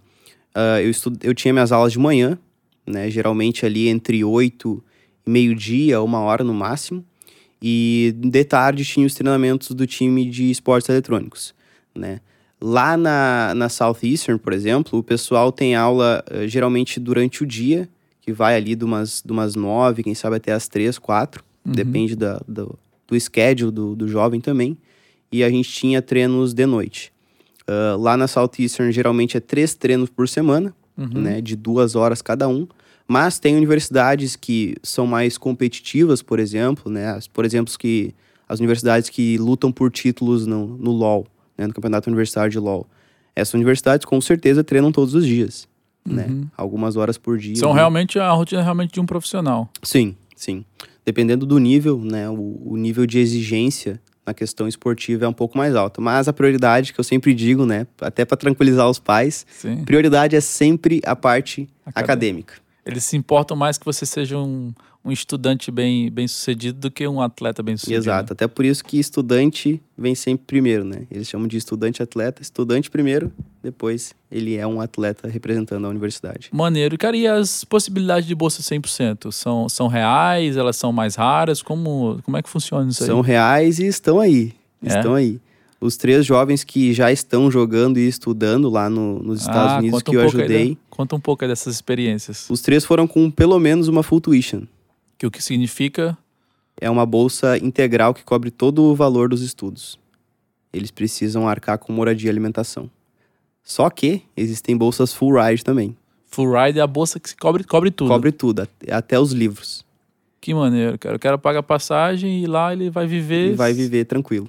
ah, 0.54 0.80
eu, 0.80 0.90
estu- 0.90 1.12
eu 1.22 1.34
tinha 1.34 1.52
minhas 1.52 1.72
aulas 1.72 1.92
de 1.92 1.98
manhã, 1.98 2.38
né, 2.86 3.10
geralmente 3.10 3.66
ali 3.66 3.88
entre 3.88 4.24
8 4.24 4.82
e 4.82 4.93
meio-dia, 5.26 6.00
uma 6.02 6.20
hora 6.20 6.44
no 6.44 6.54
máximo. 6.54 7.04
E 7.62 8.14
de 8.16 8.44
tarde 8.44 8.84
tinha 8.84 9.06
os 9.06 9.14
treinamentos 9.14 9.70
do 9.70 9.86
time 9.86 10.28
de 10.28 10.50
esportes 10.50 10.88
eletrônicos, 10.88 11.54
né. 11.94 12.20
Lá 12.60 12.96
na, 12.96 13.52
na 13.54 13.68
Southeastern, 13.68 14.38
por 14.38 14.52
exemplo, 14.52 14.98
o 14.98 15.02
pessoal 15.02 15.52
tem 15.52 15.74
aula 15.74 16.24
eh, 16.30 16.48
geralmente 16.48 16.98
durante 16.98 17.42
o 17.42 17.46
dia, 17.46 17.88
que 18.22 18.32
vai 18.32 18.56
ali 18.56 18.74
de 18.74 18.84
umas, 18.84 19.22
de 19.24 19.30
umas 19.32 19.54
nove, 19.54 20.02
quem 20.02 20.14
sabe 20.14 20.36
até 20.36 20.52
as 20.52 20.66
três, 20.66 20.98
quatro. 20.98 21.44
Depende 21.74 22.16
da, 22.16 22.40
do, 22.48 22.78
do 23.06 23.20
schedule 23.20 23.70
do, 23.70 23.94
do 23.94 24.08
jovem 24.08 24.40
também. 24.40 24.78
E 25.30 25.44
a 25.44 25.50
gente 25.50 25.68
tinha 25.68 26.00
treinos 26.00 26.54
de 26.54 26.64
noite. 26.64 27.12
Ah, 27.66 27.96
lá 27.98 28.16
na 28.16 28.26
Southeastern, 28.26 28.92
geralmente 28.92 29.36
é 29.36 29.40
três 29.40 29.74
treinos 29.74 30.10
por 30.10 30.28
semana, 30.28 30.74
né? 31.20 31.40
De 31.40 31.56
duas 31.56 31.96
horas 31.96 32.22
cada 32.22 32.48
um. 32.48 32.66
Mas 33.06 33.38
tem 33.38 33.56
universidades 33.56 34.34
que 34.34 34.76
são 34.82 35.06
mais 35.06 35.36
competitivas, 35.36 36.22
por 36.22 36.38
exemplo, 36.38 36.90
né? 36.90 37.18
Por 37.32 37.44
exemplo, 37.44 37.72
que, 37.78 38.14
as 38.48 38.58
universidades 38.60 39.10
que 39.10 39.36
lutam 39.38 39.70
por 39.70 39.90
títulos 39.90 40.46
no, 40.46 40.66
no 40.78 40.90
LoL, 40.90 41.26
né? 41.56 41.66
No 41.66 41.74
Campeonato 41.74 42.08
Universitário 42.08 42.50
de 42.50 42.58
LoL. 42.58 42.86
Essas 43.36 43.54
universidades, 43.54 44.06
com 44.06 44.20
certeza, 44.20 44.64
treinam 44.64 44.90
todos 44.90 45.14
os 45.14 45.26
dias, 45.26 45.68
né? 46.06 46.28
Algumas 46.56 46.96
horas 46.96 47.18
por 47.18 47.36
dia. 47.36 47.56
São 47.56 47.70
né? 47.70 47.80
realmente 47.80 48.18
a 48.18 48.30
rotina 48.30 48.62
realmente 48.62 48.92
de 48.92 49.00
um 49.00 49.06
profissional. 49.06 49.68
Sim, 49.82 50.16
sim. 50.34 50.64
Dependendo 51.04 51.44
do 51.44 51.58
nível, 51.58 51.98
né? 51.98 52.30
O, 52.30 52.62
o 52.64 52.76
nível 52.76 53.04
de 53.04 53.18
exigência 53.18 54.00
na 54.26 54.32
questão 54.32 54.66
esportiva 54.66 55.26
é 55.26 55.28
um 55.28 55.32
pouco 55.32 55.58
mais 55.58 55.74
alto. 55.74 56.00
Mas 56.00 56.28
a 56.28 56.32
prioridade, 56.32 56.92
que 56.92 57.00
eu 57.00 57.04
sempre 57.04 57.34
digo, 57.34 57.66
né? 57.66 57.86
Até 58.00 58.24
para 58.24 58.36
tranquilizar 58.36 58.88
os 58.88 58.98
pais, 58.98 59.46
Sim. 59.50 59.84
prioridade 59.84 60.34
é 60.34 60.40
sempre 60.40 61.02
a 61.04 61.14
parte 61.14 61.68
Acadêmica. 61.84 62.00
acadêmica. 62.00 62.63
Eles 62.86 63.04
se 63.04 63.16
importam 63.16 63.56
mais 63.56 63.78
que 63.78 63.84
você 63.84 64.04
seja 64.04 64.38
um, 64.38 64.72
um 65.04 65.12
estudante 65.12 65.70
bem, 65.70 66.10
bem 66.10 66.26
sucedido 66.26 66.78
do 66.78 66.90
que 66.90 67.06
um 67.06 67.20
atleta 67.20 67.62
bem 67.62 67.76
sucedido. 67.76 68.02
Exato. 68.02 68.32
Até 68.32 68.46
por 68.46 68.64
isso 68.64 68.84
que 68.84 68.98
estudante 68.98 69.80
vem 69.96 70.14
sempre 70.14 70.44
primeiro, 70.46 70.84
né? 70.84 71.06
Eles 71.10 71.28
chamam 71.28 71.46
de 71.46 71.56
estudante 71.56 72.02
atleta. 72.02 72.40
Estudante 72.40 72.90
primeiro, 72.90 73.32
depois 73.62 74.14
ele 74.30 74.56
é 74.56 74.66
um 74.66 74.80
atleta 74.80 75.28
representando 75.28 75.86
a 75.86 75.88
universidade. 75.88 76.48
Maneiro. 76.52 76.96
Cara, 76.96 77.16
e 77.16 77.26
as 77.26 77.64
possibilidades 77.64 78.26
de 78.26 78.34
bolsa 78.34 78.62
100%? 78.62 79.30
São, 79.30 79.68
são 79.68 79.88
reais? 79.88 80.56
Elas 80.56 80.76
são 80.76 80.92
mais 80.92 81.14
raras? 81.14 81.62
Como, 81.62 82.20
como 82.24 82.36
é 82.36 82.42
que 82.42 82.48
funciona 82.48 82.90
isso 82.90 83.02
aí? 83.02 83.08
São 83.08 83.20
reais 83.20 83.78
e 83.78 83.86
estão 83.86 84.20
aí. 84.20 84.52
É? 84.82 84.88
Estão 84.88 85.14
aí. 85.14 85.40
Os 85.84 85.96
três 85.98 86.24
jovens 86.24 86.64
que 86.64 86.94
já 86.94 87.12
estão 87.12 87.50
jogando 87.50 87.98
e 87.98 88.08
estudando 88.08 88.70
lá 88.70 88.88
no- 88.88 89.18
nos 89.22 89.40
Estados 89.42 89.72
Ah, 89.72 89.78
Unidos 89.78 90.02
que 90.02 90.10
um 90.10 90.14
eu 90.14 90.22
pouco 90.22 90.36
aí 90.40 90.48
da- 90.48 90.54
ajudei, 90.54 90.78
conta 90.88 91.14
um 91.16 91.20
pouco 91.20 91.46
dessas 91.46 91.74
experiências. 91.74 92.46
os 92.48 92.62
três 92.62 92.84
foram 92.86 93.06
com 93.06 93.30
pelo 93.30 93.58
menos 93.58 93.86
uma 93.86 94.02
full 94.02 94.20
tuition. 94.20 94.62
Que 95.18 95.26
o 95.26 95.30
que 95.30 95.42
significa... 95.42 96.16
É 96.80 96.88
uma 96.90 97.04
bolsa 97.06 97.56
integral 97.58 98.12
que 98.14 98.24
cobre 98.24 98.50
todo 98.50 98.82
o 98.82 98.94
valor 98.96 99.28
dos 99.28 99.42
estudos. 99.42 99.98
Eles 100.72 100.90
precisam 100.90 101.46
arcar 101.48 101.78
com 101.78 101.92
moradia 101.92 102.28
e 102.28 102.30
alimentação. 102.30 102.90
Só 103.62 103.88
que 103.90 104.22
existem 104.36 104.76
bolsas 104.76 105.12
full 105.14 105.40
ride 105.40 105.62
também. 105.62 105.94
Full 106.26 106.50
ride 106.52 106.78
é 106.80 106.82
a 106.82 106.86
bolsa 106.86 107.20
que 107.20 107.36
cobre, 107.36 107.62
cobre 107.62 107.90
tudo. 107.92 108.08
Cobre 108.08 108.32
tudo, 108.32 108.62
at- 108.62 108.70
até 108.90 109.20
os 109.20 109.32
livros. 109.32 109.84
Que 110.40 110.52
maneiro, 110.52 110.98
cara. 110.98 111.14
O 111.16 111.18
cara 111.18 111.38
paga 111.38 111.60
a 111.60 111.62
passagem 111.62 112.42
e 112.42 112.46
lá 112.46 112.72
ele 112.72 112.90
vai 112.90 113.06
viver... 113.06 113.52
E 113.52 113.54
vai 113.54 113.72
viver 113.72 114.04
tranquilo. 114.06 114.48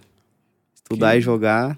Estudar 0.85 1.11
Que- 1.13 1.17
e 1.17 1.21
jogar. 1.21 1.77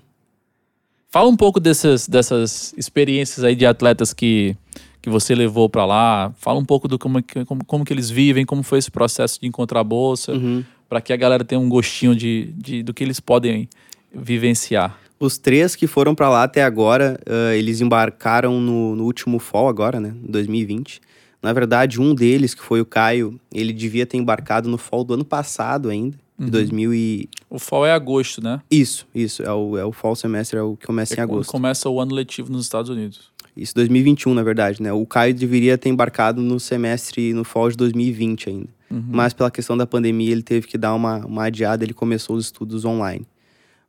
Fala 1.10 1.30
um 1.30 1.36
pouco 1.38 1.60
dessas, 1.60 2.08
dessas 2.08 2.74
experiências 2.78 3.44
aí 3.44 3.56
de 3.56 3.66
atletas 3.66 4.14
que, 4.14 4.56
que 5.02 5.10
você 5.10 5.34
levou 5.34 5.70
pra 5.70 5.86
lá. 5.86 6.34
Fala 6.38 6.60
um 6.60 6.66
pouco 6.66 6.88
do 6.88 7.00
como, 7.00 7.24
que- 7.24 7.46
como, 7.46 7.64
como 7.66 7.86
que 7.86 7.94
eles 7.94 8.10
vivem, 8.10 8.46
como 8.46 8.62
foi 8.62 8.80
esse 8.80 8.92
processo 8.92 9.40
de 9.40 9.48
encontrar 9.48 9.80
a 9.80 9.84
bolsa, 9.84 10.34
Uhum. 10.34 10.64
pra 10.90 11.00
que 11.00 11.14
a 11.14 11.18
galera 11.18 11.46
tenha 11.46 11.60
um 11.60 11.70
gostinho 11.70 12.14
de, 12.16 12.54
de, 12.58 12.84
do 12.84 12.94
que 12.94 13.04
eles 13.04 13.20
podem 13.20 13.70
vivenciar. 14.14 14.98
Os 15.20 15.38
três 15.38 15.76
que 15.76 15.88
foram 15.88 16.14
pra 16.14 16.30
lá 16.30 16.44
até 16.44 16.62
agora, 16.64 17.18
ah, 17.26 17.56
eles 17.56 17.80
embarcaram 17.82 18.60
no, 18.60 18.96
no 18.96 19.06
último 19.06 19.40
fall 19.40 19.68
agora, 19.70 20.00
né? 20.00 20.14
2020. 20.22 21.02
Na 21.42 21.54
verdade, 21.54 22.00
um 22.02 22.14
deles, 22.14 22.54
que 22.54 22.62
foi 22.62 22.82
o 22.82 22.86
Caio, 22.86 23.40
ele 23.54 23.72
devia 23.72 24.06
ter 24.06 24.18
embarcado 24.18 24.68
no 24.70 24.78
fall 24.78 25.04
do 25.04 25.14
ano 25.14 25.26
passado 25.26 25.90
ainda. 25.90 26.18
De 26.46 26.52
2000 26.52 26.94
e... 26.94 27.30
O 27.50 27.58
fall 27.60 27.86
é 27.86 27.92
agosto, 27.92 28.44
né? 28.44 28.62
Isso, 28.70 29.08
isso. 29.14 29.42
É 29.44 29.52
o, 29.52 29.78
é 29.78 29.86
o 29.86 29.92
fall 29.92 30.16
semestre, 30.16 30.60
é 30.60 30.62
o 30.62 30.76
que 30.76 30.86
começa 30.86 31.16
É 31.16 31.18
em 31.18 31.22
agosto. 31.22 31.50
começa 31.52 31.90
o 31.90 32.00
ano 32.00 32.14
letivo 32.14 32.52
nos 32.52 32.64
Estados 32.64 32.90
Unidos. 32.90 33.32
Isso, 33.56 33.74
2021, 33.74 34.34
na 34.36 34.44
verdade, 34.44 34.82
né? 34.84 34.94
O 34.94 35.06
Caio 35.06 35.34
deveria 35.34 35.78
ter 35.78 35.90
embarcado 35.90 36.42
no 36.42 36.60
semestre, 36.60 37.34
no 37.34 37.44
fall 37.44 37.70
de 37.72 37.78
2020 37.78 38.50
ainda. 38.50 38.68
Mas 38.90 39.34
pela 39.34 39.52
questão 39.52 39.76
da 39.76 39.86
pandemia, 39.86 40.32
ele 40.32 40.42
teve 40.44 40.66
que 40.66 40.78
dar 40.78 40.94
uma, 40.94 41.26
uma 41.26 41.46
adiada, 41.46 41.84
ele 41.84 41.94
começou 41.94 42.38
os 42.38 42.46
estudos 42.46 42.86
online. 42.86 43.28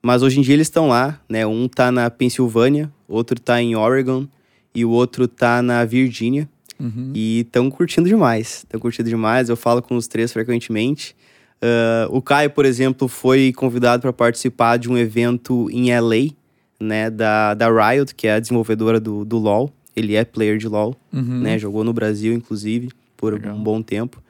Mas 0.02 0.22
hoje 0.22 0.38
em 0.40 0.42
dia 0.42 0.54
eles 0.54 0.66
estão 0.66 0.88
lá, 0.88 1.20
né? 1.28 1.46
Um 1.46 1.68
tá 1.68 1.92
na 1.92 2.10
Pensilvânia, 2.10 2.90
outro 3.06 3.38
tá 3.38 3.60
em 3.62 3.76
Oregon 3.76 4.26
e 4.74 4.84
o 4.84 4.90
outro 4.90 5.28
tá 5.28 5.62
na 5.62 5.84
Virgínia. 5.84 6.48
Uhum. 6.80 7.12
E 7.14 7.40
estão 7.40 7.70
curtindo 7.70 8.08
demais. 8.08 8.58
Estão 8.58 8.80
curtindo 8.80 9.08
demais. 9.08 9.48
Eu 9.48 9.56
falo 9.56 9.82
com 9.82 9.96
os 9.96 10.06
três 10.08 10.32
frequentemente. 10.32 11.14
Ah, 11.60 12.06
o 12.10 12.20
Caio, 12.22 12.50
por 12.50 12.64
exemplo, 12.64 13.08
foi 13.08 13.52
convidado 13.52 14.02
para 14.02 14.12
participar 14.12 14.76
de 14.76 14.88
um 14.90 14.96
evento 14.96 15.68
em 15.70 15.90
LA, 15.98 16.32
né? 16.80 17.10
Da, 17.10 17.54
da 17.54 17.68
Riot, 17.68 18.14
que 18.14 18.26
é 18.26 18.34
a 18.34 18.40
desenvolvedora 18.40 19.00
do, 19.00 19.24
do 19.24 19.38
LoL. 19.38 19.72
Ele 19.96 20.14
é 20.14 20.24
player 20.24 20.58
de 20.58 20.68
LoL, 20.68 20.96
Uhum. 21.12 21.40
né? 21.40 21.58
Jogou 21.58 21.82
no 21.82 21.92
Brasil, 21.92 22.32
inclusive, 22.32 22.90
por 23.16 23.32
Legal. 23.34 23.56
um 23.56 23.62
bom 23.62 23.82
tempo. 23.82 24.22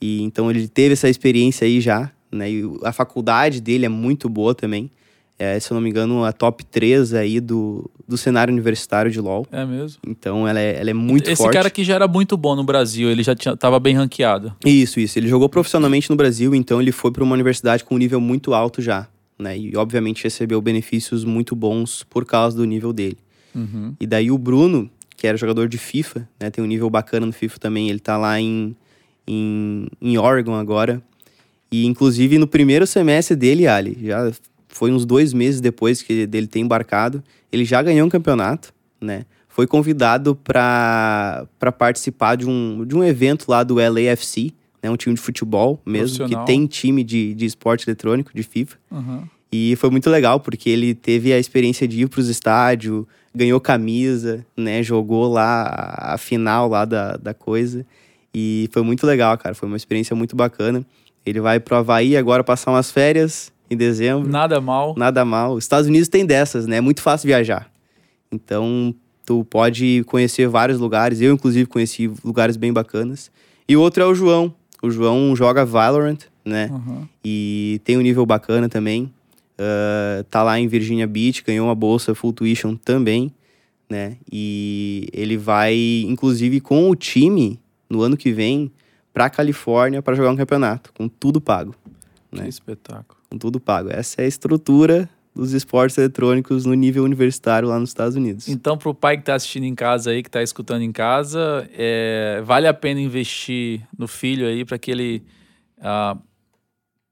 E 0.00 0.22
então 0.22 0.50
ele 0.50 0.68
teve 0.68 0.92
essa 0.92 1.08
experiência 1.08 1.64
aí 1.66 1.80
já, 1.80 2.10
né? 2.30 2.50
E 2.50 2.62
a 2.82 2.92
faculdade 2.92 3.60
dele 3.60 3.86
é 3.86 3.88
muito 3.88 4.28
boa 4.28 4.54
também. 4.54 4.90
É, 5.38 5.58
se 5.58 5.70
eu 5.70 5.74
não 5.74 5.82
me 5.82 5.90
engano, 5.90 6.24
a 6.24 6.32
top 6.32 6.64
3 6.64 7.12
aí 7.14 7.40
do, 7.40 7.90
do 8.06 8.16
cenário 8.16 8.52
universitário 8.52 9.10
de 9.10 9.20
LoL. 9.20 9.46
É 9.50 9.64
mesmo. 9.64 10.00
Então 10.06 10.46
ela 10.46 10.60
é, 10.60 10.78
ela 10.78 10.90
é 10.90 10.94
muito 10.94 11.28
Esse 11.28 11.42
forte. 11.42 11.54
cara 11.54 11.68
aqui 11.68 11.82
já 11.82 11.94
era 11.94 12.06
muito 12.06 12.36
bom 12.36 12.54
no 12.54 12.62
Brasil, 12.62 13.10
ele 13.10 13.22
já 13.22 13.34
tinha, 13.34 13.56
tava 13.56 13.80
bem 13.80 13.94
ranqueado. 13.94 14.54
Isso, 14.64 15.00
isso. 15.00 15.18
Ele 15.18 15.26
jogou 15.26 15.48
profissionalmente 15.48 16.08
no 16.08 16.14
Brasil, 16.14 16.54
então 16.54 16.80
ele 16.80 16.92
foi 16.92 17.10
para 17.10 17.24
uma 17.24 17.34
universidade 17.34 17.82
com 17.82 17.96
um 17.96 17.98
nível 17.98 18.20
muito 18.20 18.54
alto 18.54 18.80
já, 18.80 19.08
né? 19.36 19.58
E 19.58 19.76
obviamente 19.76 20.22
recebeu 20.22 20.60
benefícios 20.62 21.24
muito 21.24 21.56
bons 21.56 22.04
por 22.04 22.24
causa 22.24 22.56
do 22.56 22.64
nível 22.64 22.92
dele. 22.92 23.18
Uhum. 23.54 23.94
E 23.98 24.06
daí 24.06 24.30
o 24.30 24.38
Bruno, 24.38 24.88
que 25.16 25.26
era 25.26 25.36
jogador 25.36 25.68
de 25.68 25.78
FIFA, 25.78 26.28
né? 26.38 26.48
Tem 26.48 26.62
um 26.62 26.66
nível 26.66 26.88
bacana 26.88 27.26
no 27.26 27.32
FIFA 27.32 27.58
também. 27.58 27.90
Ele 27.90 27.98
tá 28.00 28.16
lá 28.16 28.40
em, 28.40 28.76
em, 29.26 29.88
em 30.00 30.16
Oregon 30.16 30.54
agora. 30.54 31.02
E 31.72 31.86
inclusive 31.86 32.38
no 32.38 32.46
primeiro 32.46 32.86
semestre 32.86 33.34
dele, 33.34 33.66
Ali, 33.66 33.98
já 34.00 34.30
foi 34.74 34.90
uns 34.90 35.06
dois 35.06 35.32
meses 35.32 35.60
depois 35.60 36.02
que 36.02 36.26
dele 36.26 36.48
ter 36.48 36.58
embarcado, 36.58 37.22
ele 37.52 37.64
já 37.64 37.80
ganhou 37.80 38.04
um 38.04 38.10
campeonato, 38.10 38.74
né? 39.00 39.24
Foi 39.48 39.68
convidado 39.68 40.34
para 40.34 41.46
participar 41.78 42.34
de 42.34 42.44
um, 42.44 42.84
de 42.84 42.96
um 42.96 43.04
evento 43.04 43.48
lá 43.48 43.62
do 43.62 43.76
LAFC, 43.76 44.52
né? 44.82 44.90
Um 44.90 44.96
time 44.96 45.14
de 45.14 45.20
futebol 45.20 45.80
mesmo, 45.86 46.26
que 46.26 46.36
tem 46.44 46.66
time 46.66 47.04
de, 47.04 47.34
de 47.34 47.46
esporte 47.46 47.88
eletrônico, 47.88 48.32
de 48.34 48.42
FIFA. 48.42 48.76
Uhum. 48.90 49.22
E 49.52 49.76
foi 49.76 49.90
muito 49.90 50.10
legal, 50.10 50.40
porque 50.40 50.68
ele 50.68 50.92
teve 50.92 51.32
a 51.32 51.38
experiência 51.38 51.86
de 51.86 52.00
ir 52.00 52.08
para 52.08 52.18
os 52.18 52.28
estádios, 52.28 53.04
ganhou 53.32 53.60
camisa, 53.60 54.44
né? 54.56 54.82
Jogou 54.82 55.32
lá 55.32 55.68
a 55.68 56.14
a 56.14 56.18
final 56.18 56.68
lá 56.68 56.84
da, 56.84 57.16
da 57.16 57.32
coisa. 57.32 57.86
E 58.34 58.68
foi 58.72 58.82
muito 58.82 59.06
legal, 59.06 59.38
cara. 59.38 59.54
Foi 59.54 59.68
uma 59.68 59.76
experiência 59.76 60.16
muito 60.16 60.34
bacana. 60.34 60.84
Ele 61.24 61.40
vai 61.40 61.60
pro 61.60 61.76
Havaí 61.76 62.16
agora 62.16 62.42
passar 62.42 62.72
umas 62.72 62.90
férias 62.90 63.53
em 63.70 63.76
dezembro. 63.76 64.28
Nada 64.28 64.60
mal. 64.60 64.94
Nada 64.96 65.24
mal. 65.24 65.54
Os 65.54 65.64
Estados 65.64 65.88
Unidos 65.88 66.08
tem 66.08 66.24
dessas, 66.24 66.66
né? 66.66 66.76
É 66.76 66.80
muito 66.80 67.00
fácil 67.02 67.26
viajar. 67.26 67.70
Então, 68.30 68.94
tu 69.24 69.44
pode 69.44 70.04
conhecer 70.06 70.48
vários 70.48 70.78
lugares. 70.78 71.20
Eu, 71.20 71.34
inclusive, 71.34 71.66
conheci 71.66 72.10
lugares 72.24 72.56
bem 72.56 72.72
bacanas. 72.72 73.30
E 73.68 73.76
o 73.76 73.80
outro 73.80 74.02
é 74.02 74.06
o 74.06 74.14
João. 74.14 74.54
O 74.82 74.90
João 74.90 75.34
joga 75.34 75.64
Valorant, 75.64 76.18
né? 76.44 76.68
Uhum. 76.70 77.06
E 77.24 77.80
tem 77.84 77.96
um 77.96 78.02
nível 78.02 78.26
bacana 78.26 78.68
também. 78.68 79.10
Ah, 79.58 80.24
tá 80.28 80.42
lá 80.42 80.58
em 80.58 80.66
Virginia 80.66 81.06
Beach, 81.06 81.42
ganhou 81.44 81.66
uma 81.66 81.74
bolsa 81.74 82.14
full 82.14 82.32
tuition 82.32 82.76
também, 82.76 83.32
né? 83.88 84.16
E 84.30 85.08
ele 85.12 85.36
vai, 85.36 86.04
inclusive, 86.06 86.60
com 86.60 86.90
o 86.90 86.96
time 86.96 87.58
no 87.88 88.02
ano 88.02 88.16
que 88.16 88.32
vem 88.32 88.70
pra 89.12 89.30
Califórnia 89.30 90.02
para 90.02 90.14
jogar 90.14 90.30
um 90.32 90.36
campeonato, 90.36 90.92
com 90.92 91.08
tudo 91.08 91.40
pago. 91.40 91.74
Que 92.34 92.42
Né? 92.42 92.48
espetáculo. 92.48 93.18
Com 93.30 93.38
tudo 93.38 93.60
pago. 93.60 93.90
Essa 93.90 94.22
é 94.22 94.24
a 94.24 94.28
estrutura 94.28 95.08
dos 95.34 95.52
esportes 95.52 95.98
eletrônicos 95.98 96.64
no 96.64 96.74
nível 96.74 97.02
universitário 97.02 97.68
lá 97.68 97.78
nos 97.78 97.90
Estados 97.90 98.14
Unidos. 98.14 98.48
Então, 98.48 98.78
pro 98.78 98.94
pai 98.94 99.16
que 99.16 99.24
tá 99.24 99.34
assistindo 99.34 99.64
em 99.64 99.74
casa 99.74 100.10
aí, 100.10 100.22
que 100.22 100.30
tá 100.30 100.42
escutando 100.42 100.82
em 100.82 100.92
casa, 100.92 101.68
é, 101.76 102.40
vale 102.44 102.68
a 102.68 102.74
pena 102.74 103.00
investir 103.00 103.82
no 103.98 104.06
filho 104.06 104.46
aí 104.46 104.64
para 104.64 104.78
que 104.78 104.90
ele 104.92 105.24
ah, 105.80 106.16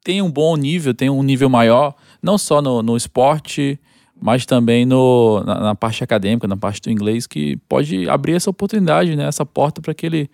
tenha 0.05 0.25
um 0.25 0.31
bom 0.31 0.57
nível, 0.57 0.95
tenha 0.95 1.13
um 1.13 1.23
nível 1.23 1.49
maior, 1.49 1.95
não 2.23 2.39
só 2.39 2.63
no, 2.63 2.81
no 2.81 2.97
esporte, 2.97 3.79
mas 4.21 4.47
também 4.47 4.87
no, 4.87 5.43
na, 5.45 5.61
na 5.61 5.75
parte 5.75 6.05
acadêmica, 6.05 6.47
na 6.47 6.57
parte 6.57 6.81
do 6.81 6.91
inglês, 6.91 7.27
que 7.27 7.57
pode 7.69 8.09
abrir 8.09 8.35
essa 8.35 8.51
oportunidade, 8.51 9.17
né? 9.17 9.25
Essa 9.27 9.45
porta 9.45 9.83
para 9.83 9.93
que 9.93 10.07
ele, 10.07 10.31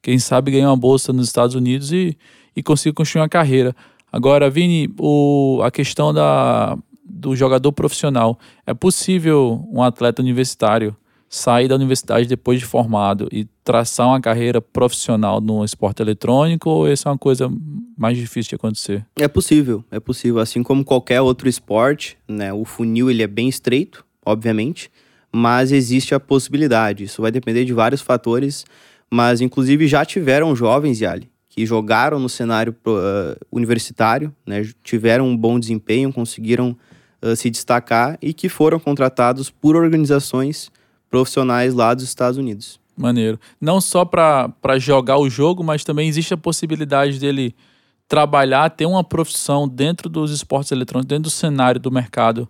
quem 0.00 0.16
sabe, 0.18 0.52
ganhe 0.52 0.64
uma 0.64 0.76
bolsa 0.76 1.12
nos 1.12 1.26
Estados 1.26 1.56
Unidos 1.56 1.92
e, 1.92 2.16
e 2.54 2.62
consiga 2.62 2.94
construir 2.94 3.22
uma 3.22 3.28
carreira. 3.28 3.74
Agora, 4.12 4.50
Vini, 4.50 4.92
o, 4.98 5.60
a 5.64 5.70
questão 5.70 6.12
da, 6.12 6.76
do 7.02 7.34
jogador 7.34 7.72
profissional. 7.72 8.38
É 8.66 8.74
possível 8.74 9.66
um 9.70 9.82
atleta 9.82 10.20
universitário 10.20 10.96
sair 11.28 11.66
da 11.66 11.76
universidade 11.76 12.28
depois 12.28 12.60
de 12.60 12.66
formado 12.66 13.26
e 13.32 13.46
traçar 13.64 14.06
uma 14.06 14.20
carreira 14.20 14.60
profissional 14.60 15.40
no 15.40 15.64
esporte 15.64 16.02
eletrônico 16.02 16.68
ou 16.68 16.86
isso 16.86 17.08
é 17.08 17.10
uma 17.10 17.16
coisa 17.16 17.50
mais 17.96 18.18
difícil 18.18 18.50
de 18.50 18.56
acontecer? 18.56 19.06
É 19.16 19.26
possível, 19.26 19.82
é 19.90 19.98
possível. 19.98 20.40
Assim 20.40 20.62
como 20.62 20.84
qualquer 20.84 21.22
outro 21.22 21.48
esporte, 21.48 22.18
né? 22.28 22.52
O 22.52 22.66
funil 22.66 23.10
ele 23.10 23.22
é 23.22 23.26
bem 23.26 23.48
estreito, 23.48 24.04
obviamente, 24.26 24.90
mas 25.32 25.72
existe 25.72 26.14
a 26.14 26.20
possibilidade. 26.20 27.04
Isso 27.04 27.22
vai 27.22 27.30
depender 27.30 27.64
de 27.64 27.72
vários 27.72 28.02
fatores, 28.02 28.66
mas 29.10 29.40
inclusive 29.40 29.88
já 29.88 30.04
tiveram 30.04 30.54
jovens, 30.54 31.00
Yali, 31.00 31.31
que 31.54 31.66
jogaram 31.66 32.18
no 32.18 32.30
cenário 32.30 32.74
ah, 32.86 33.36
universitário, 33.52 34.34
né? 34.46 34.66
Tiveram 34.82 35.28
um 35.28 35.36
bom 35.36 35.60
desempenho, 35.60 36.10
conseguiram 36.10 36.74
ah, 37.20 37.36
se 37.36 37.50
destacar 37.50 38.18
e 38.22 38.32
que 38.32 38.48
foram 38.48 38.80
contratados 38.80 39.50
por 39.50 39.76
organizações 39.76 40.70
profissionais 41.10 41.74
lá 41.74 41.92
dos 41.92 42.04
Estados 42.04 42.38
Unidos. 42.38 42.80
Maneiro. 42.96 43.38
Não 43.60 43.82
só 43.82 44.02
para 44.02 44.78
jogar 44.78 45.18
o 45.18 45.28
jogo, 45.28 45.62
mas 45.62 45.84
também 45.84 46.08
existe 46.08 46.32
a 46.32 46.38
possibilidade 46.38 47.18
dele 47.18 47.54
trabalhar, 48.08 48.70
ter 48.70 48.86
uma 48.86 49.04
profissão 49.04 49.68
dentro 49.68 50.08
dos 50.08 50.30
esportes 50.30 50.72
eletrônicos, 50.72 51.08
dentro 51.08 51.24
do 51.24 51.30
cenário 51.30 51.80
do 51.80 51.90
mercado 51.90 52.48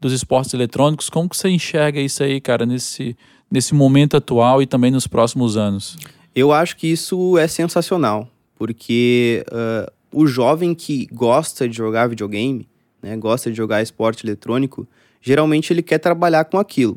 dos 0.00 0.12
esportes 0.12 0.54
eletrônicos. 0.54 1.10
Como 1.10 1.28
que 1.28 1.36
você 1.36 1.48
enxerga 1.48 2.00
isso 2.00 2.22
aí, 2.22 2.40
cara, 2.40 2.64
nesse, 2.64 3.16
nesse 3.50 3.74
momento 3.74 4.16
atual 4.16 4.62
e 4.62 4.66
também 4.66 4.92
nos 4.92 5.08
próximos 5.08 5.56
anos? 5.56 5.96
Eu 6.34 6.52
acho 6.52 6.76
que 6.76 6.88
isso 6.88 7.38
é 7.38 7.46
sensacional, 7.46 8.28
porque 8.56 9.44
ah, 9.50 9.90
o 10.12 10.26
jovem 10.26 10.74
que 10.74 11.06
gosta 11.12 11.68
de 11.68 11.76
jogar 11.76 12.08
videogame, 12.08 12.68
né, 13.02 13.16
gosta 13.16 13.50
de 13.50 13.56
jogar 13.56 13.82
esporte 13.82 14.24
eletrônico, 14.24 14.86
geralmente 15.20 15.72
ele 15.72 15.82
quer 15.82 15.98
trabalhar 15.98 16.44
com 16.44 16.58
aquilo, 16.58 16.96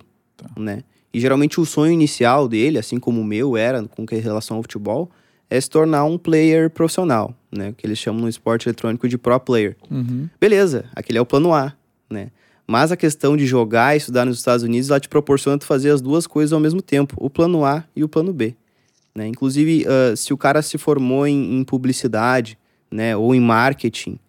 né? 0.56 0.84
E 1.14 1.20
geralmente 1.20 1.60
o 1.60 1.66
sonho 1.66 1.92
inicial 1.92 2.48
dele, 2.48 2.78
assim 2.78 3.00
como 3.00 3.22
o 3.22 3.24
meu 3.24 3.58
era 3.58 3.84
com 3.88 4.06
relação 4.06 4.58
ao 4.58 4.64
futebol, 4.64 5.10
é 5.50 5.60
se 5.60 5.70
tornar 5.70 6.04
um 6.04 6.18
player 6.18 6.70
profissional, 6.70 7.34
né? 7.52 7.74
Que 7.76 7.88
eles 7.88 7.98
chamam 7.98 8.22
no 8.22 8.30
esporte 8.30 8.68
eletrônico 8.68 9.08
de 9.08 9.18
pro 9.18 9.40
player. 9.40 9.76
Uhum. 9.90 10.30
Beleza, 10.40 10.86
aquele 10.96 11.18
é 11.18 11.22
o 11.22 11.26
plano 11.26 11.54
A, 11.54 11.74
né? 12.10 12.30
Mas 12.68 12.92
a 12.92 12.98
questão 12.98 13.38
de 13.38 13.46
jogar 13.46 13.96
e 13.96 13.98
estudar 13.98 14.26
nos 14.26 14.38
Estados 14.38 14.62
Unidos, 14.64 14.90
ela 14.90 15.00
te 15.00 15.08
proporciona 15.08 15.58
tu 15.58 15.66
fazer 15.66 15.90
as 15.90 16.02
duas 16.02 16.28
coisas 16.28 16.52
ao 16.52 16.60
mesmo 16.60 16.82
tempo, 16.82 17.16
o 17.18 17.30
plano 17.30 17.64
A 17.64 17.86
e 17.96 18.04
o 18.04 18.10
plano 18.10 18.34
B. 18.34 18.56
Né? 19.18 19.28
Inclusive, 19.28 19.84
ah, 19.88 20.16
se 20.16 20.32
o 20.32 20.38
cara 20.38 20.62
se 20.62 20.78
formou 20.78 21.26
em, 21.26 21.60
em 21.60 21.64
publicidade, 21.64 22.56
né, 22.92 23.18
ou 23.18 23.34
em 23.34 23.40
marketing, 23.40 24.20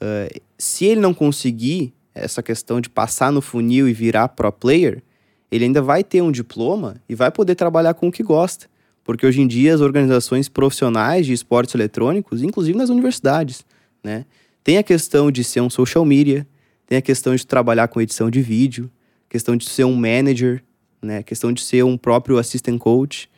ah, 0.00 0.28
se 0.58 0.86
ele 0.86 1.00
não 1.00 1.14
conseguir 1.14 1.94
essa 2.12 2.42
questão 2.42 2.80
de 2.80 2.90
passar 2.90 3.30
no 3.30 3.40
funil 3.40 3.88
e 3.88 3.92
virar 3.92 4.26
pro 4.26 4.50
player, 4.50 5.04
ele 5.52 5.66
ainda 5.66 5.80
vai 5.80 6.02
ter 6.02 6.20
um 6.20 6.32
diploma 6.32 6.96
e 7.08 7.14
vai 7.14 7.30
poder 7.30 7.54
trabalhar 7.54 7.94
com 7.94 8.08
o 8.08 8.12
que 8.12 8.24
gosta. 8.24 8.66
Porque 9.04 9.24
hoje 9.24 9.40
em 9.40 9.46
dia 9.46 9.72
as 9.72 9.80
organizações 9.80 10.48
profissionais 10.48 11.26
de 11.26 11.32
esportes 11.32 11.72
eletrônicos, 11.72 12.42
inclusive 12.42 12.76
nas 12.76 12.90
universidades, 12.90 13.64
né, 14.02 14.26
tem 14.64 14.78
a 14.78 14.82
questão 14.82 15.30
de 15.30 15.44
ser 15.44 15.60
um 15.60 15.70
social 15.70 16.04
media, 16.04 16.44
tem 16.88 16.98
a 16.98 17.02
questão 17.02 17.36
de 17.36 17.46
trabalhar 17.46 17.86
com 17.86 18.00
edição 18.00 18.28
de 18.28 18.42
vídeo, 18.42 18.90
questão 19.28 19.56
de 19.56 19.70
ser 19.70 19.84
um 19.84 19.94
manager, 19.94 20.60
né, 21.00 21.22
questão 21.22 21.52
de 21.52 21.62
ser 21.62 21.84
um 21.84 21.96
próprio 21.96 22.36
assistant 22.36 22.80
coach. 22.80 23.32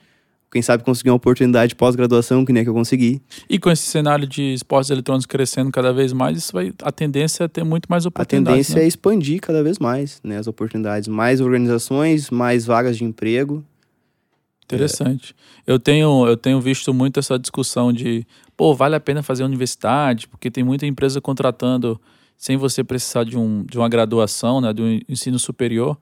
Quem 0.51 0.63
sabe 0.63 0.85
conseguir 0.85 1.11
uma 1.11 1.17
oportunidade 1.17 1.71
de 1.71 1.75
pós-graduação, 1.75 2.45
que 2.45 2.53
nem 2.53 2.61
a 2.61 2.65
que 2.65 2.71
eu 2.71 2.75
consegui. 2.75 3.21
E 3.51 3.59
com 3.59 3.71
esse 3.71 3.83
cenário 3.83 4.27
de 4.27 4.55
esportes 4.55 4.91
eletrônicos 4.91 5.27
crescendo 5.27 5.71
cada 5.71 5.93
vez 5.93 6.13
mais, 6.13 6.39
isso 6.39 6.53
vai, 6.53 6.73
a 6.83 6.93
tendência 6.93 7.45
é 7.45 7.49
ter 7.49 7.65
muito 7.65 7.87
mais 7.89 8.07
A 8.07 8.09
oportunidades. 8.09 8.69
tendência 8.69 8.77
né? 8.77 8.85
é 8.85 8.89
expandir 8.89 9.41
cada 9.41 9.63
vez 9.63 9.79
mais 9.79 10.21
né, 10.23 10.39
as 10.39 10.47
oportunidades. 10.47 11.09
Mais 11.09 11.41
organizações, 11.41 12.31
mais 12.31 12.65
vagas 12.65 12.97
de 12.97 13.05
emprego. 13.05 13.65
Interessante. 14.65 15.35
Eu, 15.67 15.79
tenho, 15.79 16.27
eu 16.27 16.37
tenho 16.37 16.61
visto 16.61 16.93
muito 16.93 17.21
essa 17.21 17.39
discussão 17.39 17.93
de, 17.93 18.27
pô, 18.57 18.75
vale 18.75 18.97
a 18.97 19.01
pena 19.01 19.23
fazer 19.23 19.45
universidade, 19.45 20.27
porque 20.27 20.51
tem 20.51 20.65
muita 20.65 20.87
empresa 20.87 21.21
contratando 21.21 22.01
sem 22.37 22.57
você 22.57 22.83
precisar 22.83 23.25
de, 23.25 23.37
um, 23.37 23.65
de 23.65 23.79
uma 23.79 23.89
graduação, 23.89 24.61
né, 24.61 24.73
de 24.73 24.83
um 24.83 25.01
ensino 25.09 25.39
superior, 25.39 25.97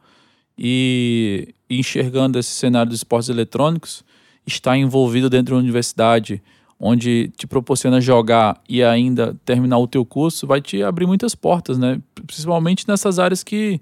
e 0.59 1.55
enxergando 1.69 2.39
esse 2.39 2.51
cenário 2.51 2.91
dos 2.91 2.99
esportes 3.01 3.29
eletrônicos, 3.29 4.05
está 4.47 4.77
envolvido 4.77 5.31
dentro 5.31 5.47
de 5.47 5.53
uma 5.55 5.61
universidade 5.61 6.43
onde 6.79 7.33
te 7.37 7.47
proporciona 7.47 8.01
jogar 8.01 8.61
e 8.69 8.83
ainda 8.83 9.37
terminar 9.45 9.79
o 9.79 9.87
teu 9.87 10.05
curso, 10.05 10.47
vai 10.47 10.61
te 10.61 10.83
abrir 10.83 11.07
muitas 11.07 11.35
portas, 11.35 11.79
né? 11.79 12.01
Principalmente 12.27 12.87
nessas 12.87 13.19
áreas 13.19 13.43
que 13.43 13.81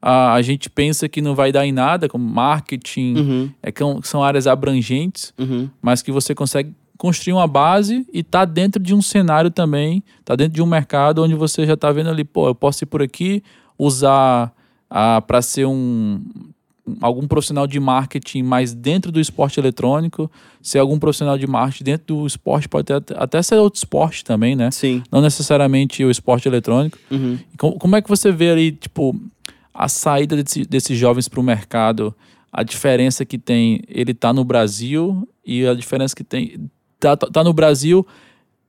a, 0.00 0.34
a 0.34 0.42
gente 0.42 0.68
pensa 0.68 1.08
que 1.08 1.22
não 1.22 1.34
vai 1.34 1.50
dar 1.50 1.66
em 1.66 1.72
nada, 1.72 2.08
como 2.08 2.24
marketing, 2.28 3.14
Uhum, 3.16 3.50
é 3.62 3.72
que 3.72 3.82
são 4.02 4.22
áreas 4.22 4.46
abrangentes, 4.46 5.32
uhum, 5.38 5.68
mas 5.80 6.02
que 6.02 6.12
você 6.12 6.34
consegue 6.34 6.74
construir 6.98 7.32
uma 7.32 7.46
base 7.46 8.06
e 8.12 8.22
tá 8.22 8.44
dentro 8.44 8.80
de 8.80 8.94
um 8.94 9.02
cenário 9.02 9.50
também, 9.50 10.02
tá 10.24 10.36
dentro 10.36 10.54
de 10.54 10.62
um 10.62 10.66
mercado 10.66 11.22
onde 11.22 11.34
você 11.34 11.66
já 11.66 11.76
tá 11.76 11.90
vendo 11.90 12.10
ali, 12.10 12.22
pô, 12.22 12.48
eu 12.48 12.54
posso 12.54 12.84
ir 12.84 12.86
por 12.86 13.02
aqui, 13.02 13.42
usar 13.78 14.52
para 15.26 15.42
ser 15.42 15.66
um 15.66 16.22
algum 17.00 17.26
profissional 17.26 17.66
de 17.66 17.80
marketing 17.80 18.42
mais 18.42 18.74
dentro 18.74 19.10
do 19.10 19.18
esporte 19.20 19.58
eletrônico, 19.58 20.30
ser 20.60 20.78
algum 20.78 20.98
profissional 20.98 21.38
de 21.38 21.46
marketing 21.46 21.84
dentro 21.84 22.16
do 22.16 22.26
esporte, 22.26 22.68
pode 22.68 22.86
ter, 22.86 23.02
até 23.16 23.40
ser 23.42 23.56
outro 23.56 23.78
esporte 23.78 24.22
também, 24.24 24.54
né? 24.54 24.70
sim. 24.70 25.02
Não 25.10 25.20
necessariamente 25.22 26.04
o 26.04 26.10
esporte 26.10 26.46
eletrônico. 26.46 26.98
Uhum. 27.10 27.38
Como, 27.58 27.78
como 27.78 27.96
é 27.96 28.02
que 28.02 28.08
você 28.08 28.30
vê 28.30 28.50
ali, 28.50 28.72
tipo, 28.72 29.18
a 29.72 29.88
saída 29.88 30.36
desse- 30.42 30.64
desses 30.66 30.98
jovens 30.98 31.26
para 31.28 31.40
o 31.40 31.42
mercado, 31.42 32.14
a 32.52 32.62
diferença 32.62 33.24
que 33.24 33.38
tem 33.38 33.82
ele 33.88 34.12
tá 34.14 34.32
no 34.32 34.44
Brasil 34.44 35.26
e 35.44 35.66
a 35.66 35.74
diferença 35.74 36.14
que 36.14 36.22
tem 36.22 36.70
tá, 37.00 37.16
tá 37.16 37.42
no 37.42 37.52
Brasil 37.52 38.06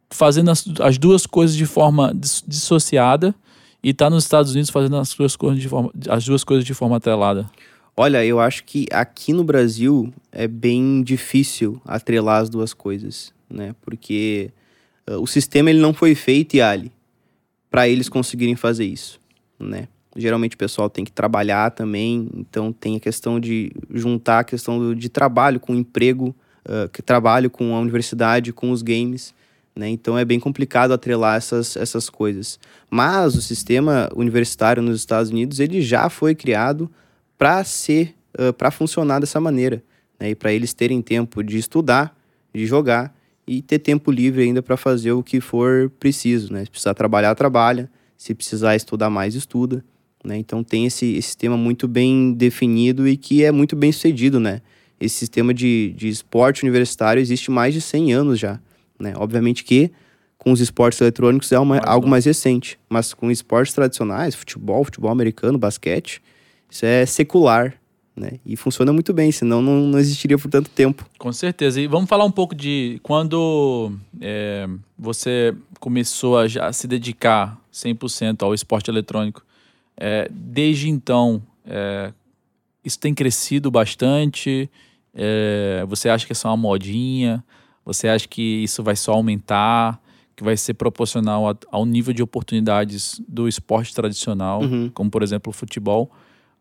fazendo 0.09 0.49
as, 0.51 0.66
as 0.82 0.97
duas 0.97 1.26
coisas 1.26 1.55
de 1.55 1.66
forma 1.66 2.13
dis- 2.16 2.43
dissociada 2.47 3.36
e 3.84 3.93
tá 3.93 4.09
nos 4.09 4.24
Estados 4.24 4.51
Unidos 4.53 4.70
fazendo 4.72 4.97
as 4.97 5.13
duas 5.13 5.36
coisas 5.36 5.59
de 5.61 5.68
forma 5.70 5.91
as 6.09 6.26
duas 6.26 6.43
coisas 6.43 6.66
de 6.66 6.74
forma 6.74 6.97
atrelada. 6.97 7.49
Olha, 7.98 8.26
eu 8.26 8.39
acho 8.41 8.64
que 8.66 8.86
aqui 8.91 9.32
no 9.32 9.43
Brasil 9.43 10.14
é 10.32 10.48
bem 10.48 11.02
difícil 11.02 11.82
atrelar 11.86 12.41
as 12.41 12.50
duas 12.50 12.74
coisas, 12.74 13.34
né? 13.50 13.74
Porque 13.82 14.52
uh, 15.10 15.22
o 15.22 15.26
sistema 15.26 15.70
ele 15.70 15.80
não 15.80 15.93
foi 15.93 16.14
feito, 16.14 16.56
Yali, 16.58 16.91
para 17.70 17.88
eles 17.88 18.10
conseguirem 18.10 18.56
fazer 18.56 18.84
isso, 18.86 19.20
né? 19.58 19.88
Geralmente 20.18 20.56
o 20.56 20.58
pessoal 20.58 20.89
tem 20.89 21.06
que 21.06 21.12
trabalhar 21.12 21.72
também, 21.72 22.30
então 22.36 22.72
tem 22.74 22.98
a 22.98 23.00
questão 23.00 23.39
de 23.39 23.72
juntar 23.93 24.39
a 24.39 24.43
questão 24.43 24.78
do- 24.78 24.96
de 24.96 25.08
trabalho 25.10 25.60
com 25.60 25.74
emprego, 25.74 26.36
uh, 26.68 26.89
que 26.89 27.02
trabalho 27.02 27.50
com 27.50 27.76
a 27.76 27.80
universidade, 27.80 28.52
com 28.52 28.72
os 28.72 28.82
games, 28.82 29.34
né? 29.74 29.88
Então 29.88 30.18
é 30.18 30.26
bem 30.26 30.39
complicado 30.39 30.91
atrelar 30.91 31.38
essas, 31.38 31.78
essas 31.78 32.10
coisas. 32.10 32.60
Mas 32.89 33.36
o 33.36 33.41
sistema 33.41 34.10
universitário 34.14 34.84
nos 34.84 34.98
Estados 34.98 35.32
Unidos 35.32 35.62
ele 35.62 35.82
já 35.82 36.10
foi 36.10 36.36
criado 36.36 36.91
para 37.38 37.63
ser, 37.63 38.15
para 38.57 38.71
funcionar 38.71 39.19
dessa 39.19 39.39
maneira, 39.39 39.83
né? 40.19 40.29
E 40.31 40.36
para 40.36 40.51
eles 40.53 40.73
terem 40.73 41.01
tempo 41.01 41.43
de 41.43 41.57
estudar, 41.57 42.17
de 42.53 42.65
jogar 42.65 43.15
e 43.47 43.61
ter 43.61 43.79
tempo 43.79 44.11
livre 44.11 44.43
ainda 44.43 44.61
para 44.61 44.77
fazer 44.77 45.11
o 45.11 45.21
que 45.23 45.39
for 45.39 45.89
preciso, 45.99 46.51
né? 46.53 46.63
Se 46.65 46.71
precisar 46.71 46.93
trabalhar, 46.93 47.36
trabalha. 47.36 47.89
Se 48.17 48.33
precisar 48.33 48.75
estudar 48.75 49.09
mais, 49.09 49.36
estuda. 49.36 49.83
Né? 50.23 50.38
Então 50.38 50.63
tem 50.63 50.86
esse, 50.86 51.05
esse 51.17 51.27
sistema 51.27 51.55
muito 51.57 51.88
bem 51.88 52.33
definido 52.33 53.07
e 53.07 53.15
que 53.17 53.43
é 53.43 53.51
muito 53.51 53.75
bem 53.75 53.91
sucedido, 53.91 54.39
né? 54.39 54.61
Esse 54.99 55.15
sistema 55.15 55.53
de, 55.53 55.93
de 55.95 56.07
esporte 56.07 56.63
universitário 56.63 57.19
existe 57.19 57.51
mais 57.51 57.73
de 57.73 57.81
100 57.81 58.13
anos 58.13 58.39
já, 58.39 58.59
né? 58.99 59.13
Obviamente 59.17 59.63
que 59.63 59.91
com 60.38 60.51
os 60.51 60.61
esportes 60.61 60.99
eletrônicos 61.01 61.51
é 61.51 61.59
uma- 61.59 61.75
Mais 61.75 61.88
algo 61.88 62.07
mais 62.07 62.25
recente, 62.25 62.79
mas 62.89 63.13
com 63.13 63.29
esportes 63.29 63.73
tradicionais, 63.73 64.33
futebol, 64.33 64.83
futebol 64.86 65.11
americano, 65.11 65.57
basquete, 65.57 66.21
isso 66.76 66.86
é 66.86 67.05
secular, 67.05 67.73
né? 68.15 68.32
E 68.45 68.57
funciona 68.57 68.91
muito 68.91 69.13
bem, 69.13 69.32
senão 69.32 69.61
não, 69.61 69.82
não 69.88 69.97
existiria 69.99 70.38
por 70.38 70.49
tanto 70.49 70.69
tempo. 70.69 71.05
Com 71.17 71.32
certeza. 71.32 71.80
E 71.80 71.88
vamos 71.88 72.09
falar 72.09 72.26
um 72.26 72.32
pouco 72.32 72.53
de 72.53 72.99
quando 73.01 73.93
é, 74.19 74.67
você 74.99 75.55
começou 75.80 76.38
a 76.38 76.47
já 76.47 76.71
se 76.73 76.86
dedicar 76.88 77.57
100% 77.73 78.43
ao 78.43 78.53
esporte 78.53 78.89
eletrônico. 78.89 79.41
É, 79.97 80.28
desde 80.30 80.89
então, 80.89 81.41
é, 81.65 82.11
isso 82.84 82.99
tem 82.99 83.13
crescido 83.13 83.71
bastante? 83.71 84.69
É, 85.13 85.86
você 85.88 86.09
acha 86.09 86.26
que 86.26 86.34
é 86.34 86.36
só 86.36 86.49
uma 86.49 86.57
modinha? 86.57 87.41
Você 87.86 88.07
acha 88.09 88.28
que 88.28 88.41
isso 88.63 88.84
vai 88.84 88.95
só 88.97 89.13
aumentar? 89.13 90.01
Que 90.36 90.43
vai 90.43 90.57
ser 90.57 90.73
proporcional 90.73 91.49
a- 91.49 91.55
ao 91.71 91.86
nível 91.86 92.13
de 92.13 92.21
oportunidades 92.21 93.21
do 93.26 93.47
esporte 93.47 93.93
tradicional, 93.95 94.61
Uhum. 94.61 94.91
como 94.93 95.09
por 95.09 95.23
exemplo 95.23 95.49
o 95.51 95.53
futebol? 95.53 96.11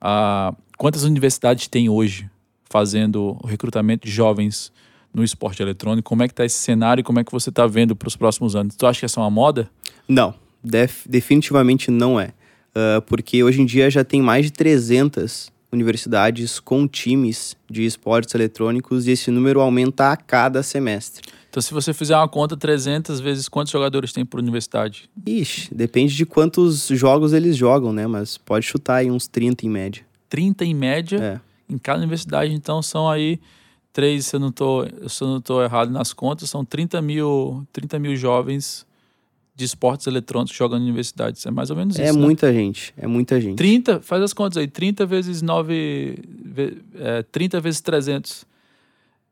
Ah, 0.07 0.55
quantas 0.76 1.02
universidades 1.05 1.66
tem 1.66 1.88
hoje 1.88 2.28
fazendo 2.68 3.38
o 3.42 3.46
recrutamento 3.46 4.07
de 4.07 4.12
jovens 4.12 4.70
no 5.14 5.24
esporte 5.24 5.62
eletrônico? 5.62 6.07
Como 6.07 6.22
é 6.22 6.28
que 6.28 6.32
está 6.32 6.44
esse 6.44 6.59
cenário 6.59 7.00
e 7.00 7.05
como 7.05 7.20
é 7.20 7.24
que 7.24 7.32
você 7.32 7.48
está 7.48 7.66
vendo 7.66 7.96
para 7.96 8.07
os 8.09 8.14
próximos 8.14 8.55
anos? 8.55 8.76
Tu 8.76 8.86
acha 8.86 8.98
que 9.00 9.07
essa 9.07 9.18
é 9.18 9.22
uma 9.22 9.30
moda? 9.30 9.70
Não, 10.07 10.34
def- 10.62 11.07
definitivamente 11.09 11.90
não 11.90 12.20
é. 12.20 12.32
Ah, 12.74 13.00
porque 13.07 13.42
hoje 13.42 13.62
em 13.62 13.66
dia 13.66 13.88
já 13.90 14.05
tem 14.05 14.20
mais 14.20 14.44
de 14.44 14.52
300 14.52 15.50
universidades 15.72 16.61
com 16.61 16.86
times 16.86 17.57
de 17.70 17.84
esportes 17.86 18.34
eletrônicos 18.34 19.07
e 19.09 19.12
esse 19.12 19.30
número 19.30 19.61
aumenta 19.61 20.12
a 20.12 20.16
cada 20.16 20.62
semestre. 20.62 21.22
Então, 21.55 21.62
se 21.62 21.72
você 21.72 21.94
fizer 21.94 22.16
uma 22.16 22.26
conta 22.28 22.57
300 22.57 23.20
vezes 23.20 23.48
quantos 23.48 23.70
jogadores 23.70 24.12
tem 24.12 24.26
por 24.26 24.40
universidade? 24.40 25.09
Ixi, 25.24 25.72
depende 25.72 26.12
de 26.16 26.26
quantos 26.26 26.88
jogos 26.88 27.32
eles 27.32 27.57
jogam, 27.57 27.92
né? 27.92 28.09
Mas 28.09 28.36
pode 28.36 28.66
chutar 28.66 28.96
aí 28.96 29.09
uns 29.09 29.28
30 29.28 29.64
em 29.64 29.68
média. 29.68 30.05
30 30.28 30.64
em 30.64 30.74
média 30.74 31.16
É. 31.22 31.40
em 31.72 31.78
cada 31.78 32.00
universidade. 32.00 32.52
Então, 32.52 32.82
são 32.82 33.09
aí 33.09 33.38
três, 33.92 34.26
se 34.26 34.34
eu 34.34 34.40
não 34.40 34.50
tô, 34.50 34.84
se 35.09 35.22
eu 35.22 35.28
não 35.28 35.40
tô 35.40 35.62
errado 35.62 35.92
nas 35.92 36.12
contas, 36.12 36.50
são 36.50 36.64
30 36.64 37.00
mil, 37.00 37.64
30 37.72 38.00
mil 38.00 38.16
jovens 38.16 38.84
de 39.55 39.64
esportes 39.64 40.09
eletrônicos 40.09 40.57
jogando 40.57 40.80
em 40.82 40.86
universidades. 40.86 41.46
É 41.46 41.52
mais 41.52 41.70
ou 41.70 41.76
menos 41.76 41.96
É 42.00 42.07
isso, 42.07 42.18
né? 42.18 42.20
muita 42.20 42.52
gente, 42.52 42.92
é 42.98 43.07
muita 43.07 43.40
gente. 43.40 43.57
30, 43.57 44.00
faz 44.00 44.20
as 44.24 44.32
contas 44.32 44.57
aí, 44.57 44.66
30 44.66 45.07
vezes 45.07 45.40
9, 45.40 46.18
ve- 46.44 46.78
é, 46.96 47.22
30 47.22 47.61
vezes 47.61 47.80
300. 47.80 48.44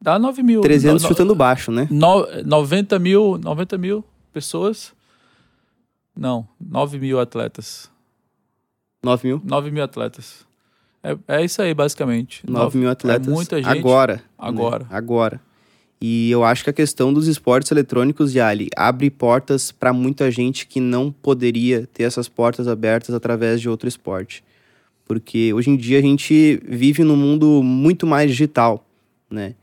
Dá 0.03 0.19
9 0.19 0.43
mil. 0.43 0.61
300 0.63 1.03
No- 1.03 1.09
chutando 1.09 1.35
baixo, 1.35 1.71
né? 1.71 1.87
no- 1.91 2.27
90 2.45 2.99
mil, 2.99 3.39
90 3.39 3.79
mil 3.79 4.05
pessoas. 4.33 4.93
Não, 6.17 6.47
9 6.61 6.99
mil 6.99 7.21
atletas. 7.21 7.89
9 9.05 9.29
mil? 9.29 9.41
9 9.45 9.71
mil 9.71 9.83
atletas. 9.83 10.45
É, 11.03 11.17
é 11.29 11.45
isso 11.45 11.61
aí, 11.63 11.73
basicamente. 11.75 12.43
9 12.49 12.79
mil 12.79 12.91
atletas. 12.91 13.27
É 13.27 13.31
muita 13.31 13.57
gente. 13.63 13.79
Agora. 13.79 14.17
né? 14.17 14.23
Agora. 14.39 14.87
Agora. 14.91 15.41
E 16.01 16.31
eu 16.33 16.43
acho 16.43 16.65
que 16.65 16.71
a 16.71 16.73
questão 16.73 17.13
dos 17.13 17.29
esportes 17.29 17.71
eletrônicos, 17.71 18.35
Yali, 18.35 18.69
abre 18.77 19.09
portas 19.09 19.71
para 19.71 19.93
muita 19.93 20.31
gente 20.33 20.67
que 20.67 20.81
não 20.81 21.13
poderia 21.13 21.87
ter 21.93 22.03
essas 22.03 22.29
portas 22.29 22.67
abertas 22.67 23.15
através 23.15 23.61
de 23.61 23.69
outro 23.69 23.89
esporte. 23.89 24.43
Porque 25.05 25.53
hoje 25.55 25.71
em 25.71 25.77
dia 25.77 25.99
a 25.99 26.03
gente 26.03 26.61
vive 26.65 27.05
num 27.05 27.17
mundo 27.17 27.63
muito 27.63 28.05
mais 28.07 28.29
digital, 28.31 28.85
né? 29.31 29.55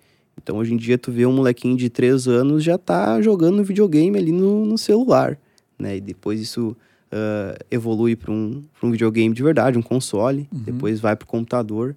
Então 0.42 0.58
hoje 0.58 0.74
em 0.74 0.78
dia 0.78 0.98
tu 0.98 1.12
vê 1.12 1.26
um 1.26 1.34
molequinho 1.34 1.76
de 1.76 1.90
3 1.90 2.28
anos 2.28 2.64
já 2.64 2.78
tá 2.78 3.22
jogando 3.22 3.64
videogame 3.64 4.18
ali 4.18 4.32
no, 4.32 4.66
no 4.66 4.78
celular, 4.78 5.38
né? 5.78 5.98
E 5.98 6.02
depois 6.02 6.40
isso 6.40 6.76
ah, 7.12 7.58
evolui 7.70 8.16
para 8.16 8.32
um, 8.32 8.64
pra 8.80 8.88
um 8.88 8.92
videogame 8.92 9.34
de 9.34 9.44
verdade, 9.44 9.78
um 9.78 9.82
console, 9.82 10.48
depois 10.52 11.00
vai 11.00 11.16
para 11.16 11.26
o 11.26 11.28
computador. 11.28 11.96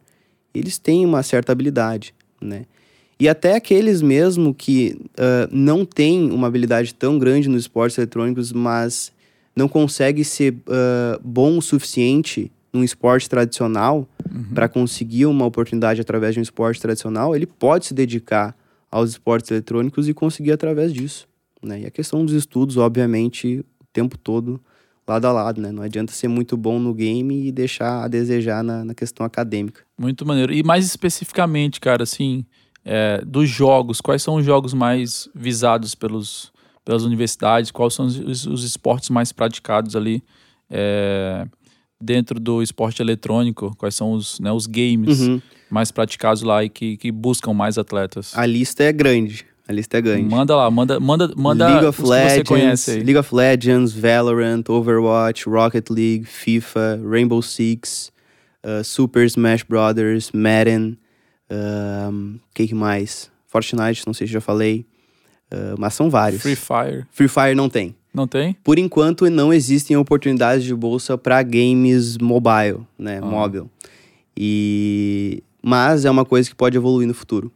Eles 0.54 0.78
têm 0.78 1.04
uma 1.04 1.22
certa 1.22 1.52
habilidade, 1.52 2.14
né? 2.40 2.64
E 3.20 3.28
até 3.28 3.54
aqueles 3.54 4.02
mesmo 4.02 4.52
que 4.52 4.98
ah, 5.16 5.48
não 5.52 5.84
têm 5.84 6.30
uma 6.30 6.46
habilidade 6.46 6.94
tão 6.94 7.18
grande 7.18 7.48
nos 7.48 7.62
esportes 7.62 7.96
eletrônicos, 7.98 8.52
mas 8.52 9.12
não 9.54 9.68
consegue 9.68 10.24
ser 10.24 10.56
ah, 10.68 11.20
bom 11.22 11.58
o 11.58 11.62
suficiente 11.62 12.50
num 12.72 12.82
esporte 12.82 13.28
tradicional 13.28 14.08
para 14.54 14.68
conseguir 14.68 15.26
uma 15.26 15.44
oportunidade 15.44 16.00
através 16.00 16.34
de 16.34 16.40
um 16.40 16.42
esporte 16.42 16.80
tradicional, 16.80 17.36
ele 17.36 17.46
pode 17.46 17.86
se 17.86 17.94
dedicar 17.94 18.56
aos 18.90 19.10
esportes 19.10 19.50
eletrônicos 19.50 20.08
e 20.08 20.14
conseguir 20.14 20.52
através 20.52 20.92
disso. 20.92 21.28
Né? 21.62 21.80
E 21.80 21.86
a 21.86 21.90
questão 21.90 22.24
dos 22.24 22.34
estudos, 22.34 22.76
obviamente, 22.76 23.64
o 23.80 23.84
tempo 23.92 24.16
todo 24.16 24.60
lado 25.06 25.26
a 25.26 25.32
lado, 25.32 25.60
né? 25.60 25.72
Não 25.72 25.82
adianta 25.82 26.12
ser 26.12 26.28
muito 26.28 26.56
bom 26.56 26.78
no 26.78 26.94
game 26.94 27.46
e 27.46 27.52
deixar 27.52 28.04
a 28.04 28.08
desejar 28.08 28.62
na, 28.62 28.84
na 28.84 28.94
questão 28.94 29.26
acadêmica. 29.26 29.82
Muito 29.98 30.24
maneiro. 30.24 30.52
E 30.52 30.62
mais 30.62 30.86
especificamente, 30.86 31.80
cara, 31.80 32.04
assim, 32.04 32.44
é, 32.84 33.22
dos 33.24 33.48
jogos, 33.48 34.00
quais 34.00 34.22
são 34.22 34.36
os 34.36 34.44
jogos 34.44 34.72
mais 34.72 35.28
visados 35.34 35.94
pelos, 35.94 36.52
pelas 36.84 37.02
universidades? 37.02 37.70
Quais 37.70 37.94
são 37.94 38.06
os, 38.06 38.46
os 38.46 38.64
esportes 38.64 39.10
mais 39.10 39.32
praticados 39.32 39.96
ali 39.96 40.22
é, 40.70 41.46
dentro 42.02 42.40
do 42.40 42.62
esporte 42.62 43.00
eletrônico? 43.00 43.74
Quais 43.78 43.94
são 43.94 44.12
os, 44.12 44.40
né, 44.40 44.50
os 44.52 44.66
games? 44.66 45.20
Uhum. 45.20 45.40
mais 45.70 45.90
praticados 45.90 46.42
lá 46.42 46.62
e 46.62 46.68
que, 46.68 46.98
que 46.98 47.10
buscam 47.10 47.54
mais 47.54 47.78
atletas. 47.78 48.36
A 48.36 48.44
lista 48.44 48.84
é 48.84 48.92
grande. 48.92 49.46
A 49.66 49.72
lista 49.72 49.96
é 49.96 50.02
grande. 50.02 50.28
Manda 50.28 50.54
lá, 50.56 50.70
manda, 50.70 51.00
manda, 51.00 51.32
manda 51.36 51.66
League 51.66 51.86
of 51.86 52.02
os 52.02 52.08
que 52.10 52.14
você 52.14 52.42
Legends. 52.54 52.86
League 52.88 53.16
of 53.16 53.34
Legends, 53.34 53.92
Valorant, 53.92 54.68
Overwatch, 54.68 55.48
Rocket 55.48 55.88
League, 55.88 56.26
FIFA, 56.26 57.00
Rainbow 57.08 57.40
Six, 57.40 58.12
uh, 58.64 58.84
Super 58.84 59.24
Smash 59.24 59.62
Brothers, 59.62 60.30
Madden, 60.32 60.98
um, 61.50 62.38
que 62.54 62.66
que 62.66 62.74
mais? 62.74 63.30
Fortnite, 63.46 64.02
não 64.06 64.14
sei 64.14 64.26
se 64.26 64.32
já 64.32 64.40
falei, 64.40 64.84
uh, 65.52 65.76
mas 65.78 65.94
são 65.94 66.10
vários. 66.10 66.42
Free 66.42 66.56
Fire. 66.56 67.06
Free 67.10 67.28
Fire 67.28 67.54
não 67.54 67.68
tem. 67.68 67.94
Não 68.12 68.26
tem? 68.26 68.56
Por 68.62 68.78
enquanto, 68.78 69.28
não 69.30 69.52
existem 69.52 69.96
oportunidades 69.96 70.64
de 70.64 70.74
bolsa 70.74 71.16
para 71.16 71.42
games 71.42 72.18
mobile, 72.18 72.80
né, 72.98 73.18
Ah. 73.22 73.24
móvel. 73.26 73.70
E 74.36 75.42
mas 75.62 76.04
é 76.04 76.10
uma 76.10 76.24
coisa 76.24 76.48
que 76.50 76.56
pode 76.56 76.76
evoluir 76.76 77.06
no 77.06 77.14
futuro, 77.14 77.52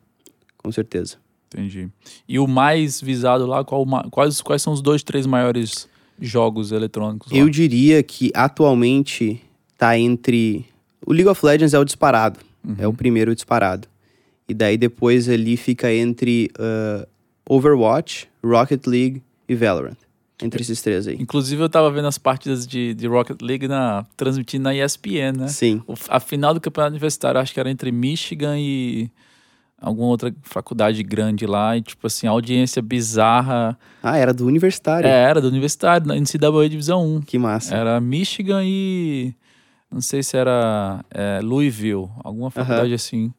com 0.58 0.70
certeza. 0.70 1.16
Entendi. 1.52 1.88
E 2.28 2.38
o 2.38 2.46
mais 2.46 3.00
visado 3.00 3.46
lá, 3.46 3.64
qual, 3.64 3.84
quais, 4.10 4.40
quais 4.40 4.62
são 4.62 4.72
os 4.72 4.80
dois, 4.80 5.02
três 5.02 5.26
maiores 5.26 5.88
jogos 6.20 6.70
eletrônicos 6.70 7.32
lá? 7.32 7.38
Eu 7.38 7.48
diria 7.48 8.02
que 8.02 8.30
atualmente 8.34 9.40
tá 9.76 9.98
entre. 9.98 10.66
O 11.04 11.12
League 11.12 11.28
of 11.28 11.44
Legends 11.44 11.74
é 11.74 11.78
o 11.78 11.84
disparado. 11.84 12.38
É 12.78 12.86
o 12.86 12.92
primeiro 12.92 13.32
disparado. 13.34 13.86
E 14.48 14.54
daí 14.54 14.76
depois 14.76 15.28
ali 15.28 15.56
fica 15.56 15.92
entre 15.92 16.50
uh, 16.58 17.06
Overwatch, 17.48 18.28
Rocket 18.44 18.86
League 18.86 19.22
e 19.48 19.54
Valorant. 19.54 19.96
Entre 20.42 20.60
esses 20.60 20.82
três 20.82 21.08
aí. 21.08 21.16
Inclusive, 21.18 21.62
eu 21.62 21.68
tava 21.68 21.90
vendo 21.90 22.08
as 22.08 22.18
partidas 22.18 22.66
de, 22.66 22.92
de 22.94 23.06
Rocket 23.06 23.40
League 23.40 23.66
na, 23.66 24.04
transmitindo 24.16 24.64
na 24.64 24.74
ESPN, 24.74 25.32
né? 25.38 25.48
Sim. 25.48 25.82
O- 25.86 25.94
a 26.10 26.20
final 26.20 26.52
do 26.52 26.60
campeonato 26.60 26.92
universitário, 26.92 27.40
acho 27.40 27.54
que 27.54 27.60
era 27.60 27.70
entre 27.70 27.90
Michigan 27.90 28.58
e 28.58 29.10
alguma 29.80 30.08
outra 30.08 30.34
faculdade 30.42 31.02
grande 31.02 31.46
lá. 31.46 31.74
E, 31.76 31.80
tipo 31.80 32.06
assim, 32.06 32.26
audiência 32.26 32.82
bizarra. 32.82 33.78
Ah, 34.02 34.18
era 34.18 34.34
do 34.34 34.44
universitário. 34.46 35.06
É, 35.08 35.22
era 35.22 35.40
do 35.40 35.48
universitário, 35.48 36.06
na 36.06 36.14
NCAA 36.14 36.68
Divisão 36.68 37.06
1. 37.16 37.22
Que 37.22 37.38
massa. 37.38 37.74
Era 37.74 37.98
Michigan 38.00 38.60
e. 38.62 39.34
Não 39.90 40.00
sei 40.02 40.22
se 40.22 40.36
era 40.36 41.02
é, 41.10 41.40
Louisville, 41.42 42.08
alguma 42.22 42.50
faculdade 42.50 42.92
assim. 42.92 43.32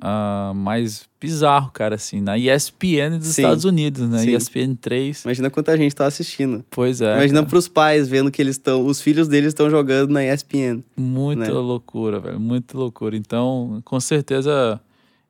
Ah, 0.00 0.52
mais 0.54 1.08
bizarro, 1.18 1.70
cara, 1.70 1.94
assim, 1.94 2.20
na 2.20 2.36
ESPN 2.36 3.18
dos 3.18 3.28
Sim. 3.28 3.42
Estados 3.42 3.64
Unidos, 3.64 4.06
né? 4.08 4.18
Sim. 4.18 4.36
ESPN 4.36 4.74
3. 4.78 5.24
Imagina 5.24 5.48
quanta 5.48 5.76
gente 5.76 5.94
tá 5.94 6.04
assistindo. 6.04 6.62
Pois 6.70 7.00
é. 7.00 7.14
Imagina 7.14 7.40
cara. 7.40 7.46
pros 7.48 7.66
pais 7.66 8.06
vendo 8.06 8.30
que 8.30 8.42
eles 8.42 8.56
estão. 8.56 8.84
Os 8.84 9.00
filhos 9.00 9.26
deles 9.26 9.48
estão 9.48 9.70
jogando 9.70 10.10
na 10.10 10.22
ESPN. 10.22 10.82
Muita 10.96 11.46
né? 11.46 11.50
loucura, 11.50 12.20
velho. 12.20 12.38
Muita 12.38 12.76
loucura. 12.76 13.16
Então, 13.16 13.80
com 13.86 13.98
certeza, 13.98 14.78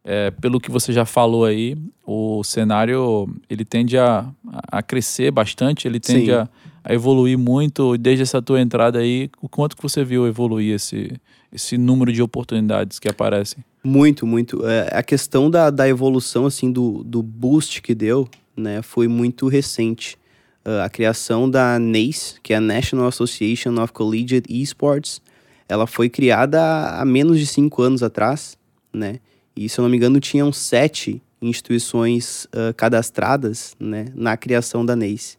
é, 0.04 0.32
pelo 0.32 0.60
que 0.60 0.70
você 0.70 0.92
já 0.92 1.04
falou 1.04 1.44
aí, 1.44 1.76
o 2.04 2.42
cenário 2.42 3.28
ele 3.48 3.64
tende 3.64 3.96
a, 3.96 4.28
a 4.70 4.82
crescer 4.82 5.30
bastante, 5.30 5.86
ele 5.86 6.00
tende 6.00 6.26
Sim. 6.26 6.32
a, 6.32 6.48
a 6.86 6.94
evoluir 6.94 7.36
muito. 7.36 7.98
Desde 7.98 8.22
essa 8.22 8.40
tua 8.40 8.60
entrada 8.60 9.00
aí, 9.00 9.28
o 9.42 9.48
quanto 9.48 9.76
que 9.76 9.82
você 9.82 10.04
viu 10.04 10.24
evoluir 10.24 10.72
esse, 10.72 11.12
esse 11.52 11.76
número 11.76 12.12
de 12.12 12.22
oportunidades 12.22 13.00
que 13.00 13.08
aparecem? 13.08 13.64
Muito, 13.82 14.24
muito. 14.24 14.64
É, 14.64 14.88
a 14.92 15.02
questão 15.02 15.50
da, 15.50 15.68
da 15.68 15.88
evolução, 15.88 16.46
assim, 16.46 16.70
do, 16.70 17.02
do 17.02 17.24
boost 17.24 17.82
que 17.82 17.92
deu, 17.92 18.28
né, 18.56 18.82
foi 18.82 19.08
muito 19.08 19.48
recente. 19.48 20.16
Ah, 20.64 20.84
a 20.84 20.88
criação 20.88 21.50
da 21.50 21.76
NACE, 21.76 22.36
que 22.40 22.52
é 22.52 22.56
a 22.56 22.60
National 22.60 23.08
Association 23.08 23.82
of 23.82 23.92
Collegiate 23.92 24.46
Esports, 24.48 25.20
ela 25.68 25.88
foi 25.88 26.08
criada 26.08 27.00
há, 27.00 27.04
menos 27.04 27.40
de 27.40 27.46
cinco 27.46 27.82
anos 27.82 28.00
atrás, 28.00 28.56
né? 28.92 29.18
E, 29.56 29.68
se 29.68 29.80
eu 29.80 29.82
não 29.82 29.88
me 29.88 29.96
engano, 29.96 30.20
tinham 30.20 30.52
sete 30.52 31.20
instituições 31.42 32.46
ah, 32.52 32.72
cadastradas, 32.74 33.74
né, 33.80 34.06
na 34.14 34.36
criação 34.36 34.86
da 34.86 34.94
NACE. 34.94 35.36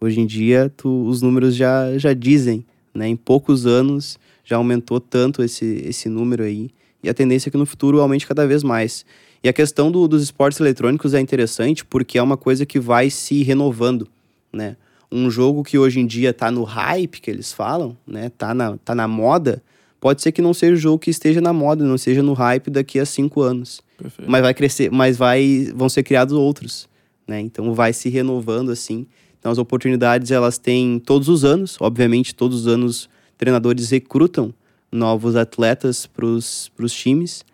Hoje 0.00 0.20
em 0.20 0.26
dia, 0.26 0.72
tu- 0.76 1.04
os 1.06 1.20
números 1.20 1.54
já, 1.54 1.96
já 1.98 2.12
dizem, 2.14 2.64
né? 2.94 3.06
Em 3.08 3.16
poucos 3.16 3.66
anos, 3.66 4.18
já 4.44 4.56
aumentou 4.56 4.98
tanto 4.98 5.42
esse, 5.42 5.64
esse 5.86 6.08
número 6.08 6.42
aí. 6.42 6.70
E 7.02 7.08
a 7.08 7.14
tendência 7.14 7.48
é 7.48 7.50
que 7.50 7.56
no 7.58 7.66
futuro 7.66 8.00
aumente 8.00 8.26
cada 8.26 8.46
vez 8.46 8.62
mais. 8.62 9.04
E 9.42 9.48
a 9.48 9.52
questão 9.52 9.90
do- 9.90 10.08
dos 10.08 10.22
esportes 10.22 10.58
eletrônicos 10.60 11.14
é 11.14 11.20
interessante 11.20 11.84
porque 11.84 12.18
é 12.18 12.22
uma 12.22 12.36
coisa 12.36 12.64
que 12.66 12.78
vai 12.80 13.10
se 13.10 13.42
renovando, 13.42 14.08
né? 14.52 14.76
Um 15.12 15.30
jogo 15.30 15.62
que 15.64 15.76
hoje 15.78 15.98
em 16.00 16.06
dia 16.06 16.32
tá 16.32 16.50
no 16.50 16.62
hype, 16.62 17.20
que 17.20 17.30
eles 17.30 17.52
falam, 17.52 17.96
né? 18.06 18.30
Tá 18.36 18.54
na, 18.54 18.76
tá 18.78 18.94
na 18.94 19.08
moda, 19.08 19.62
pode 20.00 20.22
ser 20.22 20.30
que 20.32 20.40
não 20.40 20.54
seja 20.54 20.74
o 20.74 20.76
jogo 20.76 20.98
que 20.98 21.10
esteja 21.10 21.40
na 21.40 21.52
moda, 21.52 21.84
não 21.84 21.98
seja 21.98 22.22
no 22.22 22.32
hype 22.32 22.70
daqui 22.70 22.98
a 22.98 23.04
cinco 23.04 23.40
anos. 23.42 23.82
Perfeito. 23.98 24.30
Mas 24.30 24.40
vai 24.42 24.54
crescer, 24.54 24.90
mas 24.90 25.16
vai, 25.16 25.68
vão 25.74 25.88
ser 25.88 26.02
criados 26.04 26.34
outros, 26.34 26.88
né? 27.26 27.40
Então 27.40 27.74
vai 27.74 27.92
se 27.92 28.08
renovando 28.08 28.70
assim. 28.70 29.06
Então 29.40 29.50
as 29.50 29.58
oportunidades 29.58 30.30
elas 30.30 30.58
têm 30.58 31.00
todos 31.00 31.28
os 31.28 31.44
anos, 31.44 31.76
obviamente 31.80 32.34
todos 32.34 32.60
os 32.60 32.66
anos 32.68 33.08
treinadores 33.36 33.90
recrutam 33.90 34.54
novos 34.92 35.34
atletas 35.34 36.06
para 36.06 36.26
os 36.26 36.70
times 36.92 37.44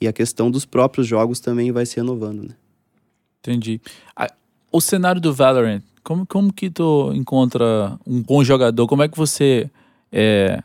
e 0.00 0.08
a 0.08 0.12
questão 0.12 0.50
dos 0.50 0.64
próprios 0.66 1.06
jogos 1.06 1.40
também 1.40 1.70
vai 1.72 1.86
se 1.86 1.96
renovando, 1.96 2.42
né? 2.42 2.54
Entendi. 3.40 3.80
O 4.72 4.80
cenário 4.80 5.20
do 5.20 5.32
Valorant, 5.32 5.80
como, 6.02 6.26
como 6.26 6.52
que 6.52 6.68
tu 6.68 7.12
encontra 7.14 7.96
um 8.06 8.20
bom 8.20 8.42
jogador? 8.42 8.86
Como 8.88 9.02
é 9.02 9.08
que 9.08 9.16
você 9.16 9.70
é, 10.10 10.62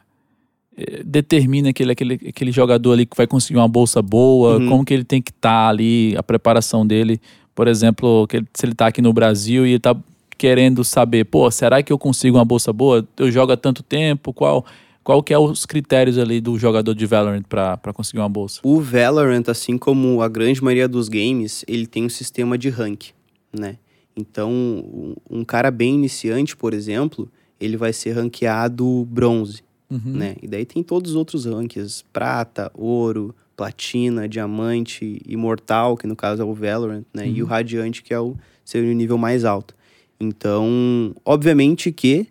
é, 0.76 1.04
determina 1.04 1.70
aquele, 1.70 1.92
aquele, 1.92 2.14
aquele 2.28 2.52
jogador 2.52 2.94
ali 2.94 3.06
que 3.06 3.16
vai 3.16 3.28
conseguir 3.28 3.60
uma 3.60 3.68
bolsa 3.68 4.02
boa? 4.02 4.58
Uhum. 4.58 4.68
Como 4.70 4.86
que 4.86 4.94
ele 4.94 5.04
tem 5.04 5.22
que 5.22 5.32
estar 5.32 5.70
ali, 5.70 6.16
a 6.18 6.24
preparação 6.24 6.86
dele? 6.86 7.22
Por 7.54 7.68
exemplo, 7.68 8.26
que 8.28 8.38
ele- 8.38 8.48
se 8.54 8.66
ele 8.66 8.74
tá 8.74 8.88
aqui 8.88 9.02
no 9.02 9.14
Brasil 9.14 9.66
e 9.66 9.72
ele 9.72 9.80
tá 9.80 9.96
querendo 10.46 10.84
saber, 10.84 11.26
pô, 11.26 11.52
será 11.52 11.84
que 11.84 11.94
eu 11.94 12.00
consigo 12.00 12.36
uma 12.40 12.44
bolsa 12.44 12.74
boa? 12.74 13.08
Eu 13.16 13.32
jogo 13.32 13.52
há 13.52 13.58
tanto 13.58 13.84
tempo? 13.84 14.34
Qual, 14.34 14.66
qual 15.04 15.22
que 15.22 15.32
é 15.32 15.38
os 15.38 15.68
critérios 15.68 16.18
ali 16.18 16.42
do 16.42 16.58
jogador 16.58 16.96
de 16.96 17.06
Valorant 17.06 17.44
para 17.48 17.94
conseguir 17.94 18.18
uma 18.18 18.28
bolsa? 18.28 18.60
O 18.64 18.82
Valorant, 18.82 19.44
assim 19.50 19.78
como 19.78 20.20
a 20.20 20.28
grande 20.28 20.60
maioria 20.64 20.88
dos 20.88 21.10
games, 21.10 21.64
ele 21.68 21.86
tem 21.86 22.06
um 22.06 22.10
sistema 22.10 22.58
de 22.58 22.70
rank, 22.70 23.10
né? 23.54 23.78
Então, 24.18 24.52
um- 25.30 25.46
cara 25.46 25.70
bem 25.70 25.94
iniciante, 25.94 26.58
por 26.58 26.74
exemplo, 26.74 27.30
ele 27.60 27.78
vai 27.78 27.94
ser 27.94 28.14
ranqueado 28.14 29.06
bronze, 29.12 29.62
Uhum. 29.92 30.02
né? 30.06 30.36
E 30.42 30.48
daí 30.48 30.66
tem 30.66 30.82
todos 30.82 31.12
os 31.12 31.16
outros 31.18 31.46
ranks, 31.46 32.04
prata, 32.12 32.72
ouro, 32.74 33.36
platina, 33.56 34.28
diamante, 34.28 35.22
imortal, 35.28 35.96
que 35.96 36.08
no 36.08 36.16
caso 36.16 36.42
é 36.42 36.46
o 36.46 36.54
Valorant, 36.56 37.04
né? 37.14 37.28
E 37.30 37.44
o 37.44 37.46
radiante, 37.46 38.02
que 38.02 38.12
é 38.12 38.20
o 38.20 38.36
seu 38.66 38.82
nível 38.84 39.20
mais 39.20 39.46
alto. 39.46 39.76
Então, 40.22 41.16
obviamente 41.26 41.92
que 41.92 42.28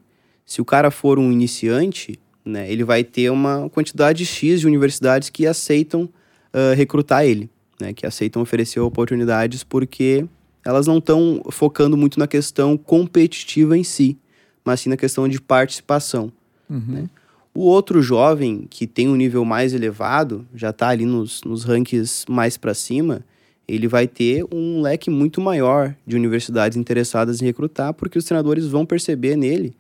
se 0.47 0.61
o 0.61 0.65
cara 0.65 0.93
for 0.93 1.19
um 1.19 1.33
iniciante, 1.33 2.19
né, 2.45 2.71
ele 2.71 2.85
vai 2.85 3.03
ter 3.03 3.31
uma 3.31 3.69
quantidade 3.69 4.25
X 4.25 4.61
de 4.61 4.67
universidades 4.67 5.29
que 5.29 5.45
aceitam 5.45 6.09
ah, 6.53 6.73
recrutar 6.75 7.25
ele, 7.25 7.51
né, 7.81 7.93
que 7.93 8.07
aceitam 8.07 8.41
oferecer 8.41 8.79
oportunidades 8.79 9.65
porque 9.65 10.25
elas 10.65 10.87
não 10.87 10.99
estão 10.99 11.43
focando 11.51 11.97
muito 11.97 12.19
na 12.19 12.29
questão 12.29 12.77
competitiva 12.77 13.77
em 13.77 13.83
si, 13.83 14.17
mas 14.65 14.81
sim 14.81 14.89
na 14.89 14.97
questão 14.97 15.29
de 15.29 15.41
participação. 15.41 16.33
Uhum. 16.69 17.09
O 17.53 17.63
outro 17.63 18.01
jovem 18.01 18.69
que 18.71 18.87
tem 18.87 19.09
um 19.09 19.17
nível 19.17 19.45
mais 19.45 19.73
elevado, 19.75 20.47
já 20.55 20.71
está 20.71 20.89
ali 20.89 21.05
nos, 21.05 21.43
nos 21.43 21.65
rankings 21.65 22.25
mais 22.29 22.57
para 22.57 22.73
cima, 22.73 23.25
ele 23.71 23.87
vai 23.87 24.09
ter 24.09 24.45
um 24.53 24.83
leque 24.83 25.09
muito 25.09 25.41
maior 25.41 25.95
de 26.07 26.17
universidades 26.17 26.77
interessadas 26.77 27.41
em 27.41 27.45
recrutar, 27.45 27.95
porque 27.95 28.19
os 28.19 28.25
treinadores 28.25 28.67
vão 28.67 28.85
perceber 28.85 29.37
nele 29.37 29.75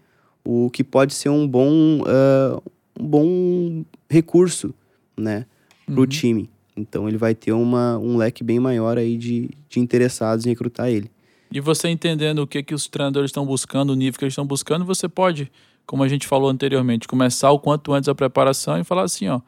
o 0.44 0.70
que 0.70 0.84
pode 0.84 1.12
ser 1.12 1.28
um 1.28 1.46
bom, 1.46 2.02
ah, 2.06 2.60
um 2.98 3.06
bom 3.06 3.84
recurso 4.08 4.72
né, 5.16 5.44
para 5.84 6.00
o 6.00 6.06
time. 6.06 6.48
Então 6.76 7.08
ele 7.08 7.18
vai 7.18 7.34
ter 7.34 7.52
uma, 7.52 7.98
um 7.98 8.16
leque 8.16 8.44
bem 8.44 8.60
maior 8.60 8.96
aí 8.96 9.16
de, 9.16 9.50
de 9.68 9.80
interessados 9.80 10.46
em 10.46 10.50
recrutar 10.50 10.88
ele. 10.88 11.10
E 11.52 11.60
você 11.60 11.88
entendendo 11.88 12.38
o 12.40 12.46
que, 12.46 12.62
que 12.62 12.74
os 12.74 12.86
treinadores 12.86 13.30
estão 13.30 13.44
buscando, 13.44 13.90
o 13.90 13.96
nível 13.96 14.16
que 14.18 14.24
eles 14.24 14.32
estão 14.32 14.46
buscando, 14.46 14.84
você 14.84 15.08
pode, 15.08 15.50
como 15.84 16.04
a 16.04 16.08
gente 16.08 16.28
falou 16.28 16.48
anteriormente, 16.48 17.08
começar 17.08 17.50
o 17.50 17.58
quanto 17.58 17.92
antes 17.92 18.08
a 18.08 18.14
preparação 18.14 18.78
e 18.78 18.84
falar 18.84 19.02
assim, 19.02 19.26
ó, 19.26 19.40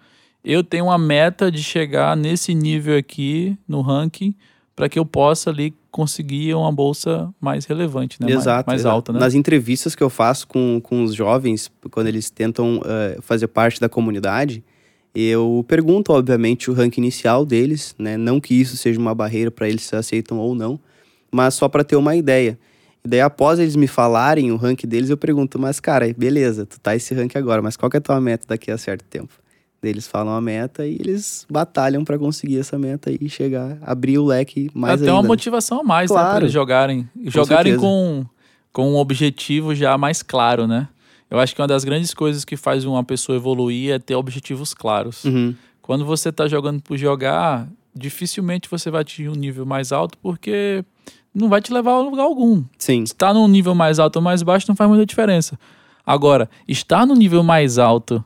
eu 0.45 0.64
tenho 0.64 0.86
uma 0.86 0.99
meta 0.99 1.51
de 1.51 1.62
chegar 1.62 2.16
nesse 2.16 2.55
nível 2.55 2.97
aqui 2.97 3.57
no 3.66 3.80
ranking 3.80 4.34
para 4.74 4.88
que 4.88 4.99
eu 4.99 5.05
possa 5.05 5.51
ali 5.51 5.74
conseguir 5.90 6.55
uma 6.55 6.72
bolsa 6.72 7.32
mais 7.40 7.66
relevante, 7.66 8.16
né? 8.20 8.26
Mais- 8.26 8.40
Exato. 8.40 8.66
mais, 8.66 8.80
exato. 8.80 8.95
alta, 8.95 9.12
né? 9.12 9.20
Nas 9.20 9.34
entrevistas 9.34 9.95
que 9.95 10.03
eu 10.03 10.09
faço 10.11 10.47
com, 10.49 10.80
com 10.82 11.05
os 11.05 11.14
jovens, 11.14 11.70
quando 11.90 12.07
eles 12.07 12.30
tentam 12.30 12.80
eh, 12.84 13.18
fazer 13.20 13.47
parte 13.49 13.78
da 13.78 13.88
comunidade, 13.88 14.64
eu 15.14 15.62
pergunto, 15.68 16.12
obviamente, 16.12 16.70
o 16.70 16.74
ranking 16.74 17.03
inicial 17.03 17.45
deles, 17.45 17.95
né? 17.99 18.16
Não 18.16 18.40
que 18.40 18.55
isso 18.55 18.76
seja 18.76 18.99
uma 18.99 19.14
barreira 19.14 19.51
para 19.51 19.68
eles 19.68 19.82
se 19.82 19.95
aceitam 19.95 20.38
ou 20.38 20.55
não, 20.55 20.80
mas 21.30 21.55
só 21.55 21.68
para 21.68 21.84
ter 21.84 21.97
uma 21.97 22.16
ideia. 22.16 22.59
E 23.05 23.09
daí, 23.09 23.20
após 23.20 23.59
eles 23.59 23.76
me 23.76 23.86
falarem 23.86 24.51
o 24.51 24.57
ranking 24.57 24.86
deles, 24.88 25.11
eu 25.11 25.16
pergunto, 25.16 25.59
mas 25.59 25.78
cara, 25.78 26.12
beleza, 26.16 26.64
tu 26.64 26.80
tá 26.80 26.97
esse 26.97 27.12
ranking 27.14 27.36
agora, 27.36 27.61
mas 27.61 27.76
qual 27.76 27.90
que 27.90 27.97
é 27.97 27.99
a 27.99 28.01
tua 28.01 28.20
meta 28.20 28.47
daqui 28.49 28.70
a 28.70 28.78
certo 28.78 29.05
tempo? 29.05 29.34
Eles 29.83 30.07
falam 30.07 30.33
a 30.33 30.41
meta 30.41 30.87
e 30.87 30.95
eles 30.95 31.45
batalham 31.51 32.05
para 32.05 32.16
conseguir 32.16 32.59
essa 32.59 32.78
meta 32.78 33.11
e 33.11 33.28
chegar, 33.28 33.78
abrir 33.83 34.16
o 34.18 34.24
leque 34.24 34.70
mais 34.72 34.95
Até 34.95 35.03
ainda. 35.03 35.14
uma 35.14 35.22
né? 35.22 35.28
motivação 35.28 35.80
a 35.80 35.83
mais, 35.83 36.11
né? 36.11 36.16
Claro. 36.16 36.45
eles 36.45 36.53
jogarem. 36.53 37.09
Jogarem 37.24 37.72
certeza. 37.72 37.80
com, 37.80 38.24
com 38.72 38.93
um 38.93 38.97
objetivo 38.97 39.74
já 39.74 39.99
mais 39.99 40.22
claro, 40.22 40.68
né? 40.68 40.89
Eu 41.28 41.41
acho 41.41 41.55
que 41.55 41.61
uma 41.61 41.66
das 41.66 41.83
grandes 41.83 42.14
coisas 42.14 42.45
que 42.45 42.57
faz 42.57 42.85
uma 42.85 43.03
pessoa 43.03 43.37
evoluir 43.37 43.93
é 43.93 43.99
ter 43.99 44.14
objetivos 44.14 44.72
claros. 44.72 45.24
Uhum. 45.24 45.55
Quando 45.80 46.05
você 46.05 46.30
tá 46.30 46.47
jogando 46.47 46.80
por 46.80 46.97
jogar, 46.97 47.66
dificilmente 47.95 48.68
você 48.70 48.91
vai 48.91 49.01
atingir 49.01 49.30
um 49.30 49.35
nível 49.35 49.66
mais 49.66 49.91
alto, 49.91 50.16
porque 50.18 50.85
não 51.35 51.49
vai 51.49 51.61
te 51.61 51.72
levar 51.72 51.93
a 51.93 52.01
lugar 52.01 52.22
algum. 52.22 52.62
Sim, 52.78 53.03
Estar 53.03 53.35
num 53.35 53.49
nível 53.49 53.74
mais 53.74 53.99
alto 53.99 54.16
ou 54.16 54.22
mais 54.22 54.43
baixo 54.43 54.66
não 54.68 54.76
faz 54.76 54.89
muita 54.89 55.05
diferença. 55.05 55.59
Agora, 56.07 56.49
estar 56.68 57.07
no 57.07 57.14
nível 57.14 57.43
mais 57.43 57.78
alto 57.78 58.24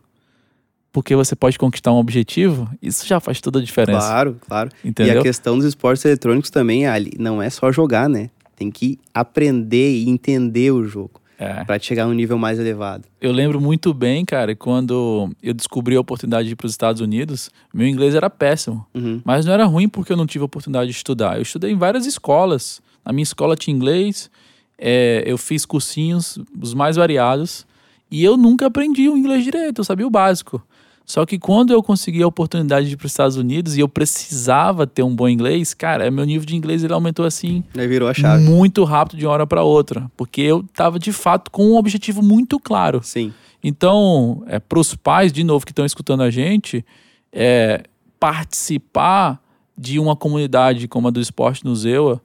porque 0.96 1.14
você 1.14 1.36
pode 1.36 1.58
conquistar 1.58 1.92
um 1.92 1.98
objetivo, 1.98 2.70
isso 2.80 3.06
já 3.06 3.20
faz 3.20 3.38
toda 3.38 3.58
a 3.58 3.62
diferença. 3.62 3.98
claro, 3.98 4.36
claro. 4.40 4.70
E 4.82 4.88
Entendeu? 4.88 5.20
a 5.20 5.22
questão 5.22 5.58
dos 5.58 5.66
esportes 5.66 6.02
eletrônicos 6.06 6.48
também, 6.48 6.86
Ali, 6.86 7.12
não 7.18 7.42
é 7.42 7.50
só 7.50 7.70
jogar, 7.70 8.08
né? 8.08 8.30
Tem 8.56 8.70
que 8.70 8.98
aprender 9.12 9.90
e 9.94 10.08
entender 10.08 10.70
o 10.70 10.86
jogo 10.86 11.20
É. 11.38 11.64
para 11.64 11.78
chegar 11.78 12.04
a 12.04 12.06
um 12.06 12.14
nível 12.14 12.38
mais 12.38 12.58
elevado. 12.58 13.04
Eu 13.20 13.30
lembro 13.30 13.60
muito 13.60 13.92
bem, 13.92 14.24
cara, 14.24 14.56
quando 14.56 15.28
eu 15.42 15.52
descobri 15.52 15.94
a 15.96 16.00
oportunidade 16.00 16.46
de 16.48 16.54
ir 16.54 16.56
para 16.56 16.64
os 16.64 16.72
Estados 16.72 17.02
Unidos, 17.02 17.50
meu 17.74 17.86
inglês 17.86 18.14
era 18.14 18.30
péssimo. 18.30 18.86
Uhum. 18.94 19.20
Mas 19.22 19.44
não 19.44 19.52
era 19.52 19.66
ruim 19.66 19.90
porque 19.90 20.10
eu 20.10 20.16
não 20.16 20.24
tive 20.26 20.44
a 20.44 20.46
oportunidade 20.46 20.90
de 20.90 20.96
estudar. 20.96 21.36
Eu 21.36 21.42
estudei 21.42 21.72
em 21.72 21.76
várias 21.76 22.06
escolas. 22.06 22.80
Na 23.04 23.12
minha 23.12 23.22
escola 23.22 23.54
tinha 23.54 23.76
inglês, 23.76 24.30
é, 24.78 25.22
eu 25.26 25.36
fiz 25.36 25.66
cursinhos, 25.66 26.38
os 26.58 26.72
mais 26.72 26.96
variados, 26.96 27.66
e 28.10 28.24
eu 28.24 28.38
nunca 28.38 28.64
aprendi 28.68 29.10
o 29.10 29.16
inglês 29.18 29.44
direito, 29.44 29.80
eu 29.80 29.84
sabia 29.84 30.06
o 30.06 30.10
básico. 30.10 30.62
Só 31.06 31.24
que 31.24 31.38
quando 31.38 31.72
eu 31.72 31.80
consegui 31.84 32.20
a 32.20 32.26
oportunidade 32.26 32.88
de 32.88 32.94
ir 32.94 32.96
para 32.96 33.06
os 33.06 33.12
Estados 33.12 33.36
Unidos 33.36 33.76
e 33.76 33.80
eu 33.80 33.88
precisava 33.88 34.88
ter 34.88 35.04
um 35.04 35.14
bom 35.14 35.28
inglês, 35.28 35.72
cara, 35.72 36.10
meu 36.10 36.24
nível 36.24 36.44
de 36.44 36.56
inglês 36.56 36.82
ele 36.82 36.92
aumentou 36.92 37.24
assim 37.24 37.62
virou 37.86 38.08
a 38.08 38.14
chave. 38.14 38.42
muito 38.42 38.82
rápido 38.82 39.16
de 39.16 39.24
uma 39.24 39.32
hora 39.32 39.46
para 39.46 39.62
outra, 39.62 40.10
porque 40.16 40.40
eu 40.40 40.60
estava 40.60 40.98
de 40.98 41.12
fato 41.12 41.48
com 41.52 41.64
um 41.64 41.76
objetivo 41.76 42.22
muito 42.22 42.58
claro. 42.58 43.00
Sim, 43.04 43.32
Então, 43.62 44.42
é, 44.48 44.58
para 44.58 44.80
os 44.80 44.96
pais, 44.96 45.32
de 45.32 45.44
novo, 45.44 45.64
que 45.64 45.70
estão 45.70 45.86
escutando 45.86 46.24
a 46.24 46.30
gente, 46.30 46.84
é, 47.32 47.84
participar 48.18 49.40
de 49.78 50.00
uma 50.00 50.16
comunidade 50.16 50.88
como 50.88 51.06
a 51.06 51.10
do 51.12 51.20
Esporte 51.20 51.64
no 51.64 51.76
Zewa, 51.76 52.20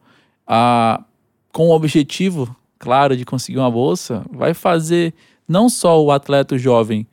a, 0.47 1.03
com 1.51 1.67
o 1.67 1.75
objetivo, 1.75 2.55
claro, 2.79 3.15
de 3.15 3.25
conseguir 3.25 3.59
uma 3.59 3.69
bolsa, 3.69 4.25
vai 4.31 4.55
fazer 4.55 5.13
não 5.47 5.69
só 5.69 6.01
o 6.03 6.11
atleta 6.11 6.57
jovem 6.57 7.05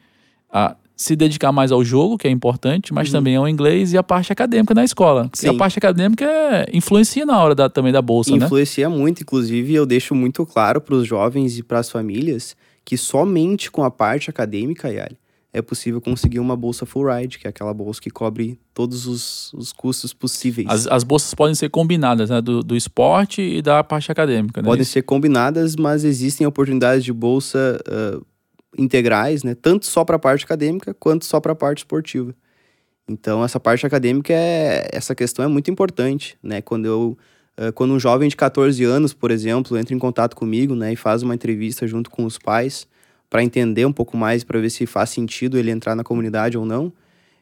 a, 0.50 0.76
se 0.98 1.14
dedicar 1.14 1.52
mais 1.52 1.70
ao 1.70 1.84
jogo, 1.84 2.18
que 2.18 2.26
é 2.26 2.30
importante, 2.30 2.92
mas 2.92 3.12
também 3.12 3.36
ao 3.36 3.48
inglês 3.48 3.92
e 3.92 3.96
a 3.96 4.02
parte 4.02 4.32
acadêmica 4.32 4.74
na 4.74 4.84
escola. 4.84 5.28
Porque 5.28 5.46
Sim. 5.46 5.50
a 5.50 5.54
parte 5.54 5.78
acadêmica 5.78 6.24
é, 6.24 6.66
influencia 6.72 7.24
na 7.24 7.40
hora 7.40 7.54
da, 7.54 7.70
também 7.70 7.92
da 7.92 8.02
bolsa, 8.02 8.36
né? 8.36 8.44
influencia 8.44 8.90
muito, 8.90 9.22
inclusive 9.22 9.72
eu 9.72 9.86
deixo 9.86 10.12
muito 10.12 10.44
claro 10.44 10.80
para 10.80 10.96
os 10.96 11.06
jovens 11.06 11.56
e 11.56 11.62
para 11.62 11.78
as 11.78 11.88
famílias 11.88 12.56
que 12.84 12.96
somente 12.96 13.70
com 13.70 13.84
a 13.84 13.90
parte 13.92 14.28
acadêmica, 14.28 14.90
Yali, 14.90 15.16
é 15.52 15.62
possível 15.62 16.00
conseguir 16.00 16.40
uma 16.40 16.56
bolsa 16.56 16.84
full 16.84 17.06
ride, 17.06 17.38
que 17.38 17.46
é 17.46 17.50
aquela 17.50 17.72
bolsa 17.72 18.00
que 18.00 18.10
cobre 18.10 18.58
todos 18.74 19.06
os, 19.06 19.52
os 19.52 19.72
custos 19.72 20.12
possíveis. 20.12 20.66
As, 20.68 20.86
as 20.88 21.04
bolsas 21.04 21.32
podem 21.32 21.54
ser 21.54 21.68
combinadas, 21.68 22.28
né? 22.28 22.40
Do, 22.40 22.62
do 22.62 22.76
esporte 22.76 23.40
e 23.40 23.62
da 23.62 23.84
parte 23.84 24.10
acadêmica, 24.10 24.60
né? 24.60 24.66
Podem 24.66 24.84
ser 24.84 25.02
combinadas, 25.02 25.76
mas 25.76 26.02
existem 26.02 26.46
oportunidades 26.46 27.04
de 27.04 27.12
bolsa 27.12 27.80
ah, 27.86 28.20
integrais, 28.78 29.42
né? 29.42 29.54
Tanto 29.54 29.84
só 29.84 30.04
para 30.04 30.16
a 30.16 30.18
parte 30.18 30.44
acadêmica 30.44 30.94
quanto 30.94 31.24
só 31.24 31.40
para 31.40 31.52
a 31.52 31.56
parte 31.56 31.78
esportiva. 31.78 32.34
Então, 33.08 33.44
essa 33.44 33.58
parte 33.58 33.86
acadêmica 33.86 34.32
é 34.32 34.88
essa 34.92 35.14
questão 35.14 35.44
é 35.44 35.48
muito 35.48 35.70
importante, 35.70 36.38
né? 36.42 36.62
Quando 36.62 36.86
eu 36.86 37.18
quando 37.74 37.92
um 37.92 37.98
jovem 37.98 38.28
de 38.28 38.36
14 38.36 38.84
anos, 38.84 39.12
por 39.12 39.32
exemplo, 39.32 39.76
entra 39.76 39.92
em 39.92 39.98
contato 39.98 40.36
comigo, 40.36 40.76
né, 40.76 40.92
e 40.92 40.96
faz 40.96 41.24
uma 41.24 41.34
entrevista 41.34 41.88
junto 41.88 42.08
com 42.08 42.24
os 42.24 42.38
pais 42.38 42.86
para 43.28 43.42
entender 43.42 43.84
um 43.84 43.92
pouco 43.92 44.16
mais, 44.16 44.44
para 44.44 44.60
ver 44.60 44.70
se 44.70 44.86
faz 44.86 45.10
sentido 45.10 45.58
ele 45.58 45.70
entrar 45.70 45.96
na 45.96 46.04
comunidade 46.04 46.56
ou 46.56 46.64
não, 46.64 46.92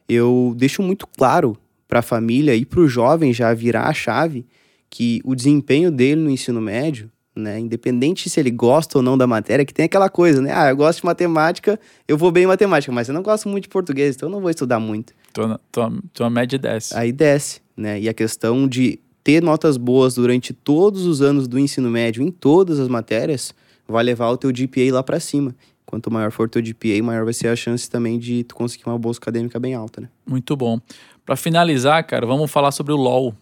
eu 0.09 0.55
deixo 0.57 0.81
muito 0.81 1.05
claro 1.05 1.55
para 1.87 1.99
a 1.99 2.01
família 2.01 2.55
e 2.55 2.65
para 2.65 2.79
o 2.79 2.87
jovem 2.87 3.31
já 3.31 3.53
virar 3.53 3.87
a 3.87 3.93
chave 3.93 4.45
que 4.89 5.21
o 5.23 5.35
desempenho 5.35 5.91
dele 5.91 6.21
no 6.21 6.29
ensino 6.29 6.59
médio, 6.59 7.11
né, 7.37 7.59
independente 7.59 8.29
se 8.29 8.39
ele 8.39 8.49
gosta 8.49 8.97
ou 8.97 9.03
não 9.03 9.17
da 9.17 9.27
matéria, 9.27 9.63
que 9.63 9.73
tem 9.73 9.85
aquela 9.85 10.09
coisa, 10.09 10.41
né? 10.41 10.51
Ah, 10.53 10.69
eu 10.69 10.75
gosto 10.75 10.99
de 10.99 11.05
matemática, 11.05 11.79
eu 12.07 12.17
vou 12.17 12.31
bem 12.31 12.43
em 12.43 12.47
matemática, 12.47 12.91
mas 12.91 13.07
eu 13.07 13.13
não 13.13 13.21
gosto 13.21 13.47
muito 13.47 13.63
de 13.63 13.69
português, 13.69 14.15
então 14.15 14.27
eu 14.27 14.33
não 14.33 14.41
vou 14.41 14.49
estudar 14.49 14.79
muito. 14.79 15.13
Tua, 15.31 15.59
tua, 15.71 15.93
tua 16.13 16.29
média 16.29 16.57
desce. 16.57 16.97
Aí 16.97 17.11
desce, 17.11 17.61
né? 17.75 17.99
E 17.99 18.09
a 18.09 18.13
questão 18.13 18.67
de 18.67 18.99
ter 19.23 19.41
notas 19.43 19.77
boas 19.77 20.15
durante 20.15 20.53
todos 20.53 21.05
os 21.05 21.21
anos 21.21 21.47
do 21.47 21.59
ensino 21.59 21.89
médio 21.89 22.23
em 22.23 22.31
todas 22.31 22.79
as 22.79 22.87
matérias 22.87 23.53
vai 23.87 24.03
levar 24.03 24.29
o 24.29 24.37
teu 24.37 24.51
GPA 24.51 24.91
lá 24.91 25.03
para 25.03 25.19
cima. 25.19 25.55
Quanto 25.85 26.11
maior 26.11 26.31
for 26.31 26.47
o 26.47 26.49
teu 26.49 26.61
GPA, 26.61 27.01
maior 27.01 27.23
vai 27.23 27.33
ser 27.33 27.47
a 27.47 27.55
chance 27.55 27.89
também 27.89 28.19
de 28.19 28.43
tu 28.43 28.55
conseguir 28.55 28.85
uma 28.87 28.97
bolsa 28.97 29.19
acadêmica 29.21 29.57
bem 29.59 29.73
alta, 29.73 30.01
né? 30.01 30.09
Muito 30.25 30.55
bom. 30.55 30.79
Para 31.25 31.35
finalizar, 31.35 32.03
cara, 32.05 32.25
vamos 32.25 32.51
falar 32.51 32.71
sobre 32.71 32.93
o 32.93 32.97
LoL. 32.97 33.33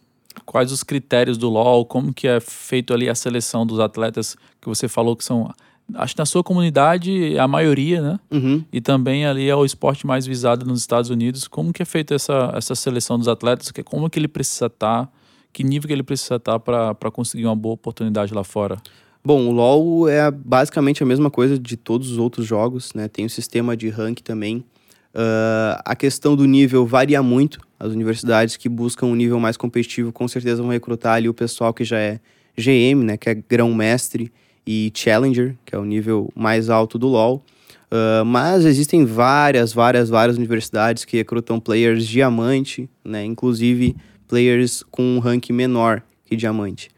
Quais 0.45 0.71
os 0.71 0.83
critérios 0.83 1.37
do 1.37 1.49
LoL? 1.49 1.85
Como 1.85 2.13
que 2.13 2.27
é 2.27 2.39
feito 2.39 2.93
ali 2.93 3.09
a 3.09 3.15
seleção 3.15 3.65
dos 3.65 3.79
atletas 3.79 4.35
que 4.61 4.67
você 4.67 4.87
falou 4.87 5.15
que 5.15 5.23
são... 5.23 5.53
Acho 5.93 6.15
que 6.15 6.19
na 6.19 6.25
sua 6.25 6.43
comunidade 6.43 7.35
é 7.35 7.39
a 7.39 7.47
maioria, 7.47 8.01
né? 8.01 8.19
Uhum. 8.31 8.63
E 8.73 8.81
também 8.81 9.23
ali 9.25 9.47
é 9.47 9.55
o 9.55 9.63
esporte 9.63 10.07
mais 10.07 10.25
visado 10.25 10.65
nos 10.65 10.79
Estados 10.79 11.11
Unidos. 11.11 11.47
Como 11.47 11.71
que 11.71 11.83
é 11.83 11.85
feita 11.85 12.15
essa, 12.15 12.51
essa 12.55 12.73
seleção 12.73 13.19
dos 13.19 13.27
atletas? 13.27 13.69
Que- 13.71 13.83
Como 13.83 14.09
que 14.09 14.17
ele 14.17 14.27
precisa 14.27 14.65
estar? 14.65 15.07
Que 15.53 15.63
nível 15.63 15.87
que 15.87 15.93
ele 15.93 16.01
precisa 16.01 16.37
estar 16.37 16.59
para 16.59 17.11
conseguir 17.13 17.45
uma 17.45 17.55
boa 17.55 17.75
oportunidade 17.75 18.33
lá 18.33 18.43
fora? 18.43 18.77
Bom, 19.23 19.47
o 19.47 19.51
LoL 19.51 20.09
é 20.09 20.29
basicamente 20.31 21.03
a 21.03 21.05
mesma 21.05 21.29
coisa 21.29 21.57
de 21.57 21.77
todos 21.77 22.11
os 22.11 22.17
outros 22.17 22.47
jogos, 22.47 22.91
né? 22.95 23.07
Tem 23.07 23.23
o 23.25 23.29
sistema 23.29 23.77
de 23.77 23.87
rank 23.89 24.21
também. 24.21 24.65
Ah, 25.13 25.81
a 25.85 25.95
questão 25.95 26.35
do 26.35 26.45
nível 26.45 26.85
varia 26.85 27.21
muito. 27.23 27.59
As 27.85 27.93
universidades 27.93 28.57
que 28.57 28.67
buscam 28.67 29.07
um 29.07 29.15
nível 29.15 29.39
mais 29.39 29.57
competitivo 29.57 30.11
com 30.11 30.27
certeza 30.27 30.61
vão 30.61 30.71
recrutar 30.71 31.15
ali 31.15 31.29
o 31.29 31.33
pessoal 31.33 31.73
que 31.73 31.83
já 31.83 31.99
é 31.99 32.19
GM, 32.57 33.03
né? 33.03 33.17
Que 33.17 33.29
é 33.29 33.35
grão-mestre 33.35 34.31
e 34.65 34.91
Challenger, 34.93 35.55
que 35.65 35.75
é 35.75 35.77
o 35.77 35.85
nível 35.85 36.31
mais 36.35 36.69
alto 36.69 36.97
do 36.97 37.07
LoL. 37.07 37.43
Ah, 37.91 38.23
mas 38.25 38.65
existem 38.65 39.05
várias, 39.05 39.71
várias, 39.71 40.09
várias 40.09 40.37
universidades 40.37 41.05
que 41.05 41.17
recrutam 41.17 41.59
players 41.59 42.05
diamante, 42.05 42.89
né? 43.03 43.23
Inclusive 43.23 43.95
players 44.27 44.83
com 44.91 45.03
um 45.03 45.19
rank 45.19 45.49
menor 45.51 46.01
que 46.25 46.35
diamante. 46.35 46.89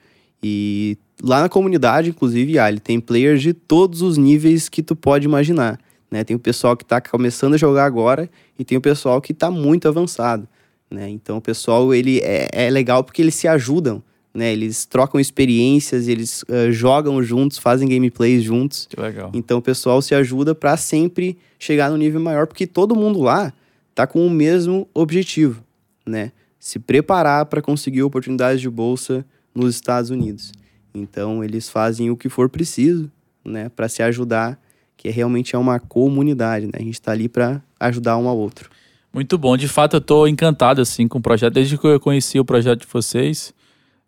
E 0.41 0.97
lá 1.21 1.41
na 1.41 1.49
comunidade, 1.49 2.09
inclusive, 2.09 2.57
Ali, 2.57 2.79
tem 2.79 2.99
players 2.99 3.41
de 3.41 3.53
todos 3.53 4.01
os 4.01 4.17
níveis 4.17 4.69
que 4.69 4.81
tu 4.81 4.95
pode 4.95 5.25
imaginar. 5.25 5.79
Né? 6.09 6.23
Tem 6.23 6.35
o 6.35 6.39
pessoal 6.39 6.77
que 6.77 6.85
tá 6.85 7.01
começando 7.01 7.55
a 7.55 7.57
jogar 7.57 7.85
agora 7.85 8.29
e 8.57 8.63
tem 8.63 8.77
o 8.77 8.81
pessoal 8.81 9.19
que 9.19 9.33
tá 9.33 9.51
muito 9.51 9.88
avançado. 9.88 10.47
Né? 10.89 11.09
Então 11.09 11.38
o 11.38 11.41
pessoal 11.41 11.93
ele 11.93 12.19
é, 12.19 12.47
é 12.51 12.69
legal 12.69 13.03
porque 13.03 13.21
eles 13.21 13.35
se 13.35 13.47
ajudam. 13.47 14.01
Né? 14.33 14.53
Eles 14.53 14.85
trocam 14.85 15.19
experiências, 15.19 16.07
eles 16.07 16.45
ah, 16.47 16.71
jogam 16.71 17.21
juntos, 17.23 17.57
fazem 17.57 17.89
gameplays 17.89 18.43
juntos. 18.43 18.88
Que 18.89 18.99
legal. 18.99 19.31
Então 19.33 19.57
o 19.57 19.61
pessoal 19.61 20.01
se 20.01 20.13
ajuda 20.13 20.53
para 20.53 20.77
sempre 20.77 21.38
chegar 21.57 21.89
no 21.89 21.97
nível 21.97 22.21
maior, 22.21 22.45
porque 22.45 22.67
todo 22.67 22.95
mundo 22.95 23.21
lá 23.21 23.51
tá 23.95 24.05
com 24.05 24.25
o 24.25 24.29
mesmo 24.29 24.88
objetivo, 24.93 25.63
né? 26.05 26.31
Se 26.59 26.77
preparar 26.77 27.47
para 27.47 27.61
conseguir 27.61 28.03
oportunidades 28.03 28.61
de 28.61 28.69
bolsa 28.69 29.25
nos 29.55 29.73
Estados 29.73 30.11
Unidos. 30.11 30.51
Então 30.93 31.43
eles 31.43 31.67
fazem 31.67 32.11
o 32.11 32.15
que 32.15 32.29
for 32.29 32.47
preciso, 32.47 33.11
né, 33.43 33.69
para 33.69 33.89
se 33.89 34.03
ajudar, 34.03 34.59
que 34.95 35.09
realmente 35.09 35.55
é 35.55 35.59
uma 35.59 35.79
comunidade, 35.79 36.67
né? 36.67 36.73
A 36.75 36.81
gente 36.81 37.01
tá 37.01 37.11
ali 37.11 37.27
para 37.27 37.61
ajudar 37.79 38.17
um 38.17 38.27
ao 38.27 38.38
outro. 38.38 38.69
Muito 39.18 39.36
bom. 39.36 39.57
De 39.57 39.68
fato, 39.68 39.95
eu 39.95 40.01
tô 40.01 40.28
encantado, 40.28 40.80
assim, 40.80 41.07
com 41.07 41.18
o 41.18 41.22
projeto. 41.22 41.51
Desde 41.55 41.76
que 41.76 41.88
eu 41.88 41.99
conheci 41.99 42.39
o 42.39 42.45
projeto 42.45 42.82
de 42.82 42.86
vocês, 42.88 43.51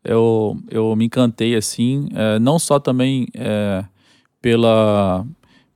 eu, 0.04 0.56
eu 0.70 0.96
me 0.96 1.06
encantei, 1.06 1.56
assim, 1.56 2.10
é, 2.14 2.38
não 2.38 2.60
só 2.60 2.80
também 2.80 3.28
é, 3.34 3.84
pela, 4.40 5.26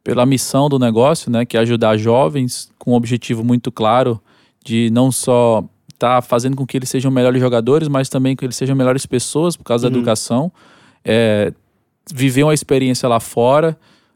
pela 0.03 0.23
missão 0.23 0.69
do 0.69 0.77
negócio, 0.77 1.31
né, 1.31 1.45
que 1.45 1.57
é 1.57 1.61
ajudar 1.61 1.97
jovens 1.97 2.71
com 2.77 2.91
um 2.91 2.93
objetivo 2.93 3.43
muito 3.43 3.71
claro 3.71 4.21
de 4.63 4.91
não 4.91 5.11
só 5.11 5.63
estar 5.91 6.21
fazendo 6.21 6.55
com 6.55 6.63
que 6.67 6.77
eles 6.77 6.89
sejam 6.89 7.09
melhores 7.09 7.41
jogadores, 7.41 7.87
mas 7.87 8.09
também 8.09 8.35
que 8.35 8.45
eles 8.45 8.55
sejam 8.55 8.75
melhores 8.75 9.03
pessoas 9.07 9.57
por 9.57 9.63
causa 9.63 9.89
da 9.89 9.95
Uhum. 9.95 9.99
educação. 10.01 10.51
É, 11.03 11.51
viver 12.13 12.43
uma 12.43 12.53
experiência 12.53 13.09
lá 13.09 13.19
fora, 13.19 13.75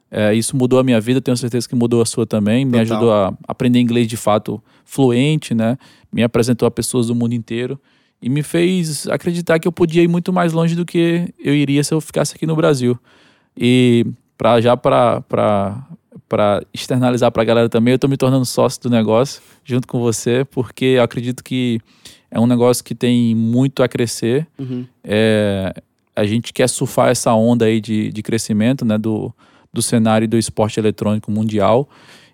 é, 0.10 0.34
isso 0.34 0.55
mudou 0.55 0.80
a 0.80 0.84
minha 0.84 0.99
vida, 1.01 1.20
tenho 1.20 1.36
certeza 1.36 1.68
que 1.68 1.76
mudou 1.76 2.01
a 2.01 2.05
sua 2.05 2.26
também. 2.26 2.66
Me 2.66 2.72
Total. 2.72 2.82
ajudou 2.82 3.14
a 3.14 3.34
aprender 3.47 3.80
inglês 3.80 4.08
de 4.08 4.18
fato 4.18 4.62
fluente, 4.86 5.53
né? 5.53 5.78
Me 6.12 6.24
apresentou 6.24 6.66
a 6.68 6.72
pessoas 6.72 7.08
do 7.08 7.16
mundo 7.16 7.34
inteiro 7.34 7.80
e 8.22 8.30
me 8.30 8.41
fez 8.41 9.08
acreditar 9.08 9.60
que 9.60 9.68
eu 9.68 9.72
podia 9.72 10.01
ir 10.01 10.08
muito 10.08 10.32
mais 10.32 10.53
longe 10.53 10.76
do 10.76 10.86
que 10.86 11.32
eu 11.39 11.53
iria 11.53 11.84
se 11.84 11.93
eu 11.93 11.99
ficasse 11.99 12.36
aqui 12.36 12.45
no 12.45 12.55
Brasil. 12.55 12.97
E 13.55 14.05
pra, 14.38 14.62
já 14.62 14.78
para 14.78 15.22
para 16.28 16.62
externalizar 16.74 17.32
para 17.32 17.41
a 17.41 17.45
galera 17.45 17.70
também. 17.70 17.93
Eu 17.93 17.95
estou 17.95 18.10
me 18.10 18.18
tornando 18.18 18.45
sócio 18.45 18.82
do 18.82 18.89
negócio 18.89 19.41
junto 19.64 19.88
com 19.88 19.99
você, 19.99 20.45
porque 20.45 20.86
eu 20.86 21.03
acredito 21.03 21.43
que 21.43 21.80
é 22.30 22.39
um 22.39 22.47
negócio 22.47 22.84
que 22.84 22.93
tem 22.93 23.34
muito 23.34 23.82
a 23.82 23.88
crescer. 23.88 24.45
Uhum. 24.60 24.86
É, 25.03 25.74
a 26.16 26.26
gente 26.26 26.51
quer 26.51 26.68
surfar 26.68 27.10
essa 27.10 27.34
onda 27.34 27.66
aí 27.66 27.80
de, 27.80 28.12
de 28.12 28.22
crescimento 28.22 28.84
né, 28.84 28.97
do, 28.97 29.34
do 29.74 29.82
cenário 29.82 30.28
do 30.28 30.38
esporte 30.38 30.80
eletrônico 30.80 31.32
mundial 31.32 31.88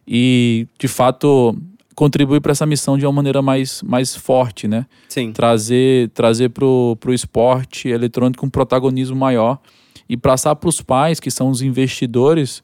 e, 0.08 0.68
de 0.80 0.88
fato, 0.88 1.58
contribuir 1.96 2.42
para 2.42 2.52
essa 2.52 2.66
missão 2.66 2.98
de 2.98 3.06
uma 3.06 3.12
maneira 3.12 3.42
mais, 3.42 3.82
mais 3.84 4.16
forte, 4.16 4.68
né? 4.68 4.86
Sim. 5.08 5.32
Trazer, 5.32 6.10
trazer 6.10 6.50
para 6.50 6.66
o 6.66 6.98
esporte 7.10 7.88
eletrônico 7.88 8.46
um 8.46 8.50
protagonismo 8.50 9.16
maior 9.16 9.60
e 10.08 10.18
passar 10.18 10.56
para 10.56 10.70
os 10.70 10.82
pais, 10.82 11.20
que 11.20 11.32
são 11.32 11.50
os 11.50 11.62
investidores, 11.62 12.64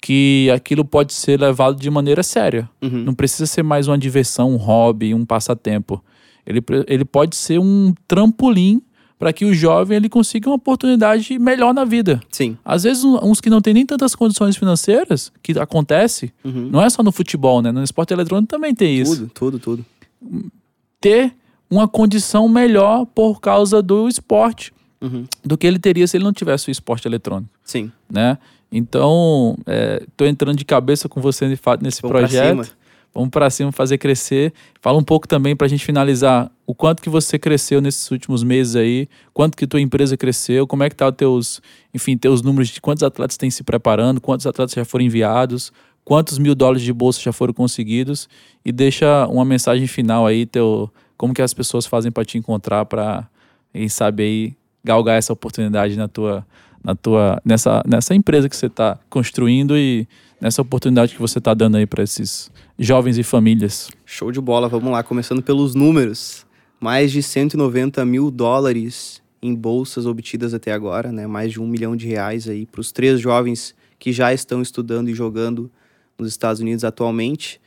que 0.00 0.50
aquilo 0.54 0.84
pode 0.84 1.12
ser 1.12 1.40
levado 1.40 1.80
de 1.80 1.90
maneira 1.90 2.22
séria. 2.22 2.68
Uhum. 2.80 3.04
Não 3.04 3.14
precisa 3.14 3.46
ser 3.46 3.62
mais 3.62 3.88
uma 3.88 3.98
diversão, 3.98 4.52
um 4.52 4.56
hobby, 4.56 5.14
um 5.14 5.24
passatempo. 5.24 6.02
Ele, 6.46 6.60
ele 6.86 7.04
pode 7.04 7.34
ser 7.34 7.58
um 7.58 7.92
trampolim 8.06 8.80
para 9.18 9.32
que 9.32 9.44
o 9.46 9.54
jovem 9.54 9.96
ele 9.96 10.08
consiga 10.08 10.48
uma 10.50 10.56
oportunidade 10.56 11.38
melhor 11.38 11.72
na 11.72 11.84
vida. 11.84 12.20
Sim. 12.30 12.56
Às 12.64 12.82
vezes, 12.82 13.02
uns 13.04 13.40
que 13.40 13.48
não 13.48 13.60
têm 13.62 13.72
nem 13.74 13.86
tantas 13.86 14.14
condições 14.14 14.56
financeiras, 14.56 15.32
que 15.42 15.58
acontece, 15.58 16.32
Uhum. 16.44 16.68
não 16.70 16.82
é 16.82 16.90
só 16.90 17.02
no 17.02 17.10
futebol, 17.10 17.62
né? 17.62 17.72
No 17.72 17.82
esporte 17.82 18.12
eletrônico 18.12 18.48
também 18.48 18.74
tem 18.74 18.98
isso. 18.98 19.26
Tudo, 19.28 19.58
tudo, 19.58 19.58
tudo. 19.58 19.84
Ter 21.00 21.32
uma 21.70 21.88
condição 21.88 22.48
melhor 22.48 23.06
por 23.06 23.40
causa 23.40 23.82
do 23.82 24.08
esporte 24.08 24.72
Uhum. 25.00 25.24
do 25.44 25.56
que 25.58 25.66
ele 25.66 25.78
teria 25.78 26.06
se 26.06 26.16
ele 26.16 26.24
não 26.24 26.32
tivesse 26.32 26.68
o 26.68 26.70
esporte 26.70 27.06
eletrônico, 27.06 27.50
Sim. 27.64 27.90
né? 28.10 28.38
Então, 28.72 29.56
estou 30.08 30.26
entrando 30.26 30.56
de 30.56 30.64
cabeça 30.64 31.08
com 31.08 31.20
você 31.20 31.48
de 31.48 31.56
fato 31.56 31.82
nesse 31.82 32.00
pra 32.00 32.10
projeto. 32.10 32.70
Vamos 33.16 33.30
para 33.30 33.48
cima 33.48 33.72
fazer 33.72 33.96
crescer. 33.96 34.52
Fala 34.78 34.98
um 34.98 35.02
pouco 35.02 35.26
também 35.26 35.56
para 35.56 35.64
a 35.64 35.70
gente 35.70 35.82
finalizar 35.82 36.52
o 36.66 36.74
quanto 36.74 37.02
que 37.02 37.08
você 37.08 37.38
cresceu 37.38 37.80
nesses 37.80 38.10
últimos 38.10 38.42
meses 38.42 38.76
aí, 38.76 39.08
quanto 39.32 39.56
que 39.56 39.66
tua 39.66 39.80
empresa 39.80 40.18
cresceu, 40.18 40.66
como 40.66 40.82
é 40.82 40.90
que 40.90 40.96
tá 40.96 41.08
os 41.08 41.14
teus, 41.14 41.62
enfim, 41.94 42.14
teus 42.18 42.42
números 42.42 42.68
de 42.68 42.78
quantos 42.78 43.02
atletas 43.02 43.38
têm 43.38 43.50
se 43.50 43.64
preparando, 43.64 44.20
quantos 44.20 44.46
atletas 44.46 44.74
já 44.74 44.84
foram 44.84 45.06
enviados, 45.06 45.72
quantos 46.04 46.36
mil 46.36 46.54
dólares 46.54 46.82
de 46.82 46.92
bolsa 46.92 47.18
já 47.18 47.32
foram 47.32 47.54
conseguidos 47.54 48.28
e 48.62 48.70
deixa 48.70 49.26
uma 49.28 49.46
mensagem 49.46 49.86
final 49.86 50.26
aí, 50.26 50.44
teu, 50.44 50.92
como 51.16 51.32
que 51.32 51.40
as 51.40 51.54
pessoas 51.54 51.86
fazem 51.86 52.12
para 52.12 52.22
te 52.22 52.36
encontrar 52.36 52.84
para, 52.84 53.26
quem 53.72 53.88
sabe 53.88 54.22
aí 54.24 54.56
galgar 54.84 55.16
essa 55.16 55.32
oportunidade 55.32 55.96
na 55.96 56.06
tua, 56.06 56.46
na 56.84 56.94
tua, 56.94 57.40
nessa, 57.42 57.82
nessa 57.86 58.14
empresa 58.14 58.46
que 58.46 58.54
você 58.54 58.66
está 58.66 58.98
construindo 59.08 59.74
e 59.74 60.06
nessa 60.40 60.62
oportunidade 60.62 61.14
que 61.14 61.20
você 61.20 61.38
está 61.38 61.54
dando 61.54 61.76
aí 61.76 61.86
para 61.86 62.02
esses 62.02 62.50
jovens 62.78 63.18
e 63.18 63.22
famílias. 63.22 63.90
Show 64.04 64.30
de 64.30 64.40
bola, 64.40 64.68
vamos 64.68 64.90
lá, 64.90 65.02
começando 65.02 65.42
pelos 65.42 65.74
números. 65.74 66.46
Mais 66.78 67.10
de 67.10 67.22
190 67.22 68.04
mil 68.04 68.30
dólares 68.30 69.22
em 69.42 69.54
bolsas 69.54 70.06
obtidas 70.06 70.54
até 70.54 70.72
agora, 70.72 71.10
né? 71.10 71.26
Mais 71.26 71.52
de 71.52 71.60
um 71.60 71.66
milhão 71.66 71.96
de 71.96 72.06
reais 72.06 72.48
aí 72.48 72.66
para 72.66 72.80
os 72.80 72.92
três 72.92 73.20
jovens 73.20 73.74
que 73.98 74.12
já 74.12 74.32
estão 74.32 74.60
estudando 74.60 75.08
e 75.08 75.14
jogando 75.14 75.70
nos 76.18 76.28
Estados 76.28 76.60
Unidos 76.60 76.84
atualmente. 76.84 77.60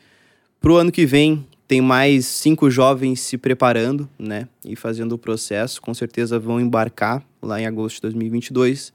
Para 0.60 0.72
o 0.72 0.76
ano 0.76 0.92
que 0.92 1.06
vem, 1.06 1.46
tem 1.68 1.82
mais 1.82 2.26
cinco 2.26 2.70
jovens 2.70 3.20
se 3.20 3.38
preparando, 3.38 4.10
né? 4.18 4.48
E 4.66 4.76
fazendo 4.76 5.14
o 5.14 5.18
processo. 5.18 5.82
Com 5.82 5.94
certeza 5.94 6.40
vão 6.40 6.60
embarcar 6.60 7.24
lá 7.42 7.62
em 7.62 7.66
agosto 7.66 7.98
de 7.98 8.02
2022. 8.02 8.92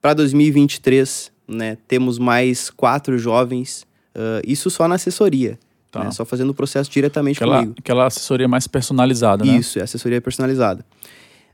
Para 0.00 0.14
2023, 0.14 1.31
né? 1.48 1.76
Temos 1.88 2.18
mais 2.18 2.70
quatro 2.70 3.18
jovens. 3.18 3.86
ah, 4.14 4.40
isso 4.46 4.70
só 4.70 4.86
na 4.88 4.94
assessoria. 4.96 5.58
Tá. 5.90 6.04
né, 6.04 6.10
Só 6.10 6.24
fazendo 6.24 6.50
o 6.50 6.54
processo 6.54 6.90
diretamente 6.90 7.36
Aquela, 7.36 7.56
comigo. 7.60 7.74
aquela 7.78 8.06
assessoria 8.06 8.48
mais 8.48 8.66
personalizada, 8.66 9.44
né? 9.44 9.58
Isso, 9.58 9.78
é 9.78 9.82
assessoria 9.82 10.22
personalizada. 10.22 10.82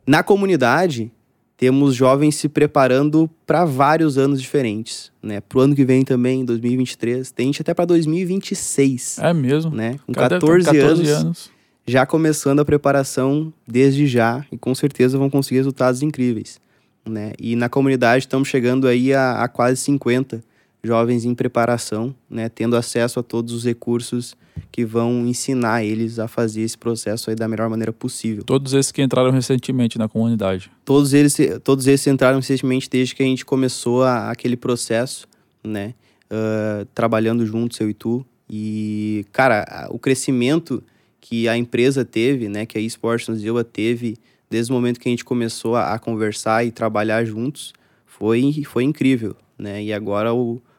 Na 0.06 0.22
comunidade, 0.22 1.10
temos 1.56 1.92
jovens 1.96 2.36
se 2.36 2.48
preparando 2.48 3.28
para 3.44 3.64
vários 3.64 4.16
anos 4.16 4.40
diferentes, 4.40 5.10
né? 5.20 5.40
Pro 5.40 5.58
ano 5.58 5.74
que 5.74 5.84
vem 5.84 6.04
também, 6.04 6.44
2023, 6.44 7.32
tem 7.32 7.46
gente 7.48 7.62
até 7.62 7.74
para 7.74 7.84
2026, 7.86 9.18
É 9.18 9.32
mesmo. 9.32 9.72
né? 9.74 9.96
Com 10.06 10.12
Cadê? 10.12 10.36
14, 10.38 10.78
anos, 10.78 11.08
anos. 11.10 11.50
já 11.86 12.06
começando 12.06 12.60
a 12.60 12.64
preparação 12.64 13.52
desde 13.66 14.06
já 14.06 14.44
e 14.52 14.56
com 14.56 14.72
certeza 14.74 15.18
vão 15.18 15.28
conseguir 15.28 15.56
resultados 15.56 16.00
incríveis, 16.02 16.60
né? 17.08 17.32
E 17.38 17.56
na 17.56 17.68
comunidade 17.68 18.24
estamos 18.24 18.48
chegando 18.48 18.86
aí 18.86 19.12
a, 19.14 19.42
a 19.42 19.48
quase 19.48 19.76
50 19.80 20.42
jovens 20.82 21.24
em 21.24 21.34
preparação, 21.34 22.14
né? 22.30 22.48
Tendo 22.48 22.76
acesso 22.76 23.18
a 23.20 23.22
todos 23.22 23.52
os 23.52 23.64
recursos 23.64 24.36
que 24.72 24.84
vão 24.84 25.26
ensinar 25.26 25.84
eles 25.84 26.18
a 26.18 26.26
fazer 26.28 26.62
esse 26.62 26.76
processo 26.76 27.30
aí 27.30 27.36
da 27.36 27.46
melhor 27.48 27.68
maneira 27.70 27.92
possível. 27.92 28.42
Todos 28.44 28.72
esses 28.74 28.92
que 28.92 29.00
entraram 29.02 29.30
recentemente 29.30 29.98
na 29.98 30.08
comunidade. 30.08 30.70
Todos 30.84 31.12
eles, 31.12 31.36
todos 31.64 31.86
esses 31.86 32.06
entraram 32.06 32.36
recentemente 32.38 32.88
desde 32.90 33.14
que 33.14 33.22
a 33.22 33.26
gente 33.26 33.44
começou 33.44 34.02
a- 34.02 34.30
aquele 34.30 34.56
processo, 34.56 35.26
né? 35.64 35.94
Ah, 36.30 36.86
trabalhando 36.94 37.44
juntos, 37.46 37.78
eu 37.80 37.88
e 37.88 37.94
tu. 37.94 38.24
E, 38.50 39.24
cara, 39.32 39.88
o 39.90 39.98
crescimento 39.98 40.82
que 41.20 41.48
a 41.48 41.56
empresa 41.56 42.04
teve, 42.04 42.48
né? 42.48 42.66
Que 42.66 42.78
a 42.78 42.80
eSports 42.80 43.28
nos 43.28 43.40
deu, 43.42 43.62
teve 43.64 44.16
desde 44.50 44.72
o 44.72 44.74
momento 44.74 44.98
que 45.00 45.08
a 45.08 45.10
gente 45.10 45.24
começou 45.24 45.76
a, 45.76 45.94
a 45.94 45.98
conversar 45.98 46.64
e 46.64 46.70
trabalhar 46.70 47.24
juntos, 47.24 47.72
foi, 48.06 48.62
foi 48.66 48.84
incrível, 48.84 49.36
né? 49.58 49.82
E 49.82 49.92
agora, 49.92 50.30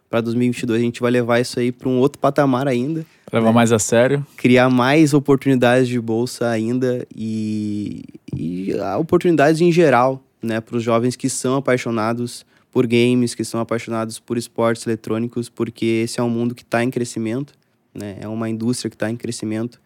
para 0.09 0.21
2022, 0.21 0.81
a 0.81 0.83
gente 0.83 1.01
vai 1.01 1.11
levar 1.11 1.39
isso 1.39 1.59
aí 1.59 1.71
para 1.71 1.87
um 1.87 1.99
outro 1.99 2.19
patamar 2.19 2.67
ainda 2.67 3.05
Levar 3.31 3.53
mais 3.53 3.71
a 3.71 3.77
sério. 3.77 4.25
criar 4.35 4.69
mais 4.69 5.13
oportunidades 5.13 5.87
de 5.87 5.99
bolsa 6.01 6.49
ainda 6.49 7.05
e, 7.15 8.03
e 8.35 8.73
oportunidades 8.99 9.61
em 9.61 9.71
geral, 9.71 10.23
né, 10.41 10.59
para 10.59 10.75
os 10.75 10.83
jovens 10.83 11.15
que 11.15 11.29
são 11.29 11.55
apaixonados 11.55 12.45
por 12.71 12.87
games, 12.87 13.35
que 13.35 13.43
são 13.43 13.59
apaixonados 13.59 14.19
por 14.19 14.37
esportes 14.37 14.85
eletrônicos, 14.85 15.47
porque 15.49 16.01
esse 16.03 16.19
é 16.19 16.23
um 16.23 16.29
mundo 16.29 16.55
que 16.55 16.63
está 16.63 16.83
em 16.83 16.89
crescimento, 16.89 17.53
né, 17.93 18.17
é 18.19 18.27
uma 18.27 18.49
indústria 18.49 18.89
que 18.89 18.95
está 18.95 19.09
em 19.09 19.15
crescimento 19.15 19.79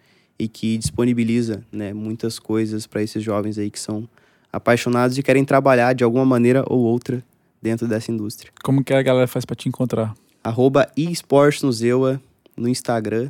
e 0.44 0.48
que 0.48 0.78
disponibiliza, 0.78 1.64
né, 1.72 1.94
muitas 1.94 2.40
coisas 2.40 2.88
para 2.88 3.02
esses 3.02 3.24
jovens 3.24 3.58
aí 3.58 3.70
que 3.70 3.80
são 3.80 4.08
apaixonados 4.52 5.18
e 5.18 5.24
querem 5.24 5.46
trabalhar 5.46 5.94
de 5.94 6.04
alguma 6.04 6.26
maneira 6.26 6.64
ou 6.68 6.82
outra 6.82 7.24
dentro 7.62 7.88
dessa 7.88 8.12
indústria. 8.12 8.52
Como 8.64 8.84
que 8.84 8.94
a 8.94 9.02
galera 9.02 9.28
faz 9.28 9.46
para 9.46 9.56
te 9.56 9.70
encontrar? 9.70 10.14
arroba 10.44 10.92
esportsnoseua 10.98 12.20
no 12.58 12.68
Instagram, 12.68 13.30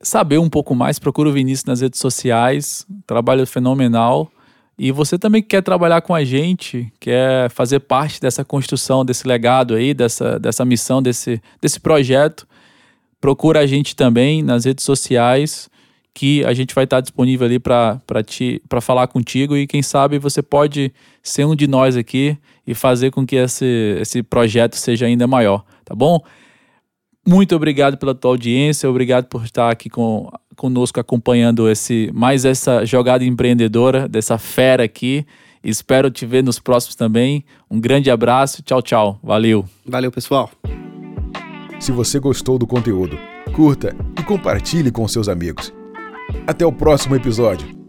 saber 0.00 0.38
um 0.38 0.48
pouco 0.48 0.74
mais, 0.74 0.98
procura 0.98 1.28
o 1.28 1.32
Vinícius 1.32 1.64
nas 1.64 1.80
redes 1.80 2.00
sociais. 2.00 2.86
Trabalho 3.06 3.46
fenomenal. 3.46 4.30
E 4.78 4.92
você 4.92 5.18
também 5.18 5.40
que 5.40 5.48
quer 5.48 5.62
trabalhar 5.62 6.02
com 6.02 6.14
a 6.14 6.22
gente, 6.22 6.92
quer 7.00 7.48
fazer 7.50 7.80
parte 7.80 8.20
dessa 8.20 8.44
construção, 8.44 9.04
desse 9.04 9.26
legado 9.26 9.74
aí, 9.74 9.94
dessa, 9.94 10.38
dessa 10.38 10.66
missão, 10.66 11.00
desse, 11.02 11.40
desse 11.62 11.80
projeto, 11.80 12.46
procura 13.18 13.60
a 13.60 13.66
gente 13.66 13.96
também 13.96 14.42
nas 14.42 14.66
redes 14.66 14.84
sociais, 14.84 15.70
que 16.12 16.44
a 16.44 16.52
gente 16.52 16.74
vai 16.74 16.84
estar 16.84 17.00
disponível 17.00 17.46
ali 17.46 17.58
para 17.58 18.00
falar 18.82 19.06
contigo 19.06 19.56
e 19.56 19.66
quem 19.66 19.82
sabe 19.82 20.18
você 20.18 20.42
pode 20.42 20.92
ser 21.22 21.46
um 21.46 21.56
de 21.56 21.66
nós 21.66 21.96
aqui 21.96 22.36
e 22.66 22.74
fazer 22.74 23.10
com 23.10 23.26
que 23.26 23.36
esse, 23.36 23.96
esse 23.98 24.22
projeto 24.22 24.76
seja 24.76 25.06
ainda 25.06 25.26
maior, 25.26 25.64
tá 25.84 25.94
bom? 25.94 26.22
Muito 27.26 27.56
obrigado 27.56 27.96
pela 27.96 28.14
tua 28.14 28.30
audiência, 28.30 28.88
obrigado 28.88 29.26
por 29.26 29.44
estar 29.44 29.70
aqui 29.70 29.90
com, 29.90 30.30
conosco 30.54 31.00
acompanhando 31.00 31.68
esse 31.68 32.10
mais 32.14 32.44
essa 32.44 32.84
jogada 32.84 33.24
empreendedora 33.24 34.08
dessa 34.08 34.38
fera 34.38 34.84
aqui. 34.84 35.26
Espero 35.62 36.10
te 36.10 36.24
ver 36.24 36.44
nos 36.44 36.60
próximos 36.60 36.94
também. 36.94 37.44
Um 37.68 37.80
grande 37.80 38.10
abraço, 38.10 38.62
tchau, 38.62 38.80
tchau. 38.80 39.18
Valeu. 39.22 39.64
Valeu, 39.84 40.12
pessoal. 40.12 40.50
Se 41.80 41.90
você 41.90 42.20
gostou 42.20 42.58
do 42.58 42.66
conteúdo, 42.66 43.18
curta 43.52 43.94
e 44.18 44.22
compartilhe 44.22 44.92
com 44.92 45.06
seus 45.08 45.28
amigos. 45.28 45.72
Até 46.46 46.64
o 46.64 46.72
próximo 46.72 47.16
episódio. 47.16 47.85